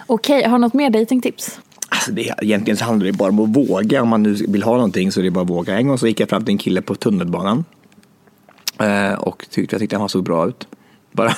Okej, 0.08 0.44
har 0.44 0.52
du 0.58 0.62
något 0.62 0.74
mer 0.74 0.90
datingtips? 0.90 1.60
Alltså 1.90 2.12
det, 2.12 2.34
egentligen 2.42 2.78
så 2.78 2.86
handlar 2.86 3.06
det 3.06 3.14
bara 3.14 3.30
om 3.30 3.40
att 3.40 3.50
våga. 3.70 4.02
Om 4.02 4.10
man 4.10 4.24
nu 4.24 4.34
vill 4.34 4.64
ha 4.64 4.74
någonting 4.74 5.12
så 5.12 5.20
är 5.20 5.24
det 5.24 5.32
bara 5.32 5.44
att 5.44 5.50
våga. 5.50 5.78
En 5.80 5.88
gång 5.88 5.98
så 5.98 6.08
gick 6.08 6.20
jag 6.20 6.30
fram 6.30 6.46
till 6.46 6.52
en 6.52 6.58
kille 6.58 6.82
på 6.82 6.96
tunnelbanan. 6.96 7.66
Eh, 8.80 9.14
och 9.14 9.46
tyckte, 9.50 9.74
jag 9.76 9.82
tyckte 9.82 9.98
han 9.98 10.10
såg 10.10 10.24
bra 10.24 10.48
ut. 10.48 10.68
Bara. 11.12 11.36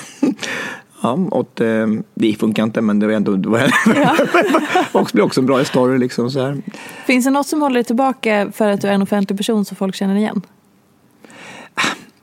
Ja, 1.02 1.12
och 1.30 1.60
eh, 1.60 1.88
det 2.14 2.34
funkar 2.34 2.62
inte 2.62 2.80
men 2.80 2.98
det 2.98 3.06
var 3.06 3.14
ändå, 3.14 3.36
det 3.36 3.48
var, 3.48 3.72
och 5.00 5.10
blev 5.12 5.24
också 5.24 5.40
en 5.40 5.46
bra 5.46 5.64
story 5.64 5.98
liksom 5.98 6.30
så 6.30 6.40
här. 6.40 6.62
Finns 7.06 7.24
det 7.24 7.30
något 7.30 7.46
som 7.46 7.62
håller 7.62 7.74
dig 7.74 7.84
tillbaka 7.84 8.52
för 8.52 8.68
att 8.68 8.80
du 8.80 8.88
är 8.88 8.92
en 8.92 9.02
offentlig 9.02 9.38
person 9.38 9.64
som 9.64 9.76
folk 9.76 9.94
känner 9.94 10.14
igen? 10.14 10.42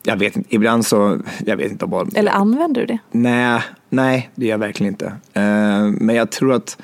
Jag 0.04 0.18
vet 0.18 0.36
inte, 0.36 0.56
ibland 0.56 0.86
så, 0.86 1.20
jag 1.46 1.58
vet 1.58 1.72
inte 1.72 1.86
vad. 1.86 2.18
Eller 2.18 2.32
använder 2.32 2.82
du 2.82 2.88
det? 2.88 2.98
Nej, 3.12 3.62
nej 3.90 4.30
det 4.36 4.46
gör 4.46 4.52
jag 4.52 4.58
verkligen 4.58 4.94
inte. 4.94 5.06
Eh, 5.34 5.84
men 6.00 6.16
jag 6.16 6.32
tror 6.32 6.54
att 6.54 6.78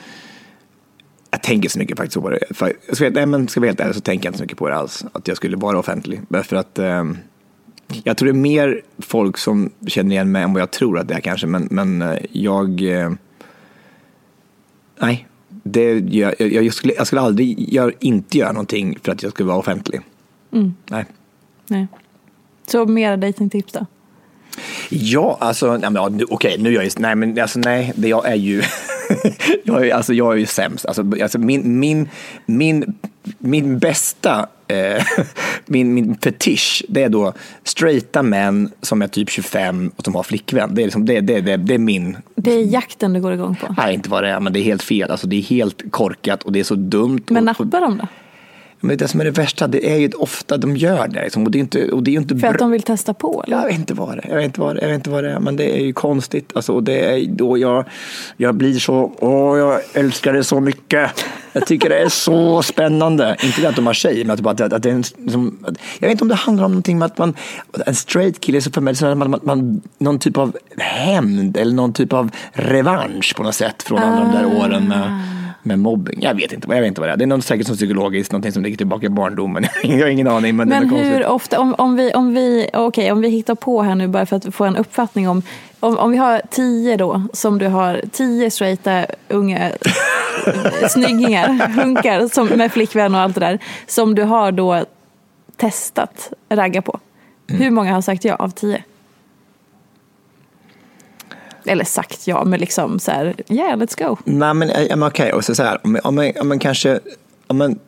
jag 1.32 1.44
tänker 1.44 1.70
så 1.70 1.80
mycket 1.80 1.98
faktiskt 1.98 2.22
på 2.22 2.30
det. 2.30 2.40
För, 2.50 2.74
ska, 2.92 3.10
nej, 3.10 3.26
men 3.26 3.48
ska 3.48 3.58
jag 3.58 3.62
vara 3.62 3.70
helt 3.70 3.80
ärlig 3.80 3.96
så 3.96 4.02
tänker 4.02 4.26
jag 4.26 4.30
inte 4.30 4.38
så 4.38 4.44
mycket 4.44 4.58
på 4.58 4.70
det 4.70 4.76
alls. 4.76 5.06
Att 5.12 5.28
jag 5.28 5.38
skulle 5.38 5.58
vara 5.58 5.80
offentlig. 5.80 6.22
För 6.44 6.56
att 6.56 6.80
eh, 6.80 7.04
jag 8.04 8.18
tror 8.18 8.28
det 8.28 8.32
är 8.32 8.42
mer 8.42 8.82
folk 9.00 9.38
som 9.38 9.70
känner 9.88 10.12
igen 10.12 10.32
mig 10.32 10.44
än 10.44 10.54
vad 10.54 10.62
jag 10.62 10.72
tror 10.72 11.00
att 11.00 11.08
det 11.08 11.14
är 11.14 11.20
kanske. 11.20 11.48
Men, 11.48 11.68
men 11.72 12.02
eh, 12.02 12.18
jag... 12.32 12.82
Eh, 12.82 13.12
nej, 15.00 15.28
det, 15.64 16.00
jag, 16.00 16.42
jag, 16.42 16.74
skulle, 16.74 16.94
jag 16.94 17.08
skulle 17.08 17.22
aldrig 17.22 17.74
jag, 17.74 17.92
inte 18.00 18.38
göra 18.38 18.52
någonting 18.52 18.98
för 19.04 19.12
att 19.12 19.24
jag 19.24 19.32
skulle 19.32 19.48
vara 19.48 19.58
offentlig. 19.58 20.02
Mm. 20.54 20.74
Nej. 20.90 21.06
nej. 21.68 21.88
Så 22.68 22.86
mera 22.86 23.18
dejtingtips 23.18 23.74
då? 23.74 23.86
Ja, 24.90 25.38
alltså, 25.40 25.78
nej, 25.78 25.92
men, 25.92 26.22
okej, 26.30 26.56
nu 26.60 26.70
är 26.70 26.74
jag 26.74 26.84
ju, 26.84 26.90
nej 26.98 27.16
men 27.16 27.40
alltså 27.40 27.60
nej, 27.60 27.94
det 27.96 28.08
jag 28.08 28.28
är 28.28 28.36
ju, 28.36 28.62
jag, 29.64 29.88
är, 29.88 29.94
alltså, 29.94 30.14
jag 30.14 30.34
är 30.34 30.38
ju 30.38 30.46
sämst. 30.46 30.86
Alltså, 30.86 31.04
alltså 31.22 31.40
min, 31.40 31.80
min, 31.80 32.10
min, 32.46 32.94
min 33.38 33.80
bästa, 33.80 34.48
eh, 34.68 35.04
min, 35.66 35.94
min 35.94 36.16
fetisch, 36.16 36.84
det 36.90 37.04
är 37.04 37.10
då 37.10 37.34
straighta 37.64 38.24
män 38.24 38.72
som 38.82 39.02
är 39.02 39.08
typ 39.08 39.30
25 39.30 39.92
och 39.96 40.04
som 40.04 40.16
har 40.16 40.24
flickvän. 40.24 40.76
Det 40.76 40.82
är, 40.82 40.84
liksom, 40.84 41.06
det, 41.06 41.20
det, 41.20 41.42
det, 41.42 41.58
det 41.58 41.74
är 41.74 41.80
min... 41.80 42.18
Det 42.36 42.52
är 42.52 42.66
jakten 42.66 43.14
du 43.14 43.22
går 43.22 43.34
igång 43.34 43.56
på? 43.56 43.76
Nej, 43.78 43.94
inte 43.94 44.10
vad 44.10 44.24
det 44.24 44.30
är, 44.30 44.40
men 44.40 44.54
det 44.54 44.60
är 44.60 44.64
helt 44.64 44.84
fel. 44.84 45.12
Alltså, 45.12 45.28
det 45.28 45.36
är 45.36 45.42
helt 45.42 45.92
korkat 45.92 46.44
och 46.44 46.52
det 46.52 46.60
är 46.60 46.64
så 46.64 46.76
dumt. 46.76 47.24
Men 47.30 47.46
nappar 47.46 47.82
de 47.82 47.98
då? 47.98 48.08
Men 48.82 48.98
det 48.98 49.08
som 49.08 49.20
är 49.20 49.26
det 49.26 49.32
värsta, 49.32 49.68
det 49.68 49.92
är 49.92 49.98
ju 49.98 50.10
ofta 50.10 50.58
de 50.58 50.78
gör 50.78 51.08
det. 51.08 51.24
Liksom, 51.24 51.44
och 51.44 51.52
det 51.52 51.58
är 51.58 51.60
inte, 51.60 51.92
och 51.92 52.04
det 52.04 52.12
är 52.12 52.16
inte 52.16 52.38
För 52.38 52.48
att 52.48 52.60
de 52.60 52.72
vill 52.72 52.82
testa 52.82 53.14
på? 53.14 53.44
Eller? 53.48 53.58
Jag 53.58 53.66
vet 53.66 53.76
inte 53.76 53.94
vad 53.94 54.18
det 54.18 54.22
är. 54.24 54.30
Jag 54.30 54.36
vet 54.36 54.46
inte 54.46 54.60
vad 54.62 54.76
det 54.76 54.80
är, 54.80 54.84
jag 54.84 54.90
vet 54.90 54.96
inte 54.96 55.10
vad 55.10 55.24
det 55.24 55.32
är 55.32 55.40
men 55.40 55.56
det 55.56 55.78
är 55.78 55.86
ju 55.86 55.94
konstigt. 55.94 56.52
Alltså, 56.56 56.74
och 56.74 56.84
det 56.84 57.00
är 57.00 57.26
då 57.28 57.58
jag, 57.58 57.86
jag 58.38 58.56
blir 58.56 58.80
så, 58.80 59.12
åh, 59.20 59.58
jag 59.58 59.82
älskar 59.94 60.34
det 60.34 60.44
så 60.44 60.60
mycket. 60.60 61.26
Jag 61.54 61.66
tycker 61.66 61.90
det 61.90 62.00
är 62.00 62.10
så 62.10 62.62
spännande. 62.62 63.38
Inte 63.44 63.62
det 63.62 63.70
att 63.70 63.76
de 63.76 63.86
har 63.86 63.94
tjej, 63.94 64.26
men 64.26 64.34
att, 64.34 64.62
att, 64.62 64.74
att, 64.74 64.84
det 64.84 64.90
är 64.90 64.94
en, 64.94 65.04
som, 65.04 65.58
jag 66.00 66.08
vet 66.08 66.12
inte 66.12 66.24
om 66.24 66.28
det 66.28 66.36
handlar 66.36 66.66
om 66.66 66.72
någonting 66.72 67.00
med 67.00 67.06
att 67.06 67.18
man, 67.18 67.36
en 67.86 67.96
straight 67.96 68.40
kille, 68.40 68.62
så 68.62 68.72
för 68.72 68.82
mig, 68.82 68.96
så 68.96 69.16
man, 69.16 69.30
man, 69.30 69.40
man, 69.44 69.82
någon 69.98 70.20
typ 70.20 70.38
av 70.38 70.58
hämnd 70.78 71.58
eller 71.58 71.74
någon 71.74 71.94
typ 71.94 72.14
av 72.14 72.30
revansch 72.54 73.36
på 73.36 73.44
något 73.44 73.56
sätt 73.56 73.84
från 73.84 74.00
alla 74.00 74.20
de 74.20 74.32
där 74.32 74.60
åren 74.60 74.88
med 74.88 75.41
med 75.64 75.80
mobbing. 75.80 76.20
Jag 76.22 76.36
vet 76.36 76.54
inte, 76.54 76.68
jag 76.70 76.82
vet 76.82 76.88
inte 76.88 77.02
vad 77.02 77.10
det 77.10 77.14
är. 77.14 77.18
Det 77.18 77.24
är 77.24 77.28
något 77.28 77.46
säkert 77.46 77.68
som 77.68 77.76
psykologiskt, 77.76 78.32
någonting 78.32 78.52
som 78.52 78.64
ligger 78.64 78.78
tillbaka 78.78 79.06
i 79.06 79.10
barndomen. 79.10 79.66
jag 79.84 80.00
har 80.00 80.08
ingen 80.08 80.28
aning. 80.28 80.56
Men, 80.56 80.70
men 80.70 80.90
hur 80.90 81.26
ofta, 81.26 81.60
om, 81.60 81.76
om, 81.78 81.96
vi, 81.96 82.14
om, 82.14 82.34
vi, 82.34 82.70
okay, 82.74 83.12
om 83.12 83.22
vi 83.22 83.30
hittar 83.30 83.56
på 83.56 83.82
här 83.82 83.96
nu 83.96 84.08
bara 84.08 84.26
för 84.26 84.36
att 84.36 84.56
få 84.56 84.66
en 84.66 84.76
uppfattning 84.76 85.30
om, 85.30 85.42
om, 85.80 85.98
om 85.98 86.12
vi 86.12 86.18
har 86.18 86.42
tio 86.50 86.98
då, 86.98 87.24
som 87.34 87.58
du 87.58 87.68
har, 87.68 88.02
tio 88.12 88.52
straighta 88.52 89.06
unga 89.28 89.72
snyggingar, 90.90 91.68
hunkar 91.84 92.28
som, 92.28 92.48
med 92.48 92.72
flickvän 92.72 93.16
och 93.16 93.22
allt 93.22 93.36
det 93.36 93.42
där, 93.42 93.60
som 93.88 94.16
du 94.16 94.24
har 94.24 94.52
då 94.52 94.86
testat 95.58 96.34
ragga 96.50 96.82
på. 96.82 97.00
Mm. 97.50 97.62
Hur 97.62 97.72
många 97.72 97.94
har 97.94 98.02
sagt 98.02 98.26
ja 98.26 98.36
av 98.36 98.50
tio? 98.50 98.84
Eller 101.66 101.86
sagt 101.86 102.28
ja, 102.28 102.44
men 102.44 102.60
liksom 102.60 103.00
så 103.00 103.12
här, 103.12 103.36
yeah 103.50 103.78
let's 103.78 104.08
go. 104.08 104.18
Nej 104.26 104.54
men 104.54 104.70
okej, 104.70 105.08
okay. 105.08 105.32
och 105.32 105.46
så, 105.46 105.56
så 105.56 105.64
här, 105.64 105.80
om, 105.84 106.00
om, 106.04 106.32
om 106.42 106.48
man 106.48 106.60
kanske, 106.60 107.00
om 107.48 107.58
man, 107.58 107.80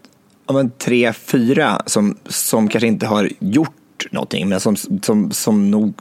om 0.46 0.56
man 0.56 0.72
tre, 0.78 1.14
fyra 1.14 1.82
som, 1.86 2.18
som 2.26 2.68
kanske 2.68 2.88
inte 2.88 3.06
har 3.06 3.30
gjort 3.40 4.06
någonting, 4.12 4.50
men 4.50 4.60
som, 4.60 4.76
som, 4.76 5.32
som 5.32 5.72
nog 5.72 5.94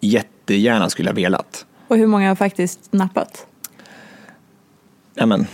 jättegärna 0.00 0.90
skulle 0.90 1.08
ha 1.08 1.14
velat. 1.14 1.66
Och 1.88 1.96
hur 1.96 2.06
många 2.06 2.28
har 2.28 2.34
faktiskt 2.34 2.92
nappat? 2.92 3.46
Ja 5.14 5.26
men, 5.26 5.46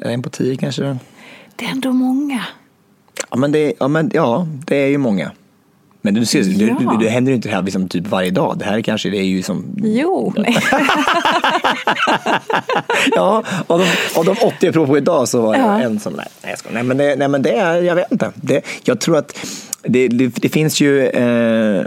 en 0.00 0.22
på 0.22 0.30
tio 0.30 0.56
kanske. 0.56 0.98
Det 1.56 1.64
är 1.64 1.70
ändå 1.70 1.92
många. 1.92 2.44
Ja 3.30 3.36
men 3.36 3.52
det, 3.52 3.74
ja, 3.80 3.88
men, 3.88 4.10
ja, 4.14 4.46
det 4.66 4.76
är 4.76 4.88
ju 4.88 4.98
många. 4.98 5.30
Men 6.06 6.14
du 6.14 6.26
ser, 6.26 6.42
ja. 6.42 6.78
det, 6.80 7.04
det 7.04 7.10
händer 7.10 7.32
inte 7.32 7.48
här 7.48 7.62
liksom 7.62 7.88
typ 7.88 8.06
varje 8.06 8.30
dag. 8.30 8.58
Det 8.58 8.64
här 8.64 8.80
kanske 8.80 9.10
det 9.10 9.16
är 9.16 9.22
ju 9.22 9.42
som... 9.42 9.64
Jo. 9.82 10.32
ja, 13.14 13.42
av 13.66 13.78
de, 13.78 13.86
av 14.18 14.24
de 14.24 14.30
80 14.30 14.56
jag 14.60 14.72
provade 14.72 14.90
på 14.92 14.98
idag 14.98 15.28
så 15.28 15.40
var 15.40 15.54
det 15.54 15.60
ja. 15.60 15.80
en 15.80 16.00
som... 16.00 16.12
Nej, 16.12 16.26
jag 16.42 16.58
ska, 16.58 16.68
nej, 16.72 16.82
men 16.82 16.96
det, 16.96 17.16
nej 17.16 17.28
men 17.28 17.42
det 17.42 17.52
är, 17.52 17.82
jag 17.82 17.94
vet 17.94 18.12
inte. 18.12 18.32
Det, 18.34 18.62
jag 18.84 19.00
tror 19.00 19.16
att 19.16 19.46
det, 19.82 20.08
det, 20.08 20.26
det 20.26 20.48
finns 20.48 20.80
ju... 20.80 21.06
Eh, 21.06 21.80
eh, 21.80 21.84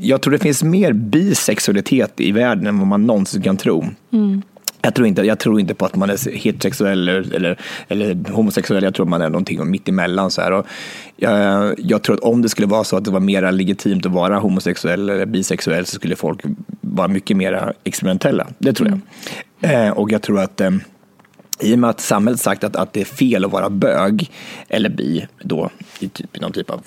jag 0.00 0.20
tror 0.20 0.32
det 0.32 0.38
finns 0.38 0.62
mer 0.62 0.92
bisexualitet 0.92 2.20
i 2.20 2.32
världen 2.32 2.66
än 2.66 2.78
vad 2.78 2.88
man 2.88 3.06
någonsin 3.06 3.42
kan 3.42 3.56
tro. 3.56 3.86
Mm. 4.12 4.42
Jag 4.86 4.94
tror, 4.94 5.06
inte, 5.06 5.22
jag 5.22 5.38
tror 5.38 5.60
inte 5.60 5.74
på 5.74 5.86
att 5.86 5.96
man 5.96 6.10
är 6.10 6.32
heterosexuell 6.32 7.08
eller, 7.08 7.34
eller, 7.34 7.58
eller 7.88 8.30
homosexuell. 8.32 8.84
Jag 8.84 8.94
tror 8.94 9.06
man 9.06 9.22
är 9.22 9.28
någonting 9.28 9.70
mitt 9.70 9.88
emellan. 9.88 10.30
Så 10.30 10.40
här. 10.40 10.52
Och 10.52 10.66
jag, 11.16 11.74
jag 11.78 12.02
tror 12.02 12.16
att 12.16 12.22
om 12.22 12.42
det 12.42 12.48
skulle 12.48 12.66
vara 12.66 12.84
så 12.84 12.96
att 12.96 13.04
det 13.04 13.10
var 13.10 13.20
mer 13.20 13.52
legitimt 13.52 14.06
att 14.06 14.12
vara 14.12 14.38
homosexuell 14.38 15.08
eller 15.10 15.26
bisexuell 15.26 15.86
så 15.86 15.94
skulle 15.94 16.16
folk 16.16 16.40
vara 16.80 17.08
mycket 17.08 17.36
mer 17.36 17.72
experimentella. 17.84 18.46
Det 18.58 18.72
tror 18.72 18.88
jag. 18.88 19.00
Mm. 19.60 19.86
Eh, 19.86 19.92
och 19.92 20.12
jag 20.12 20.22
tror 20.22 20.40
att 20.40 20.60
eh, 20.60 20.70
i 21.60 21.74
och 21.74 21.78
med 21.78 21.90
att 21.90 22.00
samhället 22.00 22.40
sagt 22.40 22.64
att, 22.64 22.76
att 22.76 22.92
det 22.92 23.00
är 23.00 23.04
fel 23.04 23.44
att 23.44 23.52
vara 23.52 23.70
bög 23.70 24.30
eller 24.68 24.88
bi 24.88 25.26
då 25.42 25.70
i 26.00 26.08
typ, 26.08 26.40
någon 26.40 26.52
typ 26.52 26.70
av 26.70 26.80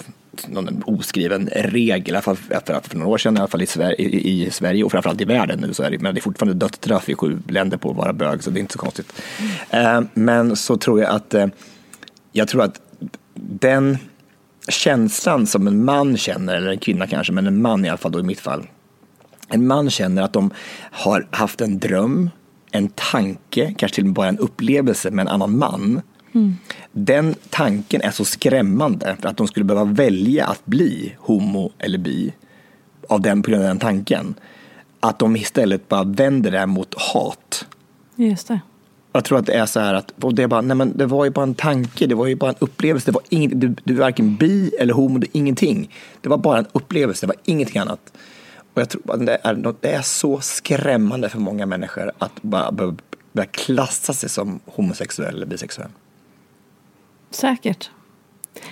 någon 0.47 0.83
oskriven 0.85 1.49
regel, 1.55 2.07
i 2.07 2.11
alla 2.11 2.21
fall 2.21 2.35
för, 2.35 2.81
för 2.89 2.97
några 2.97 3.11
år 3.11 3.17
sedan, 3.17 3.37
i 3.37 3.39
alla 3.39 3.47
fall 3.47 3.61
i 3.61 3.65
Sverige, 3.65 3.95
i, 3.97 4.45
i 4.45 4.51
Sverige 4.51 4.83
och 4.83 4.91
framförallt 4.91 5.21
i 5.21 5.25
världen 5.25 5.59
nu 5.59 5.73
så 5.73 5.83
är 5.83 5.91
det, 5.91 5.99
men 5.99 6.15
det 6.15 6.19
är 6.19 6.21
fortfarande 6.21 6.65
dödsstraff 6.65 7.09
i 7.09 7.15
sju 7.15 7.37
länder 7.47 7.77
på 7.77 7.91
att 7.91 7.97
vara 7.97 8.13
bög, 8.13 8.43
så 8.43 8.49
det 8.49 8.59
är 8.59 8.61
inte 8.61 8.73
så 8.73 8.79
konstigt. 8.79 9.21
Mm. 9.71 10.03
Eh, 10.03 10.09
men 10.13 10.55
så 10.55 10.77
tror 10.77 11.01
jag 11.01 11.09
att, 11.09 11.33
eh, 11.33 11.47
jag 12.31 12.47
tror 12.47 12.61
att 12.61 12.81
den 13.33 13.97
känslan 14.67 15.47
som 15.47 15.67
en 15.67 15.85
man 15.85 16.17
känner, 16.17 16.55
eller 16.55 16.71
en 16.71 16.79
kvinna 16.79 17.07
kanske, 17.07 17.33
men 17.33 17.47
en 17.47 17.61
man 17.61 17.85
i 17.85 17.89
alla 17.89 17.97
fall 17.97 18.11
då 18.11 18.19
i 18.19 18.23
mitt 18.23 18.39
fall, 18.39 18.67
en 19.49 19.67
man 19.67 19.89
känner 19.89 20.21
att 20.21 20.33
de 20.33 20.51
har 20.91 21.27
haft 21.31 21.61
en 21.61 21.79
dröm, 21.79 22.29
en 22.71 22.89
tanke, 22.89 23.73
kanske 23.77 23.95
till 23.95 24.03
och 24.03 24.07
med 24.07 24.13
bara 24.13 24.27
en 24.27 24.37
upplevelse 24.37 25.11
med 25.11 25.23
en 25.23 25.27
annan 25.27 25.57
man 25.57 26.01
Mm. 26.33 26.57
Den 26.91 27.35
tanken 27.49 28.01
är 28.01 28.11
så 28.11 28.25
skrämmande 28.25 29.17
för 29.21 29.29
att 29.29 29.37
de 29.37 29.47
skulle 29.47 29.63
behöva 29.63 29.91
välja 29.91 30.45
att 30.45 30.65
bli 30.65 31.15
homo 31.17 31.71
eller 31.79 31.97
bi 31.97 32.33
av 33.09 33.21
den, 33.21 33.43
på 33.43 33.51
grund 33.51 33.63
av 33.63 33.67
den 33.67 33.79
tanken. 33.79 34.35
Att 34.99 35.19
de 35.19 35.35
istället 35.35 35.89
bara 35.89 36.03
vänder 36.03 36.51
det 36.51 36.65
mot 36.65 36.95
hat. 36.97 37.65
Just 38.15 38.47
det. 38.47 38.59
Jag 39.11 39.23
tror 39.23 39.39
att 39.39 39.45
det 39.45 39.53
är 39.53 39.65
så 39.65 39.79
här 39.79 39.93
att 39.93 40.13
det, 40.33 40.43
är 40.43 40.47
bara, 40.47 40.61
nej 40.61 40.77
men 40.77 40.97
det 40.97 41.05
var 41.05 41.25
ju 41.25 41.31
bara 41.31 41.43
en 41.43 41.53
tanke, 41.53 42.07
det 42.07 42.15
var 42.15 42.27
ju 42.27 42.35
bara 42.35 42.49
en 42.49 42.55
upplevelse. 42.59 43.11
Det 43.11 43.15
var 43.15 43.23
inget, 43.29 43.61
du, 43.61 43.75
du 43.83 43.93
är 43.93 43.99
varken 43.99 44.35
bi 44.35 44.71
eller 44.79 44.93
homo, 44.93 45.19
det 45.19 45.27
är 45.27 45.39
ingenting. 45.39 45.95
Det 46.21 46.29
var 46.29 46.37
bara 46.37 46.59
en 46.59 46.67
upplevelse, 46.71 47.25
det 47.25 47.27
var 47.27 47.41
ingenting 47.45 47.77
annat. 47.81 48.13
Och 48.73 48.81
jag 48.81 48.89
tror 48.89 49.13
att 49.13 49.25
det 49.25 49.39
är, 49.43 49.73
det 49.81 49.91
är 49.91 50.01
så 50.01 50.39
skrämmande 50.41 51.29
för 51.29 51.39
många 51.39 51.65
människor 51.65 52.11
att 52.17 52.41
bara 52.41 52.71
börja 52.71 53.47
klassa 53.51 54.13
sig 54.13 54.29
som 54.29 54.59
homosexuell 54.65 55.35
eller 55.35 55.45
bisexuell. 55.45 55.89
Säkert. 57.31 57.89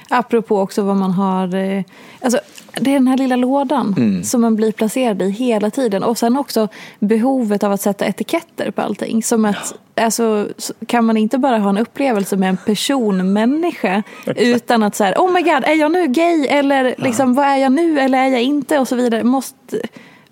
Apropå 0.09 0.59
också 0.59 0.81
vad 0.81 0.95
man 0.95 1.11
har... 1.11 1.55
Eh, 1.55 1.83
alltså, 2.21 2.39
det 2.79 2.89
är 2.89 2.93
den 2.93 3.07
här 3.07 3.17
lilla 3.17 3.35
lådan 3.35 3.95
mm. 3.97 4.23
som 4.23 4.41
man 4.41 4.55
blir 4.55 4.71
placerad 4.71 5.21
i 5.21 5.29
hela 5.29 5.69
tiden. 5.69 6.03
Och 6.03 6.17
sen 6.17 6.37
också 6.37 6.67
behovet 6.99 7.63
av 7.63 7.71
att 7.71 7.81
sätta 7.81 8.05
etiketter 8.05 8.71
på 8.71 8.81
allting. 8.81 9.23
Som 9.23 9.45
att, 9.45 9.75
ja. 9.95 10.03
alltså, 10.03 10.47
kan 10.87 11.05
man 11.05 11.17
inte 11.17 11.37
bara 11.37 11.57
ha 11.57 11.69
en 11.69 11.77
upplevelse 11.77 12.37
med 12.37 12.49
en 12.49 12.57
personmänniska 12.57 14.03
utan 14.25 14.83
att 14.83 14.95
så 14.95 15.03
här, 15.03 15.13
oh 15.13 15.33
my 15.33 15.41
god, 15.41 15.63
är 15.63 15.73
jag 15.73 15.91
nu 15.91 16.07
gay? 16.07 16.47
Eller 16.47 16.95
liksom, 16.97 17.29
ja. 17.29 17.35
vad 17.35 17.45
är 17.45 17.57
jag 17.57 17.71
nu? 17.71 17.99
Eller 17.99 18.17
är 18.17 18.27
jag 18.27 18.41
inte? 18.41 18.79
Och 18.79 18.87
så 18.87 18.95
vidare. 18.95 19.23
Måste, 19.23 19.81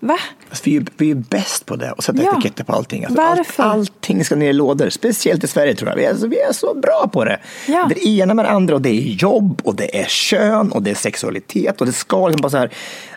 Va? 0.00 0.18
Alltså, 0.48 0.62
vi, 0.64 0.76
är, 0.76 0.84
vi 0.96 1.10
är 1.10 1.14
bäst 1.14 1.66
på 1.66 1.76
det, 1.76 1.90
att 1.90 2.04
sätta 2.04 2.22
ja. 2.22 2.32
etiketter 2.32 2.64
på 2.64 2.72
allting. 2.72 3.04
Alltså, 3.04 3.22
Varför? 3.22 3.62
Allt, 3.62 3.90
allting 3.90 4.24
ska 4.24 4.36
ner 4.36 4.50
i 4.50 4.52
lådor, 4.52 4.90
speciellt 4.90 5.44
i 5.44 5.46
Sverige 5.46 5.74
tror 5.74 5.90
jag. 5.90 5.96
Vi 5.96 6.04
är, 6.04 6.10
alltså, 6.10 6.26
vi 6.26 6.40
är 6.40 6.52
så 6.52 6.74
bra 6.74 7.10
på 7.12 7.24
det. 7.24 7.38
Ja. 7.66 7.90
Det 7.94 8.06
ena 8.06 8.34
med 8.34 8.44
det 8.44 8.50
andra, 8.50 8.74
och 8.74 8.82
det 8.82 8.90
är 8.90 9.02
jobb, 9.02 9.60
och 9.64 9.74
det 9.74 10.00
är 10.00 10.04
kön, 10.04 10.72
och 10.72 10.82
det 10.82 10.90
är 10.90 10.94
sexualitet. 10.94 11.80
Och 11.80 11.86
det 11.86 11.92
ska 11.92 12.28
liksom 12.28 12.42
bara 12.42 12.50
så 12.50 12.56
här, 12.56 12.70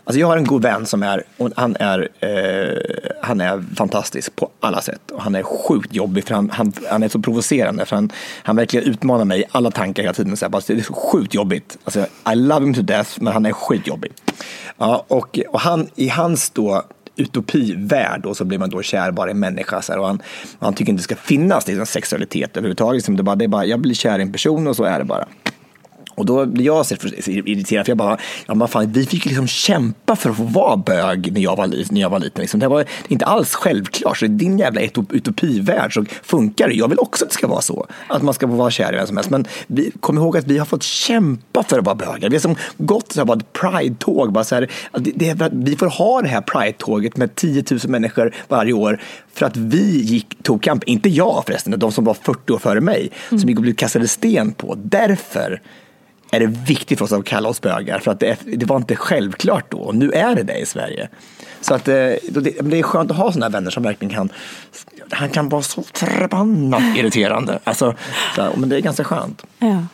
Alltså 0.10 0.20
jag 0.20 0.28
har 0.28 0.38
en 0.38 0.46
god 0.46 0.62
vän 0.62 0.86
som 0.86 1.04
är, 1.04 1.24
och 1.38 1.52
han 1.56 1.76
är, 1.80 2.10
eh, 2.20 2.78
han 3.22 3.42
är 3.42 3.64
fantastisk 3.76 4.36
på 4.36 4.50
alla 4.60 4.82
sätt. 4.82 5.12
Och 5.12 5.22
han 5.22 5.36
är 5.36 5.44
sjukt 5.44 5.96
jobbig, 5.96 6.28
för 6.28 6.36
han, 6.36 6.50
han, 6.50 6.74
han 6.90 7.04
är 7.04 7.10
så 7.10 7.20
provocerande. 7.20 7.86
För 7.86 7.96
han, 7.96 8.12
han 8.44 8.56
verkligen 8.56 8.86
utmanar 8.86 9.26
mig 9.26 9.42
i 9.42 9.44
alla 9.52 9.72
tankar 9.72 10.04
hela 10.04 10.14
tiden. 10.14 10.38
Så 10.38 10.46
här, 10.46 10.50
bara, 10.50 10.62
det 10.68 10.74
är 10.74 10.82
så 10.82 10.94
sjukt 10.94 11.34
jobbigt. 11.34 11.78
Alltså, 11.84 12.06
I 12.34 12.36
love 12.36 12.66
him 12.66 12.74
to 12.74 12.82
death, 12.82 13.10
men 13.22 13.34
han 13.34 13.46
är 13.46 13.52
skitjobbig. 13.52 14.12
Ja, 14.78 15.06
och, 15.08 15.40
och 15.50 15.60
han, 15.60 15.90
i 15.96 16.10
hans 16.10 16.50
då 16.50 16.84
utopivärld 17.16 18.26
och 18.26 18.38
så 18.38 18.46
blir 18.46 18.60
man 18.60 18.70
då 18.70 18.82
kär 18.82 19.12
bara 19.12 19.28
i 19.28 19.32
en 19.32 19.40
människa. 19.40 19.82
Så 19.82 19.92
här, 19.92 20.00
och 20.00 20.08
han, 20.08 20.22
han 20.60 20.74
tycker 20.74 20.92
inte 20.92 21.00
det 21.00 21.04
ska 21.04 21.16
finnas 21.16 21.68
liksom, 21.68 21.86
sexualitet 21.86 22.58
överhuvudtaget. 22.58 22.98
Liksom, 22.98 23.16
det, 23.16 23.24
bara, 23.24 23.36
det 23.36 23.46
är 23.46 23.50
bara, 23.50 23.66
jag 23.66 23.80
blir 23.80 23.94
kär 23.94 24.20
i 24.20 24.22
en 24.22 24.32
person 24.32 24.68
och 24.68 24.76
så 24.76 24.84
är 24.84 25.00
det 25.00 25.06
bara. 25.06 25.28
Och 26.20 26.26
då 26.26 26.46
blir 26.46 26.66
jag 26.66 26.86
så 26.86 26.96
irriterad, 27.26 27.86
för 27.86 27.92
jag 27.92 27.98
bara, 27.98 28.18
ja 28.48 28.56
men 28.56 28.68
fan, 28.68 28.92
vi 28.92 29.06
fick 29.06 29.26
liksom 29.26 29.48
kämpa 29.48 30.16
för 30.16 30.30
att 30.30 30.38
få 30.38 30.44
vara 30.44 30.78
bög 30.78 31.34
när 31.34 31.42
jag 31.42 31.56
var, 31.56 31.68
när 31.94 32.02
jag 32.02 32.10
var 32.10 32.20
liten. 32.20 32.42
Liksom. 32.42 32.60
Det 32.60 32.68
var 32.68 32.86
inte 33.08 33.26
alls 33.26 33.54
självklart, 33.54 34.18
så 34.18 34.26
i 34.26 34.28
din 34.28 34.60
jävla 34.60 34.82
utopivärld 35.10 35.94
så 35.94 36.06
funkar 36.24 36.68
det. 36.68 36.74
Jag 36.74 36.88
vill 36.88 37.00
också 37.00 37.26
att 37.26 37.30
det 37.30 37.34
ska 37.34 37.48
vara 37.48 37.62
så, 37.62 37.88
att 38.08 38.22
man 38.22 38.34
ska 38.34 38.48
få 38.48 38.54
vara 38.54 38.72
kär 38.72 38.94
i 38.94 38.96
vem 38.96 39.08
som 39.08 39.18
helst. 39.18 39.30
Men 39.30 39.48
vi, 39.68 39.92
kom 40.00 40.18
ihåg 40.18 40.38
att 40.38 40.48
vi 40.48 40.58
har 40.58 40.66
fått 40.66 40.84
kämpa 40.84 41.64
för 41.64 41.80
att 41.80 41.86
vara 41.86 41.96
bögar. 41.96 42.30
Vi 42.30 42.36
har 42.36 42.42
som 42.42 42.56
gått 42.78 43.12
så 43.12 43.20
här, 43.20 43.26
bara 43.26 43.38
ett 43.38 43.54
pride-tåg, 43.54 44.32
bara 44.32 44.44
så 44.44 44.56
här, 44.56 44.70
det, 44.92 45.34
det, 45.34 45.50
vi 45.54 45.76
får 45.76 45.88
ha 45.88 46.22
det 46.22 46.28
här 46.28 46.42
pride-tåget 46.42 47.18
med 47.18 47.36
10 47.36 47.64
000 47.72 47.80
människor 47.88 48.36
varje 48.48 48.74
år 48.74 49.02
för 49.34 49.46
att 49.46 49.58
vi 49.58 50.02
gick, 50.02 50.44
tog 50.44 50.64
kamp, 50.64 50.84
inte 50.84 51.10
jag 51.10 51.44
förresten, 51.46 51.80
de 51.80 51.92
som 51.92 52.04
var 52.04 52.14
40 52.14 52.54
år 52.54 52.60
före 52.60 52.82
mig, 52.82 53.12
mm. 53.30 53.40
som 53.40 53.50
gick 53.50 53.58
och 53.58 53.64
blev 53.64 53.76
kastade 53.76 54.08
sten 54.08 54.52
på. 54.52 54.76
Därför 54.84 55.62
är 56.32 56.40
det 56.40 56.46
viktigt 56.46 56.98
för 56.98 57.06
oss 57.06 57.12
att 57.12 57.26
kalla 57.26 57.50
oss 57.50 57.62
bögar. 57.62 58.00
För 58.00 58.12
att 58.12 58.20
det, 58.20 58.38
det 58.46 58.66
var 58.66 58.78
inte 58.78 58.96
självklart 58.96 59.72
då, 59.72 59.78
och 59.78 59.96
nu 59.96 60.12
är 60.12 60.36
det 60.36 60.44
det 60.44 60.58
i 60.58 60.66
Sverige. 60.66 61.10
Så 61.62 61.74
att, 61.74 61.88
eh, 61.88 61.94
det, 61.94 62.62
det 62.62 62.80
är 62.80 62.84
skönt 62.84 63.12
att 63.12 63.18
ha 63.18 63.32
sådana 63.32 63.50
vänner 63.50 63.72
som 63.72 63.84
verkligen 63.84 64.14
kan, 64.14 64.30
han 65.12 65.30
kan 65.30 65.50
vara 65.50 65.62
så 65.62 65.84
förbannat 65.94 66.82
irriterande. 66.98 67.60
Alltså, 67.64 67.96
så, 68.36 68.50
men 68.56 68.70
det 68.70 68.76
är 68.76 68.82
ganska 68.82 69.04
skönt. 69.04 69.46
Ja. 69.60 69.86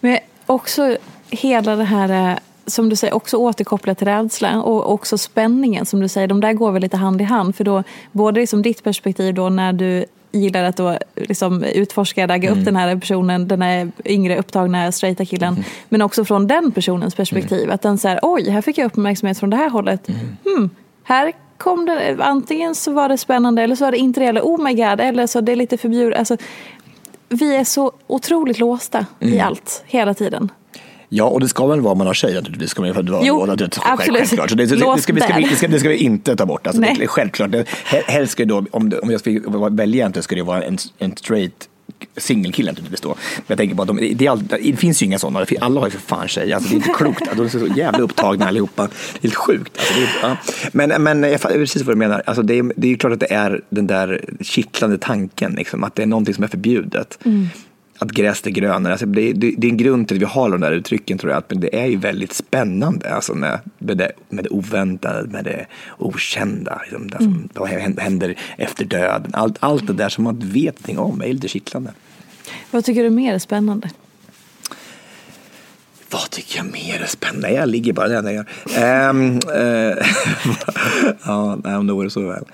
Men 0.00 0.18
också 0.46 0.96
hela 1.30 1.76
det 1.76 1.84
här 1.84 2.30
eh, 2.30 2.38
som 2.66 2.88
du 2.88 2.96
säger, 2.96 3.14
också 3.14 3.36
återkopplat 3.36 3.98
till 3.98 4.06
rädsla 4.06 4.62
och 4.62 4.92
också 4.92 5.18
spänningen 5.18 5.86
som 5.86 6.00
du 6.00 6.08
säger, 6.08 6.26
de 6.26 6.40
där 6.40 6.52
går 6.52 6.72
väl 6.72 6.82
lite 6.82 6.96
hand 6.96 7.20
i 7.20 7.24
hand. 7.24 7.56
För 7.56 7.64
då, 7.64 7.82
både 8.12 8.40
liksom 8.40 8.62
ditt 8.62 8.84
perspektiv 8.84 9.34
då 9.34 9.48
när 9.48 9.72
du 9.72 10.04
gillar 10.32 10.64
att 10.64 10.76
då 10.76 10.98
liksom 11.16 11.64
utforska, 11.64 12.26
ragga 12.26 12.48
mm. 12.48 12.60
upp 12.60 12.64
den 12.64 12.76
här 12.76 12.96
personen, 12.96 13.48
den 13.48 13.62
här 13.62 13.92
yngre 14.04 14.38
upptagna 14.38 14.92
straighta 14.92 15.24
killen. 15.24 15.52
Mm. 15.52 15.64
Men 15.88 16.02
också 16.02 16.24
från 16.24 16.46
den 16.46 16.72
personens 16.72 17.14
perspektiv. 17.14 17.62
Mm. 17.62 17.74
Att 17.74 17.82
den 17.82 17.98
säger, 17.98 18.18
oj, 18.22 18.50
här 18.50 18.62
fick 18.62 18.78
jag 18.78 18.86
uppmärksamhet 18.86 19.38
från 19.38 19.50
det 19.50 19.56
här 19.56 19.70
hållet. 19.70 20.08
Mm. 20.08 20.20
Hmm, 20.44 20.70
här 21.04 21.32
kom 21.58 21.86
det, 21.86 22.16
antingen 22.20 22.74
så 22.74 22.92
var 22.92 23.08
det 23.08 23.18
spännande 23.18 23.62
eller 23.62 23.76
så 23.76 23.84
var 23.84 23.92
det 23.92 23.98
inte 23.98 24.20
det. 24.20 24.26
Eller 24.26 24.40
oh 24.40 24.62
my 24.62 24.74
god, 24.74 25.00
eller 25.00 25.26
så 25.26 25.40
det 25.40 25.52
är 25.52 25.56
lite 25.56 25.76
förbjudet. 25.76 26.18
Alltså, 26.18 26.36
vi 27.28 27.56
är 27.56 27.64
så 27.64 27.92
otroligt 28.06 28.58
låsta 28.58 29.06
i 29.20 29.32
mm. 29.32 29.46
allt, 29.46 29.82
hela 29.86 30.14
tiden. 30.14 30.50
Ja, 31.14 31.24
och 31.24 31.40
det 31.40 31.48
ska 31.48 31.66
väl 31.66 31.80
vara 31.80 31.94
man 31.94 32.06
har 32.06 32.14
tjej 32.14 32.34
naturligtvis. 32.34 32.70
Ska 32.70 32.82
man, 32.82 32.94
för 32.94 33.00
att 33.00 33.26
jo, 33.26 33.46
det, 33.46 33.52
absolut. 33.52 33.78
Självklart. 33.78 34.50
Så 34.50 34.56
det, 34.56 34.66
det, 34.66 34.76
det, 34.76 35.02
ska, 35.02 35.12
vi, 35.12 35.20
ska, 35.20 35.34
vi, 35.36 35.42
det, 35.42 35.56
ska, 35.56 35.68
det 35.68 35.80
ska 35.80 35.88
vi 35.88 35.96
inte 35.96 36.36
ta 36.36 36.46
bort. 36.46 36.66
Alltså, 36.66 36.80
Nej. 36.80 36.96
det, 36.98 37.06
självklart. 37.06 37.50
Det, 37.50 37.64
helst 38.06 38.32
ska 38.32 38.44
då, 38.44 38.64
om, 38.70 38.92
om 39.02 39.10
jag 39.10 39.20
ska 39.20 39.30
välja 39.70 39.96
egentligen, 39.96 40.22
ska 40.22 40.34
det 40.34 40.42
vara 40.42 40.62
en, 40.62 40.78
en 40.98 41.16
straight 41.16 41.68
singelkille 42.16 42.70
naturligtvis 42.70 43.00
då. 43.00 43.08
Men 43.36 43.44
jag 43.46 43.58
tänker 43.58 43.74
bara, 43.74 43.84
de, 43.84 44.14
det, 44.14 44.28
all, 44.28 44.46
det, 44.46 44.76
finns 44.76 45.02
ju 45.02 45.06
inga 45.06 45.18
sådana, 45.18 45.46
alla 45.60 45.80
har 45.80 45.86
ju 45.86 45.90
för 45.90 46.00
fan 46.00 46.28
tjej. 46.28 46.52
Alltså, 46.52 46.68
det 46.68 46.74
är 46.74 46.76
inte 46.76 46.92
klokt, 46.96 47.36
de 47.36 47.44
är 47.44 47.48
så 47.48 47.66
jävla 47.66 47.98
upptagna 47.98 48.48
allihopa. 48.48 48.82
Det 48.82 49.18
är 49.18 49.22
helt 49.22 49.34
sjukt. 49.34 49.78
Alltså, 49.78 49.94
är, 49.94 50.08
ja. 50.22 50.36
Men, 50.72 51.02
men 51.02 51.22
jag 51.22 51.40
fattar 51.40 51.54
precis 51.54 51.82
vad 51.82 51.94
du 51.94 51.98
menar. 51.98 52.22
Alltså, 52.26 52.42
det, 52.42 52.58
är, 52.58 52.72
det 52.76 52.92
är 52.92 52.96
klart 52.96 53.12
att 53.12 53.20
det 53.20 53.32
är 53.32 53.60
den 53.70 53.86
där 53.86 54.24
kittlande 54.40 54.98
tanken, 54.98 55.52
liksom, 55.52 55.84
att 55.84 55.94
det 55.94 56.02
är 56.02 56.06
någonting 56.06 56.34
som 56.34 56.44
är 56.44 56.48
förbjudet. 56.48 57.18
Mm 57.24 57.48
att 58.02 58.10
gräs 58.10 58.46
är 58.46 58.50
grönare. 58.50 58.92
Alltså 58.92 59.06
det, 59.06 59.32
det, 59.32 59.54
det, 59.58 59.66
är 59.66 59.70
en 59.70 59.76
grund 59.76 60.08
till 60.08 60.16
att 60.16 60.20
vi 60.20 60.26
har 60.26 60.50
de 60.50 60.60
där 60.60 60.72
uttrycken 60.72 61.18
tror 61.18 61.32
jag. 61.32 61.42
Men 61.48 61.60
det 61.60 61.80
är 61.80 61.86
ju 61.86 61.96
väldigt 61.96 62.32
spännande 62.32 63.14
alltså 63.14 63.34
med, 63.34 63.60
med, 63.78 63.98
det, 63.98 64.12
med 64.28 64.44
det 64.44 64.50
oväntade, 64.50 65.28
med 65.28 65.44
det 65.44 65.66
okända. 65.98 66.80
Liksom, 66.82 67.08
det 67.08 67.16
som, 67.16 67.48
mm. 67.56 67.96
Händer 67.98 68.34
efter 68.58 68.84
döden? 68.84 69.30
Allt, 69.34 69.56
allt 69.60 69.86
det 69.86 69.92
där 69.92 70.08
som 70.08 70.24
man 70.24 70.34
inte 70.34 70.46
vet 70.46 70.88
någonting 70.88 70.98
om 70.98 71.22
är 71.22 71.32
lite 71.32 71.48
kittlande. 71.48 71.90
Vad 72.70 72.84
tycker 72.84 73.00
du 73.00 73.06
är 73.06 73.10
mer 73.10 73.38
spännande? 73.38 73.90
Vad 76.12 76.30
tycker 76.30 76.56
jag 76.56 76.72
mer 76.72 77.02
är 77.02 77.06
spännande? 77.06 77.52
Jag 77.52 77.68
ligger 77.68 77.92
bara 77.92 78.08
där 78.08 78.30
jag 78.30 78.34
gör. 78.34 79.10
Um, 79.10 79.40
uh, 79.56 79.96
ja, 81.24 81.58
om 81.78 81.86
det 81.86 81.92
vore 81.92 82.10
så 82.10 82.20
väl. 82.20 82.44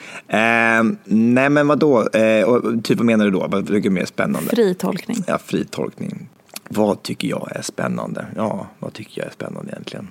Um, 0.80 0.98
nej, 1.04 1.50
men 1.50 1.68
vadå? 1.68 2.00
Uh, 2.00 2.80
typ 2.82 2.98
vad 2.98 3.06
menar 3.06 3.24
du 3.24 3.30
då? 3.30 3.46
Vad 3.46 3.66
tycker 3.66 3.80
du 3.80 3.88
är 3.88 3.90
mer 3.90 4.04
spännande? 4.04 4.50
Fri 4.50 4.74
tolkning. 4.74 5.24
Ja, 5.26 5.38
fri 5.38 5.64
tolkning. 5.64 6.28
Vad 6.68 7.02
tycker 7.02 7.28
jag 7.28 7.48
är 7.56 7.62
spännande? 7.62 8.26
Ja, 8.36 8.66
vad 8.78 8.92
tycker 8.92 9.20
jag 9.20 9.28
är 9.28 9.32
spännande 9.32 9.72
egentligen? 9.72 10.08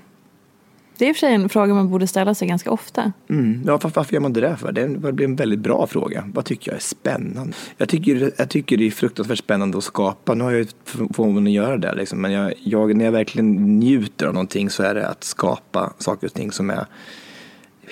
Det 0.98 1.06
är 1.06 1.10
i 1.10 1.12
och 1.12 1.16
för 1.16 1.20
sig 1.20 1.34
en 1.34 1.50
fråga 1.50 1.74
man 1.74 1.90
borde 1.90 2.08
ställa 2.08 2.36
sig 2.36 2.48
ganska 2.48 2.72
ofta. 2.72 3.12
Mm. 3.30 3.64
Ja, 3.66 3.80
varför, 3.84 4.14
gör 4.14 4.22
man 4.22 4.34
det 4.34 4.42
där 4.42 4.56
för? 4.56 4.72
Det 4.72 4.88
blir 5.14 5.26
en 5.26 5.36
väldigt 5.36 5.60
bra 5.60 5.88
fråga. 5.88 6.24
Vad 6.34 6.46
tycker 6.46 6.72
jag 6.72 6.76
är 6.76 6.82
spännande? 6.82 7.54
Jag 7.78 7.90
tycker, 7.90 8.32
jag 8.38 8.50
tycker 8.50 8.78
det 8.78 8.88
är 8.88 8.92
fruktansvärt 8.92 9.38
spännande 9.38 9.78
att 9.78 9.84
skapa. 9.84 10.34
Nu 10.34 10.44
har 10.44 10.52
jag 10.52 10.60
ju 10.60 10.68
förmånen 11.14 11.48
att 11.48 11.54
göra 11.54 11.78
det, 11.78 11.96
liksom. 11.96 12.22
men 12.22 12.32
jag, 12.32 12.54
jag, 12.64 12.96
när 12.96 13.06
jag 13.06 13.12
verkligen 13.12 13.80
njuter 13.80 14.28
av 14.28 14.34
någonting 14.34 14.70
så 14.70 14.84
är 14.84 14.96
det 14.96 15.08
att 15.08 15.24
skapa 15.24 15.94
saker 15.98 16.28
och 16.28 16.34
ting 16.34 16.52
som 16.52 16.70
är 16.70 16.86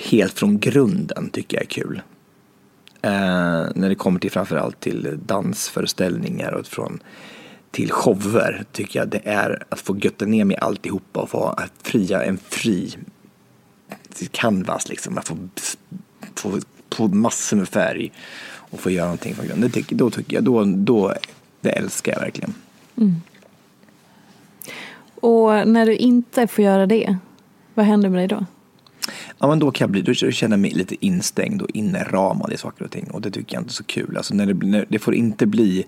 helt 0.09 0.33
från 0.33 0.59
grunden, 0.59 1.29
tycker 1.29 1.57
jag 1.57 1.63
är 1.63 1.67
kul. 1.67 2.01
Eh, 3.01 3.11
när 3.75 3.89
det 3.89 3.95
kommer 3.95 4.19
till 4.19 4.31
framförallt 4.31 4.79
till 4.79 5.19
dansföreställningar 5.25 6.51
och 6.51 6.65
från 6.65 6.99
till 7.75 7.91
shower 7.91 8.65
tycker 8.71 8.99
jag 8.99 9.07
det 9.07 9.21
är 9.23 9.63
att 9.69 9.79
få 9.79 9.97
götta 9.97 10.25
ner 10.25 10.45
mig 10.45 10.57
alltihopa 10.57 11.19
och 11.19 11.29
få 11.29 11.59
fria 11.83 12.23
en 12.23 12.37
fri 12.37 12.95
canvas 14.31 14.89
liksom. 14.89 15.17
Att 15.17 15.27
få, 15.27 15.37
få, 16.35 16.59
få 16.91 17.07
massor 17.07 17.57
med 17.57 17.69
färg 17.69 18.11
och 18.47 18.79
få 18.79 18.89
göra 18.89 19.05
någonting 19.05 19.35
från 19.35 19.47
grunden. 19.47 19.71
Det, 19.73 19.85
då 19.89 20.09
tycker 20.09 20.35
jag, 20.35 20.43
då, 20.43 20.63
då, 20.63 21.13
det 21.61 21.69
älskar 21.69 22.11
jag 22.11 22.19
verkligen. 22.19 22.53
Mm. 22.97 23.15
Och 25.15 25.67
när 25.67 25.85
du 25.85 25.95
inte 25.95 26.47
får 26.47 26.63
göra 26.63 26.85
det, 26.85 27.17
vad 27.73 27.85
händer 27.85 28.09
med 28.09 28.19
dig 28.19 28.27
då? 28.27 28.45
Ja, 29.39 29.47
men 29.47 29.59
då 29.59 29.71
kan 29.71 29.85
jag 29.85 29.91
bli, 29.91 30.01
då 30.01 30.13
känner 30.13 30.53
jag 30.53 30.61
mig 30.61 30.71
lite 30.71 31.05
instängd 31.05 31.61
och 31.61 31.69
inramad 31.73 32.53
i 32.53 32.57
saker 32.57 32.85
och 32.85 32.91
ting 32.91 33.11
och 33.11 33.21
det 33.21 33.31
tycker 33.31 33.55
jag 33.55 33.61
inte 33.61 33.71
är 33.71 33.73
så 33.73 33.83
kul. 33.83 34.17
Alltså 34.17 34.33
när 34.33 34.45
det, 34.45 34.67
när 34.67 34.85
det 34.89 34.99
får 34.99 35.15
inte 35.15 35.45
bli 35.45 35.85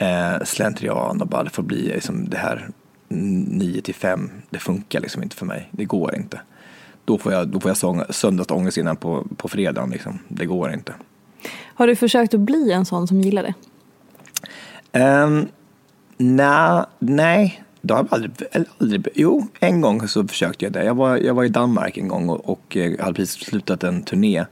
eh, 0.00 0.44
slentrian 0.44 1.20
och 1.20 1.26
bara 1.26 1.44
det 1.44 1.50
får 1.50 1.62
bli 1.62 1.82
liksom 1.82 2.28
det 2.28 2.36
här 2.36 2.68
9 3.08 3.82
till 3.82 3.94
5. 3.94 4.30
Det 4.50 4.58
funkar 4.58 5.00
liksom 5.00 5.22
inte 5.22 5.36
för 5.36 5.46
mig. 5.46 5.68
Det 5.70 5.84
går 5.84 6.16
inte. 6.16 6.40
Då 7.04 7.18
får 7.18 7.32
jag, 7.32 7.48
då 7.48 7.60
får 7.60 7.70
jag 7.70 8.14
söndagsångest 8.14 8.78
innan 8.78 8.96
på, 8.96 9.26
på 9.36 9.48
fredagen. 9.48 9.90
Liksom. 9.90 10.18
Det 10.28 10.46
går 10.46 10.72
inte. 10.72 10.94
Har 11.74 11.86
du 11.86 11.96
försökt 11.96 12.34
att 12.34 12.40
bli 12.40 12.72
en 12.72 12.84
sån 12.84 13.08
som 13.08 13.20
gillar 13.20 13.42
det? 13.42 13.54
Um, 15.02 15.48
na, 16.16 16.86
nej, 16.98 17.64
det 17.80 17.94
har 17.94 18.00
jag 18.00 18.14
aldrig, 18.14 18.32
aldrig... 18.78 19.08
Jo, 19.14 19.46
en 19.60 19.80
gång 19.80 20.08
så 20.08 20.28
försökte 20.28 20.64
jag 20.64 20.72
det. 20.72 20.84
Jag 20.84 20.94
var, 20.94 21.16
jag 21.16 21.34
var 21.34 21.44
i 21.44 21.48
Danmark 21.48 21.98
en 21.98 22.08
gång 22.08 22.28
och, 22.28 22.48
och 22.48 22.76
eh, 22.76 23.00
hade 23.00 23.14
precis 23.14 23.46
slutat 23.46 23.84
en 23.84 24.02
turné 24.02 24.44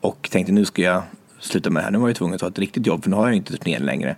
och 0.00 0.28
tänkte 0.32 0.52
nu 0.52 0.64
ska 0.64 0.82
jag 0.82 1.02
sluta 1.40 1.70
med 1.70 1.82
det 1.82 1.84
här. 1.84 1.90
Nu 1.90 1.98
var 1.98 2.08
jag 2.08 2.16
tvungen 2.16 2.34
att 2.34 2.40
ta 2.40 2.48
ett 2.48 2.58
riktigt 2.58 2.86
jobb 2.86 3.02
för 3.02 3.10
nu 3.10 3.16
har 3.16 3.26
jag 3.26 3.36
inte 3.36 3.56
turnén 3.56 3.82
längre. 3.82 4.16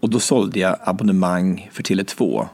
Och 0.00 0.10
då 0.10 0.20
sålde 0.20 0.60
jag 0.60 0.76
abonnemang 0.80 1.70
för 1.72 1.82
Tele2 1.82 2.48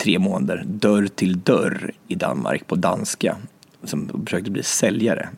tre 0.00 0.18
månader, 0.18 0.64
dörr 0.66 1.06
till 1.06 1.40
dörr 1.40 1.92
i 2.08 2.14
Danmark 2.14 2.66
på 2.66 2.74
danska. 2.74 3.36
Som 3.84 4.24
försökte 4.24 4.50
bli 4.50 4.62
säljare. 4.62 5.28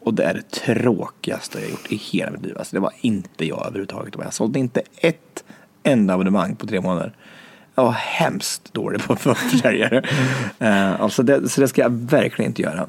Och 0.00 0.14
det 0.14 0.24
är 0.24 0.34
det 0.34 0.50
tråkigaste 0.50 1.60
jag 1.60 1.70
gjort 1.70 1.92
i 1.92 1.96
hela 1.96 2.30
mitt 2.30 2.42
liv. 2.42 2.58
Alltså 2.58 2.76
det 2.76 2.80
var 2.80 2.92
inte 3.00 3.46
jag 3.46 3.66
överhuvudtaget. 3.66 4.14
Jag 4.18 4.34
sålde 4.34 4.58
inte 4.58 4.82
ett 4.96 5.44
enda 5.82 6.14
abonnemang 6.14 6.56
på 6.56 6.66
tre 6.66 6.80
månader. 6.80 7.12
Jag 7.74 7.84
var 7.84 7.92
hemskt 7.92 8.74
dålig 8.74 9.02
på 9.02 9.16
försäljare. 9.16 10.02
uh, 10.62 11.00
alltså 11.00 11.22
det, 11.22 11.48
så 11.48 11.60
det 11.60 11.68
ska 11.68 11.82
jag 11.82 11.90
verkligen 11.90 12.50
inte 12.50 12.62
göra. 12.62 12.86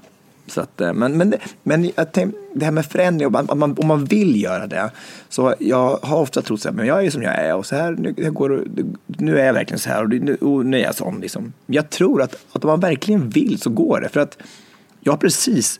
Så 0.48 0.62
att, 0.62 0.82
eh, 0.82 0.94
men, 0.94 1.18
men 1.18 1.36
men, 1.64 1.92
men 2.14 2.34
det 2.54 2.66
här 2.66 2.72
med 2.72 2.86
förändring, 2.86 3.28
om 3.36 3.60
man, 3.60 3.78
om 3.78 3.88
man 3.88 4.06
vill 4.06 4.42
göra 4.42 4.68
det. 4.68 4.92
Så 5.30 5.56
jag 5.60 6.00
har 6.02 6.18
ofta 6.18 6.42
trott 6.42 6.62
så 6.62 6.70
här, 6.70 6.76
men 6.76 6.88
jag 6.88 7.06
är 7.06 7.10
som 7.10 7.22
jag 7.22 7.36
är 7.36 7.56
och 7.56 7.66
så 7.66 7.76
här, 7.76 7.92
nu, 7.92 8.32
går, 8.32 8.64
nu 9.06 9.40
är 9.40 9.46
jag 9.46 9.54
verkligen 9.54 9.80
så 9.80 9.90
här 9.90 10.04
och 10.04 10.10
nu, 10.10 10.36
och 10.36 10.66
nu 10.66 10.78
är 10.78 10.84
jag 10.84 10.96
sån. 10.96 11.20
Liksom. 11.20 11.54
Jag 11.66 11.90
tror 11.90 12.22
att, 12.22 12.36
att 12.52 12.64
om 12.64 12.68
man 12.68 12.80
verkligen 12.80 13.30
vill 13.30 13.60
så 13.62 13.70
går 13.70 14.02
det. 14.02 14.10
För 14.10 14.20
att 14.20 14.38
jag 15.00 15.14
har 15.14 15.18
precis 15.18 15.80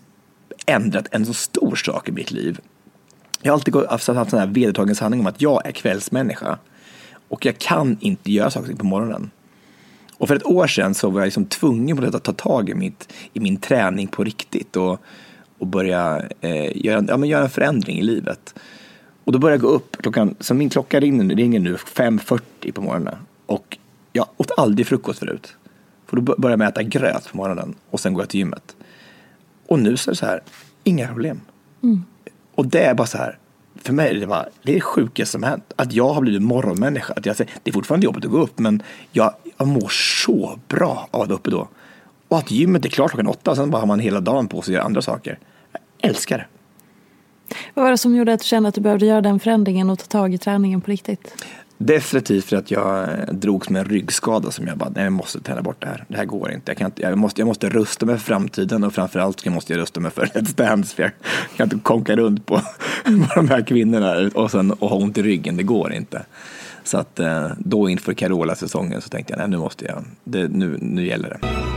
ändrat 0.66 1.08
en 1.12 1.26
så 1.26 1.34
stor 1.34 1.76
sak 1.76 2.10
i 2.10 2.12
mitt 2.12 2.32
liv. 2.32 2.60
Jag 3.42 3.52
har 3.52 3.58
alltid 3.58 3.76
haft 3.76 4.10
en 4.10 4.30
sån 4.30 4.40
här 4.40 4.48
vedertagen 4.48 4.96
sanning 4.96 5.20
om 5.20 5.28
att 5.28 5.42
jag 5.42 5.66
är 5.66 5.72
kvällsmänniska. 5.72 6.58
Och 7.28 7.46
jag 7.46 7.58
kan 7.58 7.98
inte 8.00 8.32
göra 8.32 8.50
saker 8.50 8.76
på 8.76 8.86
morgonen. 8.86 9.32
Och 10.24 10.30
för 10.30 10.36
ett 10.36 10.46
år 10.46 10.68
sedan 10.68 10.94
så 10.94 11.10
var 11.10 11.20
jag 11.20 11.26
liksom 11.26 11.46
tvungen 11.46 12.16
att 12.16 12.24
ta 12.24 12.34
tag 12.34 12.70
i, 12.70 12.74
mitt, 12.74 13.14
i 13.34 13.40
min 13.40 13.58
träning 13.58 14.08
på 14.08 14.24
riktigt 14.24 14.76
och, 14.76 15.02
och 15.58 15.68
börja 15.68 16.22
eh, 16.42 16.86
göra, 16.86 17.06
ja, 17.08 17.18
men 17.18 17.30
göra 17.30 17.44
en 17.44 17.50
förändring 17.50 18.00
i 18.00 18.02
livet. 18.02 18.56
Och 19.24 19.32
då 19.32 19.40
började 19.40 19.64
jag 19.64 19.72
gå 19.72 19.76
upp 19.76 19.98
klockan, 20.02 20.36
så 20.40 20.54
min 20.54 20.70
klocka 20.70 21.00
ringer, 21.00 21.36
ringer 21.36 21.60
nu 21.60 21.76
5.40 21.76 22.72
på 22.72 22.82
morgonen. 22.82 23.16
Och 23.46 23.78
jag 24.14 24.28
åt 24.38 24.52
aldrig 24.58 24.88
frukost 24.88 25.20
förut. 25.20 25.56
För 26.06 26.18
då 26.18 26.22
började 26.22 26.50
jag 26.50 26.60
med 26.60 26.68
att 26.68 26.78
äta 26.78 26.84
gröt 26.84 27.32
på 27.32 27.38
morgonen 27.38 27.76
och 27.90 28.00
sen 28.00 28.14
går 28.14 28.22
jag 28.22 28.30
till 28.30 28.40
gymmet. 28.40 28.76
Och 29.68 29.80
nu 29.80 29.98
så 29.98 30.10
är 30.10 30.12
det 30.12 30.18
så 30.18 30.26
här, 30.26 30.42
inga 30.84 31.08
problem. 31.08 31.42
Mm. 31.84 32.04
Och 32.56 32.68
det 32.68 32.84
är 32.84 32.94
bara 32.94 33.08
så 33.08 33.18
här, 33.18 33.38
för 33.84 33.94
mig 33.94 34.10
är 34.10 34.20
det 34.20 34.28
bara, 34.28 34.46
det 34.64 34.72
är 34.72 34.76
det 34.76 34.82
sjukaste 34.82 35.32
som 35.32 35.44
hänt. 35.44 35.74
Att 35.76 35.94
jag 35.94 36.14
har 36.14 36.22
blivit 36.22 36.42
morgonmänniska. 36.42 37.14
Att 37.14 37.26
jag, 37.26 37.36
det 37.38 37.70
är 37.70 37.72
fortfarande 37.72 38.06
jobbigt 38.06 38.26
att 38.26 38.32
gå 38.32 38.42
upp, 38.42 38.60
men 38.60 38.84
jag, 39.12 39.34
jag 39.58 39.68
mår 39.68 39.90
så 40.26 40.60
bra 40.68 41.08
av 41.12 41.22
att 41.22 41.28
vara 41.30 41.38
uppe 41.38 41.50
då. 41.50 41.68
Och 42.28 42.38
att 42.38 42.52
gymmet 42.52 42.86
är 42.86 42.90
klart 42.90 43.12
klockan 43.12 43.28
åtta, 43.28 43.52
och 43.52 43.58
sen 43.58 43.72
bara 43.72 43.80
har 43.80 43.88
man 43.88 44.00
hela 44.00 44.20
dagen 44.20 44.48
på 44.48 44.62
sig 44.62 44.72
att 44.72 44.76
göra 44.76 44.86
andra 44.86 45.02
saker. 45.02 45.40
Jag 45.72 46.10
älskar 46.10 46.38
det. 46.38 46.46
Vad 47.74 47.84
var 47.84 47.92
det 47.92 47.98
som 47.98 48.16
gjorde 48.16 48.34
att 48.34 48.40
du 48.40 48.46
kände 48.46 48.70
att 48.70 48.76
du 48.76 48.82
behövde 48.82 49.06
göra 49.06 49.22
den 49.22 49.40
förändringen 49.40 49.90
och 49.90 50.00
ta 50.00 50.06
tag 50.06 50.34
i 50.34 50.38
träningen 50.38 50.82
på 50.82 50.92
riktigt? 50.92 51.46
Definitivt 51.86 52.46
för 52.46 52.58
att 52.58 52.72
jag 52.72 53.04
eh, 53.04 53.34
drogs 53.34 53.70
med 53.70 53.80
en 53.80 53.86
ryggskada 53.86 54.52
som 54.52 54.68
jag 54.68 54.78
bara, 54.78 54.90
nej 54.90 55.04
jag 55.04 55.14
måste 55.14 55.40
träna 55.40 55.62
bort 55.62 55.76
det 55.80 55.88
här. 55.88 56.06
Det 56.08 56.18
här 56.18 56.26
går 56.26 56.52
inte. 56.52 56.72
Jag, 56.72 56.78
kan 56.78 56.86
inte, 56.86 57.02
jag, 57.02 57.18
måste, 57.18 57.42
jag 57.42 57.48
måste 57.48 57.70
rusta 57.70 58.06
mig 58.06 58.18
för 58.18 58.24
framtiden 58.26 58.84
och 58.84 58.94
framförallt 58.94 59.46
måste 59.46 59.74
jag 59.74 59.80
rusta 59.80 60.00
mig 60.00 60.12
för 60.12 60.26
Let's 60.26 60.56
Dance. 60.56 60.96
För 60.96 61.04
jag 61.04 61.12
kan 61.58 61.64
inte 61.64 61.80
konka 61.84 62.16
runt 62.16 62.46
på, 62.46 62.56
på 63.06 63.36
de 63.36 63.50
här 63.50 63.62
kvinnorna 63.62 64.30
och 64.34 64.52
sen 64.52 64.72
och 64.72 64.90
ha 64.90 64.98
ont 64.98 65.18
i 65.18 65.24
ryggen. 65.24 65.58
Det 65.58 65.64
går 65.64 65.94
inte. 65.94 66.26
Så 66.84 66.98
att 66.98 67.20
eh, 67.20 67.52
då 67.58 67.90
inför 67.90 68.14
Carola-säsongen 68.14 69.02
så 69.02 69.10
tänkte 69.10 69.34
jag, 69.34 69.38
nej 69.38 69.48
nu 69.48 69.58
måste 69.58 69.86
jag, 69.86 70.04
det, 70.24 70.48
nu, 70.48 70.78
nu 70.82 71.08
gäller 71.08 71.30
det. 71.30 71.73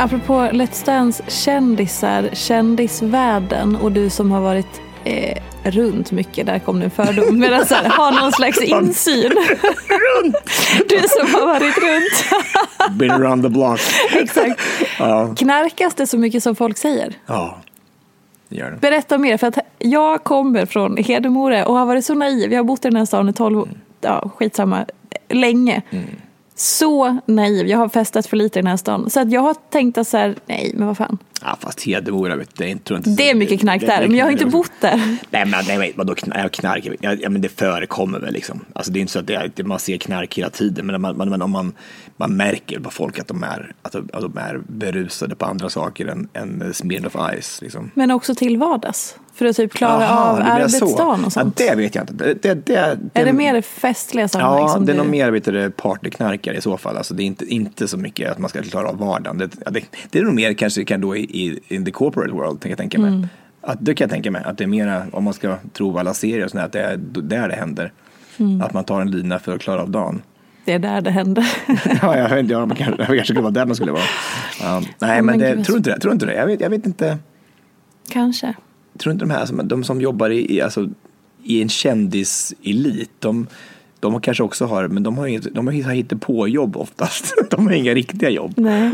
Apropå 0.00 0.32
Let's 0.32 0.86
Dance 0.86 1.22
kändisar, 1.28 2.30
kändisvärlden 2.32 3.76
och 3.76 3.92
du 3.92 4.10
som 4.10 4.30
har 4.30 4.40
varit 4.40 4.80
eh, 5.04 5.38
runt 5.62 6.12
mycket, 6.12 6.46
där 6.46 6.58
kom 6.58 6.78
nu 6.78 6.84
en 6.84 6.90
fördom, 6.90 7.38
men 7.38 7.54
alltså, 7.54 7.74
har 7.74 8.20
någon 8.20 8.32
slags 8.32 8.60
insyn. 8.60 9.32
runt! 9.88 10.36
Du 10.88 10.98
som 11.08 11.34
har 11.34 11.46
varit 11.46 11.78
runt. 11.78 12.98
Been 12.98 13.10
around 13.10 13.42
the 13.42 13.48
block. 13.48 13.80
Exakt. 14.12 14.60
Ja. 14.98 15.34
Knarkas 15.38 15.94
det 15.94 16.06
så 16.06 16.18
mycket 16.18 16.42
som 16.42 16.56
folk 16.56 16.78
säger? 16.78 17.14
Ja, 17.26 17.58
det 18.48 18.70
det. 18.70 18.80
Berätta 18.80 19.18
mer, 19.18 19.36
för 19.36 19.46
att 19.46 19.58
jag 19.78 20.24
kommer 20.24 20.66
från 20.66 20.96
Hedemora 20.96 21.66
och 21.66 21.74
har 21.74 21.86
varit 21.86 22.04
så 22.04 22.14
naiv. 22.14 22.52
Jag 22.52 22.58
har 22.58 22.64
bott 22.64 22.84
i 22.84 22.88
den 22.88 22.96
här 22.96 23.04
staden 23.04 23.28
i 23.28 23.32
12 23.32 23.58
år, 23.58 23.68
ja 24.00 24.30
skitsamma, 24.36 24.84
länge. 25.28 25.82
Så 26.60 27.18
naiv, 27.26 27.66
jag 27.66 27.78
har 27.78 27.88
festat 27.88 28.26
för 28.26 28.36
lite 28.36 28.58
i 28.58 28.62
den 28.62 28.70
här 28.70 28.76
stan. 28.76 29.10
Så 29.10 29.20
att 29.20 29.32
jag 29.32 29.40
har 29.40 29.56
tänkt 29.70 29.98
att 29.98 30.08
så 30.08 30.16
här, 30.16 30.34
nej 30.46 30.72
men 30.74 30.86
vad 30.86 30.96
fan. 30.96 31.18
Ja, 31.42 31.56
fast 31.60 31.82
Hedemora, 31.82 32.36
vet 32.36 32.48
du, 32.48 32.64
det 32.64 32.70
är 32.70 32.72
inte, 32.72 32.84
tror 32.84 32.96
jag 32.96 33.06
inte 33.06 33.22
Det 33.22 33.30
är 33.30 33.34
mycket 33.34 33.60
knark 33.60 33.80
där, 33.80 34.08
men 34.08 34.16
jag 34.16 34.26
har 34.26 34.32
inte 34.32 34.46
bott 34.46 34.72
där. 34.80 35.16
Nej 35.30 35.46
men, 35.46 35.64
nej, 35.66 35.92
vadå 35.96 36.14
knark? 36.14 36.52
knark 36.52 36.88
ja, 37.00 37.30
men 37.30 37.40
det 37.40 37.48
förekommer 37.48 38.18
väl 38.18 38.32
liksom. 38.32 38.64
Alltså 38.72 38.92
det 38.92 38.98
är 38.98 39.00
inte 39.00 39.12
så 39.12 39.18
att 39.18 39.56
det 39.56 39.64
man 39.64 39.78
ser 39.78 39.96
knark 39.96 40.38
hela 40.38 40.50
tiden, 40.50 40.86
men, 40.86 41.00
man, 41.00 41.16
man, 41.16 41.28
men 41.28 41.42
om 41.42 41.50
man, 41.50 41.72
man 42.20 42.36
märker 42.36 42.80
på 42.80 42.90
folk 42.90 43.18
att 43.18 43.28
de 43.28 43.42
är, 43.42 43.72
att 43.82 43.92
de, 43.92 44.08
att 44.12 44.20
de 44.20 44.38
är 44.38 44.60
berusade 44.66 45.36
på 45.36 45.44
andra 45.46 45.68
saker 45.68 46.06
än, 46.06 46.28
än 46.32 46.74
Smirnoff 46.74 47.16
Ice. 47.40 47.62
Liksom. 47.62 47.90
Men 47.94 48.10
också 48.10 48.34
till 48.34 48.58
vardags. 48.58 49.16
För 49.34 49.46
att 49.46 49.56
typ 49.56 49.72
klara 49.72 50.08
Aha, 50.08 50.30
av 50.30 50.36
så. 50.36 50.42
arbetsdagen 50.42 51.24
och 51.24 51.32
sånt. 51.32 51.60
Ja, 51.60 51.66
det 51.70 51.76
vet 51.76 51.94
jag 51.94 52.02
inte. 52.02 52.12
Det, 52.12 52.42
det, 52.42 52.66
det, 52.66 53.20
är 53.20 53.24
det 53.24 53.32
mer 53.32 53.62
festliga 53.62 54.28
sammanhang 54.28 54.60
Ja, 54.60 54.68
som 54.68 54.86
det 54.86 54.92
är 54.92 54.94
du... 54.94 55.02
nog 55.02 55.10
mer 55.10 55.30
vet 55.30 55.76
partyknarkare 55.76 56.56
i 56.56 56.60
så 56.60 56.76
fall. 56.76 56.96
Alltså, 56.96 57.14
det 57.14 57.22
är 57.22 57.24
inte, 57.24 57.44
inte 57.46 57.88
så 57.88 57.96
mycket 57.96 58.30
att 58.30 58.38
man 58.38 58.50
ska 58.50 58.62
klara 58.62 58.88
av 58.88 58.98
vardagen. 58.98 59.38
Det, 59.38 59.46
det, 59.46 59.84
det 60.10 60.18
är 60.18 60.22
nog 60.22 60.34
mer 60.34 60.52
kanske 60.54 60.84
kan 60.84 61.00
då 61.00 61.16
i, 61.16 61.20
i 61.20 61.60
in 61.74 61.84
the 61.84 61.90
corporate 61.90 62.32
world, 62.32 62.62
kan 62.62 62.70
jag 62.70 62.78
tänka 62.78 62.98
mig. 62.98 63.10
Mm. 63.10 63.26
Att, 63.60 63.78
det 63.80 63.94
kan 63.94 64.04
jag 64.04 64.10
tänka 64.10 64.30
mig. 64.30 64.42
Att 64.44 64.58
det 64.58 64.64
är 64.64 64.68
mera, 64.68 65.06
om 65.12 65.24
man 65.24 65.34
ska 65.34 65.56
tro 65.72 65.98
alla 65.98 66.14
serier 66.14 66.44
och 66.44 66.50
sånt, 66.50 66.64
att 66.64 66.72
det 66.72 66.80
är 66.80 66.96
där 67.22 67.48
det 67.48 67.54
händer. 67.54 67.92
Mm. 68.36 68.62
Att 68.62 68.72
man 68.72 68.84
tar 68.84 69.00
en 69.00 69.10
lina 69.10 69.38
för 69.38 69.54
att 69.54 69.60
klara 69.60 69.82
av 69.82 69.90
dagen. 69.90 70.22
Det 70.68 70.74
är 70.74 70.78
där 70.78 71.00
det 71.00 71.10
händer. 71.10 71.46
ja, 72.02 72.16
jag 72.16 72.28
vet 72.28 72.38
inte, 72.38 72.52
ja, 72.52 72.66
man 72.66 72.76
kanske, 72.76 72.96
det 72.96 73.06
kanske 73.06 73.24
skulle 73.24 73.40
vara 73.40 73.50
där 73.50 73.66
man 73.66 73.76
skulle 73.76 73.92
vara. 73.92 74.02
Ja, 74.60 74.82
nej, 74.98 75.22
men, 75.22 75.24
men 75.24 75.38
det, 75.38 75.64
tror 75.64 75.78
inte 75.78 75.90
det. 75.90 76.00
Tror 76.00 76.12
inte 76.12 76.26
det. 76.26 76.34
Jag 76.34 76.46
vet, 76.46 76.60
jag 76.60 76.70
vet 76.70 76.86
inte. 76.86 77.18
Kanske. 78.08 78.54
tror 78.98 79.12
inte 79.12 79.24
de 79.24 79.30
här 79.30 79.46
som, 79.46 79.68
de 79.68 79.84
som 79.84 80.00
jobbar 80.00 80.30
i, 80.30 80.60
alltså, 80.60 80.88
i 81.42 81.62
en 81.62 81.68
kändiselit, 81.68 83.10
de, 83.18 83.46
de 84.00 84.20
kanske 84.20 84.42
också 84.42 84.66
har, 84.66 84.88
men 84.88 85.02
de 85.02 85.18
har, 85.18 85.26
inget, 85.26 85.54
de 85.54 85.66
har 85.66 85.92
hittat 85.92 86.20
på 86.20 86.48
jobb 86.48 86.76
oftast. 86.76 87.34
De 87.50 87.66
har 87.66 87.72
inga 87.72 87.94
riktiga 87.94 88.30
jobb. 88.30 88.52
Nej. 88.56 88.90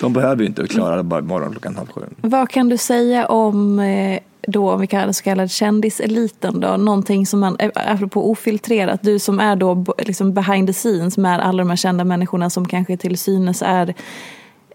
De 0.00 0.12
behöver 0.12 0.42
ju 0.42 0.46
inte 0.46 0.66
klara 0.66 1.02
bara 1.02 1.20
morgon 1.20 1.50
klockan 1.50 1.76
halv 1.76 1.88
sju. 1.88 2.00
Vad 2.20 2.50
kan 2.50 2.68
du 2.68 2.76
säga 2.76 3.26
om 3.26 3.78
eh, 3.78 4.18
då, 4.46 4.72
om 4.72 4.80
vi 4.80 4.86
kallar 4.86 5.06
det 5.06 5.14
så 5.14 5.24
kallad 5.24 5.50
kändiseliten 5.50 6.60
då? 6.60 6.76
Någonting 6.76 7.26
som 7.26 7.40
man, 7.40 7.56
eh, 7.58 7.70
apropå 7.74 8.30
ofiltrerat, 8.30 9.02
du 9.02 9.18
som 9.18 9.40
är 9.40 9.56
då 9.56 9.84
liksom 9.98 10.34
behind 10.34 10.68
the 10.68 10.72
scenes 10.72 11.18
med 11.18 11.40
alla 11.40 11.58
de 11.58 11.68
här 11.68 11.76
kända 11.76 12.04
människorna 12.04 12.50
som 12.50 12.68
kanske 12.68 12.96
till 12.96 13.18
synes 13.18 13.62
är 13.62 13.88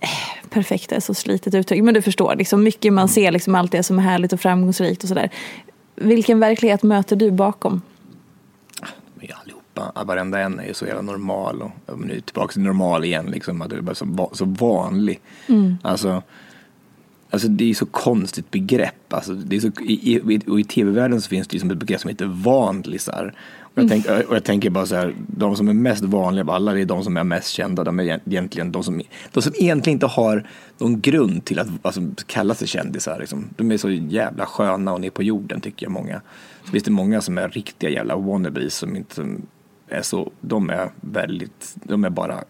eh, 0.02 0.50
perfekta, 0.50 0.96
är 0.96 1.00
så 1.00 1.14
slitet 1.14 1.54
uttryck, 1.54 1.84
men 1.84 1.94
du 1.94 2.02
förstår, 2.02 2.36
liksom 2.36 2.64
mycket 2.64 2.94
man 2.94 3.08
ser, 3.08 3.32
liksom 3.32 3.56
allt 3.56 3.72
det 3.72 3.84
som 3.84 4.00
är 4.00 4.04
härligt 4.04 4.34
och 4.34 4.40
framgångsrikt 4.40 5.04
och 5.04 5.10
sådär. 5.10 5.30
Vilken 5.96 6.40
verklighet 6.40 6.84
möter 6.84 7.16
du 7.16 7.32
bakom? 7.32 7.82
Ju 9.22 9.34
allihopa, 9.44 9.92
ja, 9.96 10.04
varenda 10.04 10.40
en 10.40 10.60
är 10.60 10.68
ju 10.68 10.74
så 10.74 10.86
jävla 10.86 11.02
normal 11.02 11.62
och 11.62 12.00
nu 12.00 12.16
är 12.16 12.20
tillbaka 12.20 12.54
till 12.54 12.62
normal 12.62 13.06
igen 13.06 13.26
liksom, 13.26 13.62
att 13.62 13.70
det 13.70 13.76
är 13.76 13.82
bara 13.82 13.96
så, 13.96 14.30
så 14.34 14.46
vanlig. 14.46 15.20
Alltså, 15.82 16.22
alltså 17.32 17.48
det 17.48 17.64
är 17.64 17.68
ju 17.68 17.74
så 17.74 17.86
konstigt 17.86 18.52
begrepp. 18.52 19.14
Alltså, 19.14 19.34
det 19.34 19.56
är 19.56 19.60
så, 19.60 19.68
i, 19.68 20.16
i, 20.16 20.40
och 20.48 20.60
i 20.60 20.64
tv-världen 20.64 21.22
så 21.22 21.30
finns 21.30 21.48
det 21.48 21.54
liksom 21.54 21.72
ett 21.72 21.78
begrepp 21.78 22.02
som 22.02 22.10
heter 22.10 22.26
vanlisar. 22.26 23.36
Och 23.62 23.82
jag, 23.82 23.90
tänk, 23.90 24.06
och 24.06 24.36
jag 24.36 24.44
tänker 24.44 24.70
bara 24.70 24.86
så 24.86 24.96
här, 24.96 25.16
de 25.28 25.56
som 25.56 25.68
är 25.68 25.74
mest 25.74 26.04
vanliga 26.04 26.44
av 26.44 26.50
alla, 26.50 26.74
det 26.74 26.82
är 26.82 26.86
de 26.86 27.04
som 27.04 27.18
är 27.18 27.24
mest 27.24 27.48
kända. 27.48 27.84
De 27.84 28.00
är 28.00 28.04
egent- 28.04 28.22
egentligen 28.26 28.72
de 28.72 28.84
som, 28.84 29.02
de 29.32 29.42
som 29.42 29.54
egentligen 29.56 29.96
inte 29.96 30.06
har 30.06 30.48
någon 30.78 31.02
grund 31.02 31.46
till 31.46 31.60
att 31.60 31.68
alltså, 31.82 32.02
kalla 32.26 32.56
sig 32.56 32.68
kändisar. 32.68 33.20
Liksom. 33.20 33.50
De 33.58 33.72
är 33.72 33.78
så 33.78 33.90
jävla 33.90 34.46
sköna 34.46 34.94
och 34.94 35.02
ner 35.02 35.10
på 35.10 35.24
jorden 35.24 35.62
tycker 35.62 35.86
jag 35.86 35.92
många. 35.92 36.22
Så 36.66 36.72
finns 36.72 36.84
det 36.84 36.92
många 36.92 37.22
som 37.22 37.38
är 37.38 37.50
riktiga 37.50 37.90
jävla 37.90 38.16
wannabes 38.16 38.76
som 38.76 38.96
inte 38.96 39.16
som 39.16 39.42
är 39.88 40.02
så, 40.02 40.32
de 40.42 40.70
är 40.70 40.90
väldigt, 41.02 41.76
de 41.84 42.04
är 42.04 42.10
bara 42.10 42.44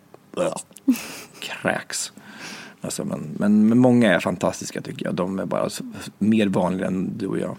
kräks. 1.39 2.11
Alltså, 2.81 3.05
men, 3.05 3.35
men, 3.37 3.67
men 3.67 3.77
många 3.77 4.15
är 4.15 4.19
fantastiska 4.19 4.81
tycker 4.81 5.05
jag. 5.05 5.15
De 5.15 5.39
är 5.39 5.45
bara 5.45 5.69
så, 5.69 5.83
mer 6.17 6.47
vanliga 6.47 6.87
än 6.87 7.17
du 7.17 7.27
och 7.27 7.39
jag. 7.39 7.55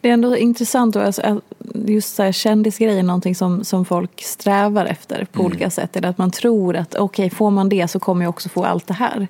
Det 0.00 0.08
är 0.08 0.12
ändå 0.12 0.36
intressant 0.36 0.94
då, 0.94 1.00
alltså, 1.00 1.22
att 1.22 1.38
just 1.74 2.14
så 2.14 2.22
här, 2.22 2.32
kändisgrejen, 2.32 3.06
någonting 3.06 3.34
som, 3.34 3.64
som 3.64 3.84
folk 3.84 4.22
strävar 4.22 4.86
efter 4.86 5.24
på 5.24 5.42
olika 5.42 5.70
sätt. 5.70 5.96
Eller 5.96 6.08
att 6.08 6.18
man 6.18 6.30
tror 6.30 6.76
att 6.76 6.94
okej, 6.94 7.30
får 7.30 7.50
man 7.50 7.68
det 7.68 7.88
så 7.88 8.00
kommer 8.00 8.22
jag 8.24 8.30
också 8.30 8.48
få 8.48 8.64
allt 8.64 8.86
det 8.86 8.94
här. 8.94 9.28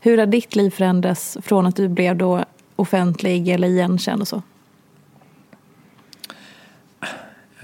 Hur 0.00 0.18
har 0.18 0.26
ditt 0.26 0.56
liv 0.56 0.70
förändrats 0.70 1.38
från 1.42 1.66
att 1.66 1.76
du 1.76 1.88
blev 1.88 2.16
då 2.16 2.44
offentlig 2.76 3.48
eller 3.48 3.68
igenkänd 3.68 4.20
och 4.20 4.28
så? 4.28 4.42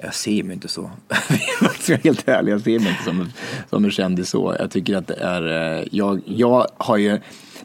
Jag 0.03 0.15
ser 0.15 0.43
mig 0.43 0.55
inte 0.55 0.69
så. 0.69 0.91
Alltså, 1.61 1.63
jag 1.63 1.81
ska 1.81 1.93
vara 1.93 2.01
helt 2.05 2.29
ärlig, 2.29 2.53
jag 2.53 2.61
ser 2.61 2.79
mig 2.79 2.89
inte 2.89 3.05
som, 3.05 3.29
som 3.71 3.85
en 3.85 3.91
kändis 3.91 4.31
så. 4.31 4.57
Jag 4.59 4.71
tycker 4.71 4.97
att 4.97 5.07
det 5.07 5.15
är, 5.15 5.79
eh, 5.79 5.89
jag, 5.91 6.21
jag 6.25 6.67
har 6.77 6.97
ju, 6.97 7.21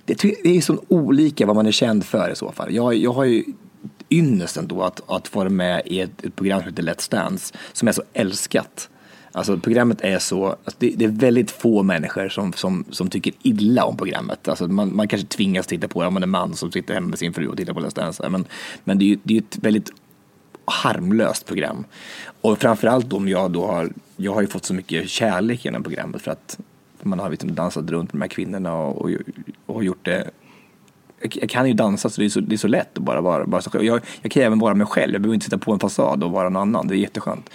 det, 0.06 0.22
det 0.22 0.58
är 0.58 0.62
så 0.62 0.84
olika 0.88 1.46
vad 1.46 1.56
man 1.56 1.66
är 1.68 1.72
känd 1.72 2.06
för 2.06 2.32
i 2.32 2.36
så 2.36 2.52
fall. 2.52 2.74
Jag, 2.74 2.96
jag 2.96 3.14
har 3.14 3.24
ju 3.24 3.44
ynnesten 4.10 4.68
då 4.68 4.84
att, 4.84 5.02
att 5.10 5.36
vara 5.36 5.50
med 5.50 5.82
i 5.86 6.00
ett, 6.00 6.26
ett 6.26 6.36
program 6.36 6.60
som 6.60 6.70
heter 6.70 6.84
Let's 6.84 7.12
Dance, 7.12 7.54
som 7.74 7.88
är 7.88 7.92
så 7.92 8.04
älskat. 8.14 8.90
Alltså 9.32 9.58
programmet 9.58 10.02
är 10.02 10.20
så, 10.20 10.46
alltså 10.46 10.76
det, 10.80 10.94
det 10.96 11.06
är 11.06 11.10
väldigt 11.10 11.52
få 11.52 11.84
människor 11.84 12.30
som, 12.30 12.54
som, 12.54 12.86
som 12.92 13.10
tycker 13.10 13.34
illa 13.42 13.86
om 13.86 13.98
programmet. 13.98 14.48
Alltså 14.48 14.68
man, 14.68 14.96
man 14.96 15.08
kanske 15.08 15.28
tvingas 15.28 15.68
titta 15.68 15.88
på 15.88 16.02
det 16.02 16.08
om 16.08 16.14
man 16.14 16.24
är 16.24 16.28
man 16.28 16.56
som 16.56 16.72
sitter 16.72 16.94
hemma 16.94 17.08
med 17.08 17.20
sin 17.20 17.34
fru 17.34 17.48
och 17.48 17.58
tittar 17.58 17.74
på 17.74 17.80
Let's 17.80 17.96
Dance. 17.96 18.30
Men, 18.30 18.46
men 18.84 19.00
det 19.00 19.06
är 19.06 19.08
ju 19.08 19.18
det 19.24 19.34
är 19.34 19.36
ju 19.36 19.40
ett 19.40 19.58
väldigt 19.62 19.92
harmlöst 20.68 21.46
program. 21.46 21.86
Och 22.42 22.60
framförallt 22.60 23.14
om 23.14 23.28
jag 23.28 23.52
då 23.52 23.68
har, 23.68 23.90
jag 24.16 24.34
har 24.34 24.42
ju 24.42 24.48
fått 24.48 24.66
så 24.66 24.74
mycket 24.74 25.10
kärlek 25.10 25.66
genom 25.66 25.84
programmet 25.84 26.22
för 26.22 26.32
att 26.32 26.60
man 27.02 27.20
har 27.20 27.30
liksom 27.30 27.56
dansat 27.56 27.90
runt 27.90 28.14
med 28.14 28.20
de 28.20 28.24
här 28.24 28.30
kvinnorna 28.30 28.74
och, 28.74 29.02
och, 29.02 29.12
och 29.66 29.84
gjort 29.84 30.06
det 30.06 30.32
jag 31.22 31.50
kan 31.50 31.68
ju 31.68 31.74
dansa 31.74 32.10
så 32.10 32.22
det 32.22 32.26
är 32.26 32.30
så, 32.30 32.40
det 32.40 32.56
är 32.56 32.58
så 32.58 32.68
lätt 32.68 32.98
att 32.98 33.04
bara 33.04 33.22
vara, 33.22 33.46
bara 33.46 33.62
så 33.62 33.70
själv. 33.70 33.86
Jag, 33.86 34.02
jag 34.22 34.32
kan 34.32 34.42
ju 34.42 34.46
även 34.46 34.60
vara 34.60 34.74
mig 34.74 34.88
själv, 34.88 35.14
jag 35.14 35.22
behöver 35.22 35.34
inte 35.34 35.44
sitta 35.44 35.58
på 35.58 35.74
en 35.74 35.80
fasad 35.80 36.24
och 36.24 36.32
vara 36.32 36.50
någon 36.50 36.62
annan, 36.62 36.88
det 36.88 36.96
är 36.96 36.98
jätteskönt. 36.98 37.50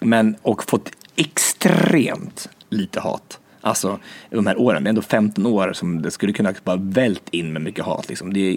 Men, 0.00 0.36
och 0.42 0.64
fått 0.64 0.90
extremt 1.16 2.48
lite 2.68 3.00
hat. 3.00 3.40
Alltså 3.60 3.98
de 4.30 4.46
här 4.46 4.60
åren, 4.60 4.84
det 4.84 4.88
är 4.88 4.90
ändå 4.90 5.02
15 5.02 5.46
år 5.46 5.72
som 5.72 6.02
det 6.02 6.10
skulle 6.10 6.32
kunna 6.32 6.54
bara 6.64 6.76
vält 6.76 7.28
in 7.30 7.52
med 7.52 7.62
mycket 7.62 7.84
hat. 7.84 8.08
Liksom. 8.08 8.32
Det 8.32 8.56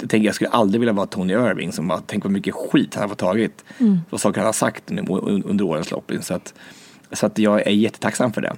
jag, 0.00 0.10
tänker, 0.10 0.26
jag 0.26 0.34
skulle 0.34 0.50
aldrig 0.50 0.80
vilja 0.80 0.92
vara 0.92 1.06
Tony 1.06 1.32
Irving 1.32 1.72
som 1.72 1.88
bara, 1.88 2.02
tänk 2.06 2.24
vad 2.24 2.32
mycket 2.32 2.54
skit 2.54 2.94
han 2.94 3.02
har 3.02 3.08
fått 3.08 3.18
tagit. 3.18 3.64
Mm. 3.78 3.98
Vad 4.10 4.20
saker 4.20 4.40
han 4.40 4.46
har 4.46 4.52
sagt 4.52 4.90
under 5.44 5.64
årens 5.64 5.90
lopp. 5.90 6.12
Så 6.20 6.34
att, 6.34 6.54
så 7.12 7.26
att 7.26 7.38
jag 7.38 7.66
är 7.66 7.70
jättetacksam 7.70 8.32
för 8.32 8.40
det. 8.40 8.56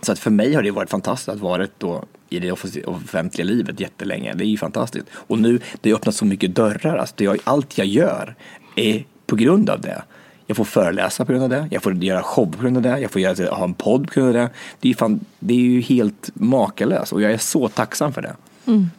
Så 0.00 0.12
att 0.12 0.18
för 0.18 0.30
mig 0.30 0.54
har 0.54 0.62
det 0.62 0.70
varit 0.70 0.90
fantastiskt 0.90 1.28
att 1.28 1.40
vara 1.40 1.66
då 1.78 2.04
i 2.28 2.38
det 2.38 2.52
offentliga 2.86 3.46
livet 3.46 3.80
jättelänge. 3.80 4.34
Det 4.34 4.44
är 4.44 4.48
ju 4.48 4.58
fantastiskt. 4.58 5.06
Och 5.14 5.38
nu, 5.38 5.60
det 5.80 5.90
har 5.90 5.96
öppnat 5.96 6.14
så 6.14 6.24
mycket 6.24 6.54
dörrar. 6.54 6.96
Alltså 6.96 7.14
det 7.18 7.24
jag, 7.24 7.38
allt 7.44 7.78
jag 7.78 7.86
gör 7.86 8.34
är 8.76 9.04
på 9.26 9.36
grund 9.36 9.70
av 9.70 9.80
det. 9.80 10.02
Jag 10.46 10.56
får 10.56 10.64
föreläsa 10.64 11.24
på 11.24 11.32
grund 11.32 11.44
av 11.44 11.50
det, 11.50 11.68
jag 11.70 11.82
får 11.82 11.94
göra 11.94 12.22
show 12.22 12.52
på 12.52 12.62
grund 12.62 12.76
av 12.76 12.82
det, 12.82 12.98
jag 12.98 13.10
får 13.10 13.20
göra, 13.20 13.54
ha 13.54 13.64
en 13.64 13.74
podd 13.74 14.06
på 14.06 14.20
grund 14.20 14.28
av 14.28 14.34
det. 14.34 14.50
Det 14.80 14.90
är, 14.90 14.94
fan, 14.94 15.24
det 15.38 15.54
är 15.54 15.58
ju 15.58 15.80
helt 15.80 16.30
makalöst 16.34 17.12
och 17.12 17.22
jag 17.22 17.32
är 17.32 17.38
så 17.38 17.68
tacksam 17.68 18.12
för 18.12 18.22
det. 18.22 18.36
Mm. 18.66 18.90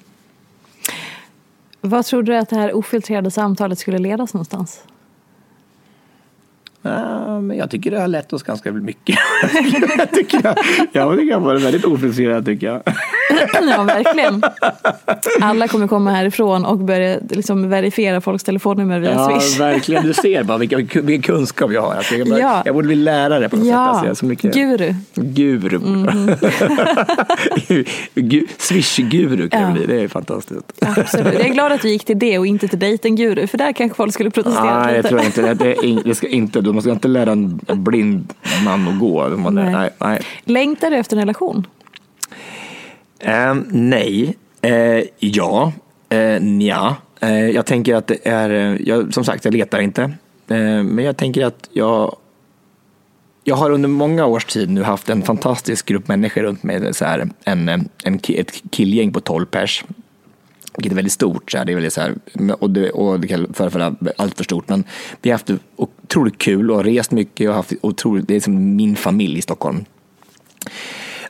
Vad 1.85 2.05
tror 2.05 2.23
du 2.23 2.37
att 2.37 2.49
det 2.49 2.55
här 2.55 2.73
ofiltrerade 2.73 3.31
samtalet 3.31 3.79
skulle 3.79 3.97
ledas 3.97 4.33
någonstans? 4.33 4.83
Men 6.83 7.57
jag 7.57 7.69
tycker 7.69 7.91
det 7.91 7.99
har 7.99 8.07
lett 8.07 8.33
oss 8.33 8.43
ganska 8.43 8.71
mycket. 8.71 9.17
jag 9.97 10.11
tycker 10.11 10.41
jag, 10.43 10.57
jag 10.91 11.17
tycker 11.17 11.31
jag 11.31 11.39
var 11.39 11.55
väldigt 11.55 11.85
ofiltrerad 11.85 12.45
tycker 12.45 12.67
jag. 12.67 12.81
ja, 13.69 13.83
verkligen. 13.83 14.43
Alla 15.41 15.67
kommer 15.67 15.87
komma 15.87 16.11
härifrån 16.11 16.65
och 16.65 16.77
börja 16.77 17.19
liksom 17.29 17.69
verifiera 17.69 18.21
folks 18.21 18.43
telefonnummer 18.43 18.99
via 18.99 19.11
ja, 19.11 19.29
Swish. 19.29 19.59
Ja, 19.59 19.65
verkligen. 19.65 20.07
Du 20.07 20.13
ser 20.13 20.43
bara 20.43 20.57
vilken, 20.57 20.79
vilken 20.79 21.21
kunskap 21.21 21.71
jag 21.71 21.81
har. 21.81 21.95
Alltså, 21.95 22.15
jag, 22.15 22.29
bara, 22.29 22.39
ja. 22.39 22.61
jag 22.65 22.75
borde 22.75 22.87
bli 22.87 22.95
lärare 22.95 23.49
på 23.49 23.55
något 23.55 23.67
ja. 23.67 23.99
sätt. 23.99 24.09
Alltså, 24.09 24.15
så 24.15 24.25
mycket. 24.25 24.53
Guru. 24.53 24.93
Guru. 25.15 25.75
Mm. 25.75 26.35
Swish-guru 28.57 29.49
kan 29.49 29.61
ja. 29.61 29.67
jag 29.67 29.73
bli. 29.73 29.85
Det 29.85 30.03
är 30.03 30.07
fantastiskt. 30.07 30.61
Absolut. 30.81 31.33
Jag 31.33 31.45
är 31.45 31.53
glad 31.53 31.71
att 31.71 31.81
du 31.81 31.89
gick 31.89 32.05
till 32.05 32.19
det 32.19 32.39
och 32.39 32.47
inte 32.47 32.67
till 32.67 32.79
dejten-guru. 32.79 33.47
För 33.47 33.57
där 33.57 33.73
kanske 33.73 33.95
folk 33.95 34.13
skulle 34.13 34.29
protestera 34.29 34.85
Nej, 34.85 34.97
lite. 34.97 35.07
jag 35.07 35.09
tror 35.09 35.25
inte 35.25 35.41
det. 35.41 35.53
det, 35.53 36.01
det 36.05 36.15
ska 36.15 36.27
inte, 36.27 36.61
man 36.73 36.81
ska 36.81 36.91
inte 36.91 37.07
lära 37.07 37.31
en 37.31 37.59
blind 37.67 38.33
man 38.65 38.87
att 38.87 38.99
gå. 38.99 39.29
Man, 39.29 39.55
nej. 39.55 39.73
Nej, 39.73 39.89
nej. 39.97 40.21
Längtar 40.43 40.91
du 40.91 40.97
efter 40.97 41.17
en 41.17 41.21
relation? 41.21 41.67
Um, 43.25 43.65
nej. 43.71 44.37
Uh, 44.65 45.03
ja. 45.19 45.71
Uh, 46.13 46.61
ja. 46.61 46.95
Uh, 47.23 47.49
jag 47.49 47.65
tänker 47.65 47.95
att 47.95 48.07
det 48.07 48.27
är, 48.27 48.77
jag, 48.85 49.13
som 49.13 49.23
sagt, 49.23 49.45
jag 49.45 49.53
letar 49.53 49.79
inte. 49.79 50.01
Uh, 50.51 50.83
men 50.83 51.05
jag 51.05 51.17
tänker 51.17 51.45
att 51.45 51.69
jag 51.73 52.15
jag 53.43 53.55
har 53.55 53.69
under 53.69 53.89
många 53.89 54.25
års 54.25 54.45
tid 54.45 54.69
nu 54.69 54.83
haft 54.83 55.09
en 55.09 55.21
fantastisk 55.21 55.85
grupp 55.85 56.07
människor 56.07 56.41
runt 56.41 56.63
mig. 56.63 56.93
Så 56.93 57.05
här, 57.05 57.29
en, 57.43 57.69
en, 57.69 57.89
ett 58.27 58.63
killgäng 58.69 59.13
på 59.13 59.19
12 59.19 59.45
pers. 59.45 59.85
Vilket 60.77 60.91
är 60.91 60.95
väldigt 60.95 61.13
stort. 61.13 61.51
Så 61.51 61.57
här, 61.57 61.65
det 61.65 61.71
är 61.71 61.75
väldigt 61.75 61.93
så 61.93 62.01
här, 62.01 62.15
och, 62.59 62.69
det, 62.69 62.89
och 62.89 63.19
det 63.19 63.27
kan 63.27 63.53
förefalla 63.53 63.95
allt 64.17 64.37
för 64.37 64.43
stort. 64.43 64.69
Men 64.69 64.83
vi 65.21 65.29
har 65.29 65.37
haft 65.37 65.51
otroligt 65.75 66.37
kul 66.37 66.71
och 66.71 66.83
rest 66.83 67.11
mycket. 67.11 67.49
Och 67.49 67.55
haft 67.55 67.73
otroligt, 67.81 68.27
det 68.27 68.35
är 68.35 68.39
som 68.39 68.75
min 68.75 68.95
familj 68.95 69.37
i 69.37 69.41
Stockholm. 69.41 69.85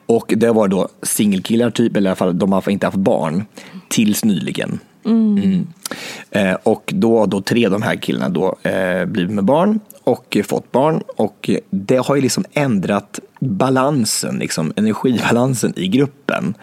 Och 0.05 0.33
det 0.37 0.51
var 0.51 0.67
då 0.67 0.89
singelkillar 1.01 1.69
typ, 1.69 1.97
eller 1.97 2.09
i 2.09 2.11
alla 2.11 2.15
fall 2.15 2.39
de 2.39 2.51
har 2.51 2.69
inte 2.69 2.87
haft 2.87 2.97
barn 2.97 3.45
tills 3.89 4.25
nyligen. 4.25 4.79
Mm. 5.05 5.37
Mm. 5.37 5.67
Eh, 6.31 6.57
och 6.63 6.93
då 6.95 7.19
har 7.19 7.27
då 7.27 7.41
tre 7.41 7.65
av 7.65 7.71
de 7.71 7.81
här 7.81 7.95
killarna 7.95 8.29
då 8.29 8.55
eh, 8.69 9.05
blivit 9.05 9.31
med 9.31 9.43
barn 9.43 9.79
och 10.03 10.37
fått 10.45 10.71
barn 10.71 11.01
och 11.15 11.49
det 11.69 11.97
har 11.97 12.15
ju 12.15 12.21
liksom 12.21 12.45
ändrat 12.53 13.19
balansen, 13.39 14.37
liksom 14.39 14.73
energibalansen 14.75 15.73
i 15.75 15.87
gruppen. 15.87 16.53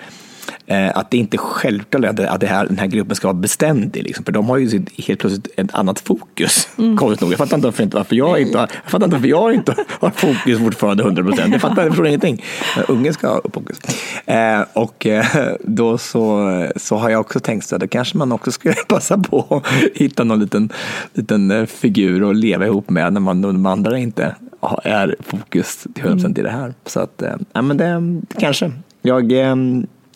Eh, 0.70 0.90
att 0.94 1.10
det 1.10 1.16
inte 1.16 1.36
är 1.36 1.38
självklart 1.38 2.04
att, 2.04 2.40
det 2.40 2.46
här, 2.46 2.66
den 2.66 2.78
här 2.78 2.86
gruppen 2.86 3.16
ska 3.16 3.28
vara 3.28 3.34
beständig. 3.34 4.02
Liksom, 4.02 4.24
för 4.24 4.32
de 4.32 4.48
har 4.48 4.58
ju 4.58 4.82
helt 4.98 5.20
plötsligt 5.20 5.48
ett 5.56 5.74
annat 5.74 6.00
fokus. 6.00 6.68
Mm. 6.78 6.94
nog. 6.94 7.14
Jag 7.20 7.38
fattar 7.38 7.56
inte 7.56 7.66
varför, 7.66 7.88
varför, 7.92 8.16
jag, 8.16 8.40
inte 8.40 8.58
har, 8.58 8.68
jag 8.82 8.90
fattar 8.90 9.04
inte 9.04 9.16
varför 9.16 9.28
jag 9.28 9.54
inte 9.54 9.74
har 9.88 10.10
fokus 10.10 10.58
fortfarande 10.58 11.02
100 11.02 11.24
procent. 11.24 11.52
Jag 11.52 11.60
fattar 11.60 11.82
jag 11.82 11.90
förstår 11.90 12.06
ingenting. 12.06 12.44
Ungen 12.88 13.14
ska 13.14 13.28
ha 13.28 13.40
fokus. 13.52 13.78
Eh, 14.26 14.60
och 14.72 15.06
eh, 15.06 15.26
då 15.60 15.98
så, 15.98 16.68
så 16.76 16.96
har 16.96 17.10
jag 17.10 17.20
också 17.20 17.40
tänkt 17.40 17.66
så 17.66 17.74
att 17.74 17.80
då 17.80 17.88
kanske 17.88 18.18
man 18.18 18.32
också 18.32 18.52
skulle 18.52 18.74
passa 18.88 19.18
på 19.18 19.62
att 19.64 19.66
hitta 19.94 20.24
någon 20.24 20.40
liten, 20.40 20.72
liten 21.14 21.50
eh, 21.50 21.66
figur 21.66 22.30
att 22.30 22.36
leva 22.36 22.66
ihop 22.66 22.90
med 22.90 23.12
när 23.12 23.20
man, 23.20 23.42
de 23.42 23.66
andra 23.66 23.98
inte 23.98 24.34
är 24.82 25.16
fokus 25.20 25.86
till 25.94 26.04
100 26.04 26.14
procent 26.14 26.38
i 26.38 26.42
det 26.42 26.50
här. 26.50 26.74
Så 26.86 27.00
att, 27.00 27.22
eh, 27.22 27.62
men 27.62 27.76
det 27.76 28.22
kanske. 28.38 28.72
Jag 29.02 29.32
eh, 29.32 29.56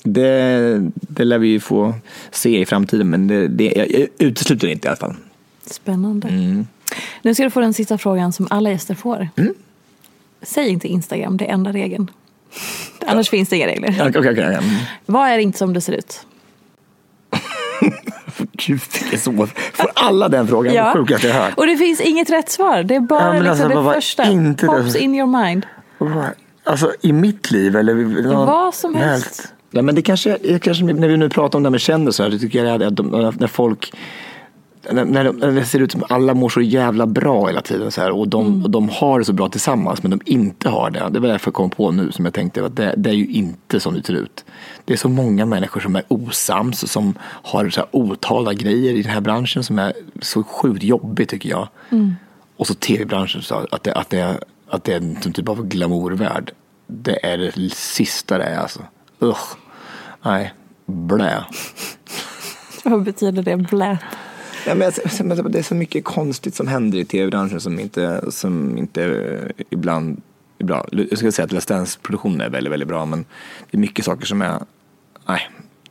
det, 0.04 0.90
det 0.92 1.24
lär 1.24 1.38
vi 1.38 1.60
få 1.60 1.94
se 2.30 2.60
i 2.60 2.66
framtiden, 2.66 3.10
men 3.10 3.26
det, 3.26 3.48
det, 3.48 3.72
jag 3.76 4.08
utesluter 4.18 4.66
det 4.66 4.72
inte 4.72 4.86
i 4.86 4.88
alla 4.88 4.96
fall. 4.96 5.14
Spännande. 5.66 6.28
Mm. 6.28 6.66
Nu 7.22 7.34
ska 7.34 7.44
du 7.44 7.50
få 7.50 7.60
den 7.60 7.74
sista 7.74 7.98
frågan 7.98 8.32
som 8.32 8.46
alla 8.50 8.70
gäster 8.70 8.94
får. 8.94 9.28
Mm. 9.36 9.54
Säg 10.42 10.68
inte 10.68 10.88
Instagram, 10.88 11.36
det 11.36 11.44
är 11.44 11.52
enda 11.52 11.72
regeln. 11.72 12.10
Annars 13.06 13.30
finns 13.30 13.48
det 13.48 13.56
inga 13.56 13.66
regler. 13.66 13.88
Okay, 13.88 14.08
okay, 14.08 14.32
okay. 14.32 14.44
Mm. 14.44 14.64
Vad 15.06 15.28
är 15.28 15.38
inte 15.38 15.58
som 15.58 15.72
det 15.72 15.80
ser 15.80 15.92
ut? 15.92 16.26
Gud, 18.52 18.80
det 19.10 19.16
är 19.16 19.18
så. 19.18 19.46
Får 19.72 19.90
alla 19.94 20.28
den 20.28 20.48
frågan? 20.48 20.74
Ja. 20.74 20.92
Sjukaste 20.92 21.26
jag 21.26 21.34
hört. 21.34 21.54
Och 21.56 21.66
det 21.66 21.76
finns 21.76 22.00
inget 22.00 22.30
rätt 22.30 22.50
svar. 22.50 22.82
Det 22.82 22.94
är 22.94 23.00
bara 23.00 23.36
ja, 23.36 23.42
liksom 23.42 23.66
alltså, 23.66 23.82
det 23.82 23.94
första. 23.94 24.24
Inte 24.24 24.66
Pops 24.66 24.92
det. 24.92 24.98
in 24.98 25.14
your 25.14 25.44
mind. 25.44 25.66
Alltså 26.64 26.92
i 27.00 27.12
mitt 27.12 27.50
liv 27.50 27.76
eller? 27.76 28.46
Vad 28.46 28.74
som 28.74 28.94
helst. 28.94 29.54
Ja, 29.74 29.82
men 29.82 29.94
det 29.94 30.02
kanske, 30.02 30.58
kanske, 30.58 30.84
när 30.84 31.08
vi 31.08 31.16
nu 31.16 31.28
pratar 31.28 31.58
om 31.58 31.62
det 31.62 31.66
här 31.66 31.70
med 31.70 31.80
kändisar, 31.80 32.30
det 32.30 32.38
tycker 32.38 32.64
jag 32.64 32.82
att 32.82 32.96
de, 32.96 33.32
när 33.38 33.46
folk 33.46 33.92
när, 34.92 35.04
när, 35.04 35.52
det 35.52 35.64
ser 35.64 35.80
ut 35.80 35.92
som 35.92 36.04
alla 36.08 36.34
mår 36.34 36.48
så 36.48 36.60
jävla 36.60 37.06
bra 37.06 37.46
hela 37.46 37.60
tiden 37.60 37.90
så 37.90 38.00
här, 38.00 38.10
och, 38.10 38.28
de, 38.28 38.46
mm. 38.46 38.62
och 38.62 38.70
de 38.70 38.88
har 38.88 39.18
det 39.18 39.24
så 39.24 39.32
bra 39.32 39.48
tillsammans 39.48 40.02
men 40.02 40.10
de 40.10 40.20
inte 40.24 40.68
har 40.68 40.90
det. 40.90 41.08
Det 41.10 41.20
var 41.20 41.28
därför 41.28 41.48
jag 41.48 41.54
kom 41.54 41.70
på 41.70 41.90
nu 41.90 42.12
som 42.12 42.24
jag 42.24 42.34
tänkte 42.34 42.64
att 42.64 42.76
det, 42.76 42.94
det 42.96 43.10
är 43.10 43.14
ju 43.14 43.26
inte 43.26 43.80
som 43.80 43.94
det 43.94 44.06
ser 44.06 44.14
ut. 44.14 44.44
Det 44.84 44.92
är 44.92 44.96
så 44.96 45.08
många 45.08 45.46
människor 45.46 45.80
som 45.80 45.96
är 45.96 46.02
osams 46.08 46.82
och 46.82 46.90
som 46.90 47.14
har 47.20 47.70
så 47.70 47.80
här 47.80 47.88
otalade 47.92 48.56
grejer 48.56 48.94
i 48.94 49.02
den 49.02 49.12
här 49.12 49.20
branschen 49.20 49.64
som 49.64 49.78
är 49.78 49.92
så 50.22 50.42
sjukt 50.42 50.82
jobbigt 50.82 51.28
tycker 51.28 51.48
jag. 51.48 51.68
Mm. 51.90 52.14
Och 52.56 52.66
så 52.66 52.74
tv-branschen, 52.74 53.42
så 53.42 53.66
att 53.70 53.82
det, 53.82 53.94
att, 53.94 54.10
det, 54.10 54.38
att 54.68 54.84
det 54.84 54.92
är 54.92 54.96
en 54.96 55.32
typ 55.32 55.48
av 55.48 55.66
glamourvärld. 55.66 56.52
Det 56.86 57.26
är 57.26 57.38
det 57.38 57.72
sista 57.72 58.38
det 58.38 58.44
är 58.44 58.58
alltså. 58.58 58.80
Usch. 59.22 59.63
Nej, 60.24 60.54
blä. 60.86 61.44
Vad 62.84 63.02
betyder 63.02 63.42
det, 63.42 63.56
blä? 63.56 63.98
Ja, 64.66 64.74
men 64.74 64.92
det 65.52 65.58
är 65.58 65.62
så 65.62 65.74
mycket 65.74 66.04
konstigt 66.04 66.54
som 66.54 66.68
händer 66.68 66.98
i 66.98 67.04
tv-branschen 67.04 67.60
som 67.60 67.78
inte, 67.80 68.24
som 68.28 68.78
inte 68.78 69.52
ibland 69.70 70.22
är 70.58 70.64
bra. 70.64 70.86
Jag 70.92 71.18
skulle 71.18 71.32
säga 71.32 71.44
att 71.44 71.52
Let's 71.52 71.68
Dance-produktionen 71.68 72.40
är 72.40 72.50
väldigt, 72.50 72.72
väldigt 72.72 72.88
bra, 72.88 73.06
men 73.06 73.24
det 73.70 73.76
är 73.76 73.80
mycket 73.80 74.04
saker 74.04 74.26
som 74.26 74.42
är, 74.42 74.58
nej, 75.28 75.50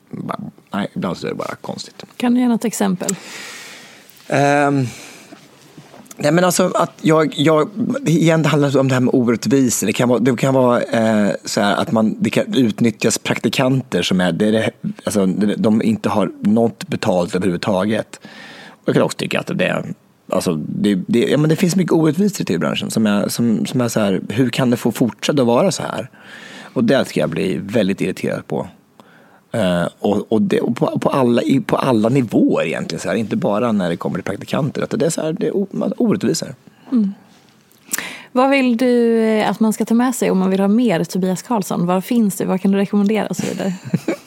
bara, 0.09 0.39
nej 0.71 0.87
ibland 0.93 1.17
så 1.17 1.27
är 1.27 1.31
det 1.31 1.35
bara 1.35 1.55
konstigt. 1.55 2.03
Kan 2.17 2.33
du 2.33 2.39
ge 2.39 2.47
något 2.47 2.65
exempel? 2.65 3.15
Um, 4.29 4.87
Nej, 6.17 6.31
men 6.31 6.43
alltså 6.43 6.71
att 6.75 6.91
jag, 7.01 7.33
jag, 7.37 7.69
igen 8.05 8.43
det 8.43 8.49
handlar 8.49 8.77
om 8.77 8.87
det 8.87 8.93
här 8.93 9.01
med 9.01 9.13
orättvisor. 9.13 9.87
Det 9.87 9.93
kan 9.93 10.09
vara, 10.09 10.19
det 10.19 10.35
kan 10.35 10.53
vara 10.53 10.81
eh, 10.81 11.31
så 11.45 11.61
här 11.61 11.75
att 11.75 11.91
man, 11.91 12.15
det 12.19 12.29
kan 12.29 12.53
utnyttjas 12.53 13.17
praktikanter 13.17 14.01
som 14.01 14.21
är, 14.21 14.31
det 14.31 14.45
är 14.45 14.71
alltså, 15.03 15.25
de 15.57 15.81
inte 15.81 16.09
har 16.09 16.31
något 16.39 16.87
betalt 16.87 17.35
överhuvudtaget. 17.35 18.19
Och 18.69 18.87
jag 18.89 18.95
kan 18.95 19.03
också 19.03 19.17
tycka 19.17 19.39
att 19.39 19.57
det, 19.57 19.85
alltså, 20.29 20.53
det, 20.55 20.95
det, 21.07 21.19
ja, 21.19 21.37
men 21.37 21.49
det 21.49 21.55
finns 21.55 21.75
mycket 21.75 21.93
orättvisor 21.93 22.51
i 22.51 22.57
branschen 22.57 22.91
som 22.91 23.07
är, 23.07 23.27
som, 23.27 23.65
som 23.65 23.81
är 23.81 23.87
så 23.87 23.99
här, 23.99 24.21
hur 24.29 24.49
kan 24.49 24.69
det 24.69 24.77
få 24.77 24.91
fortsätta 24.91 25.41
att 25.41 25.47
vara 25.47 25.71
så 25.71 25.83
här? 25.83 26.09
Och 26.73 26.83
det 26.83 27.05
ska 27.05 27.19
jag 27.19 27.29
bli 27.29 27.59
väldigt 27.63 28.01
irriterad 28.01 28.47
på. 28.47 28.67
Uh, 29.55 29.87
och, 29.99 30.31
och, 30.31 30.41
det, 30.41 30.61
och 30.61 30.75
på, 30.75 30.99
på, 30.99 31.09
alla, 31.09 31.41
på 31.65 31.77
alla 31.77 32.09
nivåer 32.09 32.65
egentligen, 32.65 32.99
så 33.01 33.09
här, 33.09 33.15
inte 33.15 33.35
bara 33.35 33.71
när 33.71 33.89
det 33.89 33.97
kommer 33.97 34.17
till 34.17 34.23
praktikanter. 34.23 34.81
Att 34.81 34.89
det 34.89 35.05
är, 35.05 35.09
så 35.09 35.21
här, 35.21 35.33
det 35.33 35.47
är 35.47 35.53
orättvisor. 36.01 36.55
Mm. 36.91 37.13
Vad 38.35 38.49
vill 38.49 38.77
du 38.77 39.19
eh, 39.19 39.49
att 39.49 39.59
man 39.59 39.73
ska 39.73 39.85
ta 39.85 39.93
med 39.93 40.15
sig 40.15 40.31
om 40.31 40.37
man 40.37 40.49
vill 40.49 40.59
ha 40.59 40.67
mer 40.67 41.03
Tobias 41.03 41.41
Karlsson? 41.41 41.85
Var 41.85 42.01
finns 42.01 42.35
det? 42.35 42.45
Vad 42.45 42.61
kan 42.61 42.71
du 42.71 42.77
rekommendera 42.77 43.27
och 43.27 43.35
så 43.35 43.45
vidare? 43.45 43.73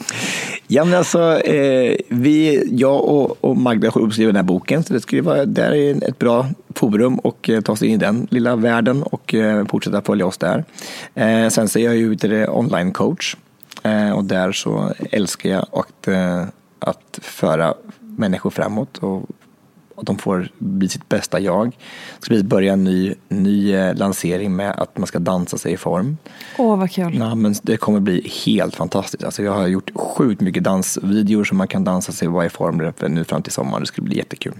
ja, 0.66 0.84
men 0.84 0.98
alltså, 0.98 1.38
eh, 1.40 1.96
vi, 2.08 2.68
jag 2.72 3.04
och, 3.04 3.44
och 3.44 3.56
Magda 3.56 3.90
har 3.90 4.00
uppskrivit 4.00 4.34
den 4.34 4.36
här 4.36 4.42
boken, 4.42 4.84
så 4.84 4.92
det 4.92 5.00
skulle 5.00 5.22
vara 5.22 5.44
där 5.44 5.74
är 5.74 6.08
ett 6.08 6.18
bra 6.18 6.46
forum 6.74 7.18
och 7.18 7.50
eh, 7.50 7.60
ta 7.60 7.76
sig 7.76 7.88
in 7.88 7.94
i 7.94 7.98
den 7.98 8.26
lilla 8.30 8.56
världen 8.56 9.02
och 9.02 9.34
eh, 9.34 9.66
fortsätta 9.66 10.02
följa 10.02 10.26
oss 10.26 10.38
där. 10.38 10.64
Sen 11.50 11.68
så 11.68 11.78
är 11.78 11.84
jag 11.84 11.96
ju 11.96 12.46
online 12.48 12.92
coach 12.92 13.36
och 14.14 14.24
där 14.24 14.52
så 14.52 14.92
älskar 15.10 15.50
jag 15.50 15.66
att, 15.72 16.08
eh, 16.08 16.44
att 16.78 17.18
föra 17.22 17.74
människor 18.00 18.50
framåt 18.50 18.98
och 18.98 19.22
och 19.96 20.04
de 20.04 20.18
får 20.18 20.48
bli 20.58 20.88
sitt 20.88 21.08
bästa 21.08 21.40
jag. 21.40 21.76
Ska 22.18 22.34
bli 22.34 22.42
börja 22.42 22.72
en 22.72 22.84
ny, 22.84 23.14
ny 23.28 23.74
eh, 23.74 23.94
lansering 23.94 24.56
med 24.56 24.70
att 24.70 24.98
man 24.98 25.06
ska 25.06 25.18
dansa 25.18 25.58
sig 25.58 25.72
i 25.72 25.76
form. 25.76 26.16
Åh, 26.58 26.78
vad 26.78 26.90
kul. 26.90 27.16
Ja, 27.18 27.34
men 27.34 27.54
det 27.62 27.76
kommer 27.76 28.00
bli 28.00 28.32
helt 28.46 28.76
fantastiskt. 28.76 29.24
Alltså 29.24 29.42
jag 29.42 29.52
har 29.52 29.66
gjort 29.66 29.90
sjukt 29.94 30.40
mycket 30.40 30.64
dansvideor 30.64 31.44
som 31.44 31.58
man 31.58 31.68
kan 31.68 31.84
dansa 31.84 32.12
sig 32.12 32.28
i 32.46 32.48
form 32.48 32.92
nu 33.08 33.24
fram 33.24 33.42
till 33.42 33.52
sommaren. 33.52 33.80
Det 33.80 33.86
skulle 33.86 34.04
bli 34.04 34.16
jättekul. 34.16 34.54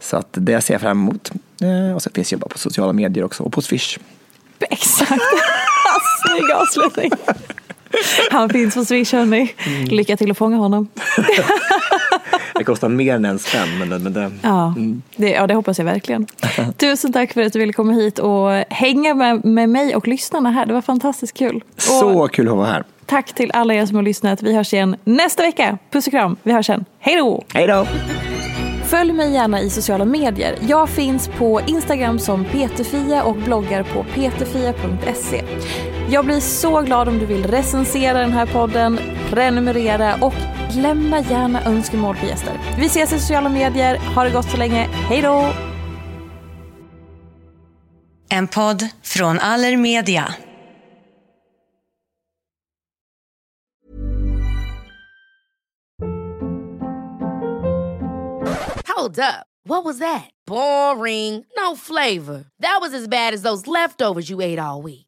Så 0.00 0.16
att 0.16 0.28
det 0.30 0.60
ser 0.60 0.74
jag 0.74 0.80
fram 0.80 0.98
emot. 0.98 1.32
Eh, 1.60 1.94
och 1.94 2.02
sen 2.02 2.12
finns 2.12 2.32
jag 2.32 2.40
bara 2.40 2.48
på 2.48 2.58
sociala 2.58 2.92
medier 2.92 3.24
också 3.24 3.42
och 3.42 3.52
på 3.52 3.62
Swish. 3.62 3.98
Exakt. 4.58 5.10
Snygg 6.26 6.50
avslutning. 6.50 7.10
Han 8.30 8.48
finns 8.50 8.74
på 8.74 8.84
Swish 8.84 9.12
hörni. 9.12 9.54
Mm. 9.66 9.84
Lycka 9.88 10.16
till 10.16 10.30
att 10.30 10.38
fånga 10.38 10.56
honom. 10.56 10.88
Det 12.54 12.64
kostar 12.64 12.88
mer 12.88 13.14
än 13.14 13.24
en 13.24 13.38
spänn. 13.38 13.78
Men 13.78 13.88
det, 13.88 13.98
men 13.98 14.12
det, 14.12 14.30
Ja, 14.42 14.66
Mm. 14.76 15.02
det, 15.16 15.30
ja, 15.30 15.46
det 15.46 15.54
hoppas 15.54 15.78
jag 15.78 15.84
verkligen. 15.84 16.26
Tusen 16.76 17.12
tack 17.12 17.32
för 17.32 17.42
att 17.42 17.52
du 17.52 17.58
ville 17.58 17.72
komma 17.72 17.92
hit 17.92 18.18
och 18.18 18.50
hänga 18.70 19.14
med, 19.14 19.44
med 19.44 19.68
mig 19.68 19.96
och 19.96 20.08
lyssnarna 20.08 20.50
här. 20.50 20.66
Det 20.66 20.72
var 20.72 20.82
fantastiskt 20.82 21.36
kul. 21.38 21.62
Och 21.76 21.82
så 21.82 22.28
kul 22.28 22.48
att 22.48 22.56
vara 22.56 22.66
här. 22.66 22.84
tack 23.06 23.34
till 23.34 23.50
alla 23.54 23.74
er 23.74 23.86
som 23.86 23.96
har 23.96 24.02
lyssnat. 24.02 24.42
Vi 24.42 24.54
hörs 24.54 24.72
igen 24.72 24.96
nästa 25.04 25.42
vecka. 25.42 25.78
Puss 25.90 26.06
och 26.06 26.10
kram. 26.12 26.36
Vi 26.42 26.52
hörs 26.52 26.66
sen. 26.66 26.84
Hej 26.98 27.16
då! 27.16 27.44
Hej 27.54 27.66
då! 27.66 27.86
Följ 28.86 29.12
mig 29.12 29.32
gärna 29.32 29.60
i 29.60 29.70
sociala 29.70 30.04
medier. 30.04 30.54
Jag 30.60 30.88
finns 30.88 31.28
på 31.38 31.60
Instagram 31.66 32.18
som 32.18 32.44
peterfia 32.44 33.22
och 33.22 33.36
bloggar 33.36 33.82
på 33.82 34.04
peterfia.se. 34.14 35.42
Jag 36.10 36.24
blir 36.24 36.40
så 36.40 36.80
glad 36.80 37.08
om 37.08 37.18
du 37.18 37.26
vill 37.26 37.46
recensera 37.46 38.18
den 38.18 38.32
här 38.32 38.46
podden, 38.46 38.98
prenumerera 39.30 40.14
och 40.20 40.34
lämna 40.76 41.20
gärna 41.20 41.64
önskemål 41.64 42.16
på 42.16 42.26
gäster. 42.26 42.60
Vi 42.78 42.86
ses 42.86 43.12
i 43.12 43.18
sociala 43.18 43.48
medier. 43.48 43.96
Ha 44.14 44.24
det 44.24 44.30
gott 44.30 44.50
så 44.50 44.56
länge. 44.56 44.88
Hej 44.92 45.22
då! 45.22 45.52
En 48.30 48.48
podd 48.48 48.88
från 49.02 49.38
Allermedia. 49.38 50.34
Hold 58.96 59.18
up. 59.18 59.46
What 59.64 59.84
was 59.84 59.98
that? 59.98 60.30
Boring. 60.46 61.44
No 61.56 61.76
flavor. 61.76 62.44
That 62.62 62.78
was 62.80 62.94
as 62.94 63.08
bad 63.08 63.34
as 63.34 63.42
those 63.42 63.66
leftovers 63.66 64.30
you 64.30 64.40
ate 64.42 64.58
all 64.58 64.82
week. 64.82 65.07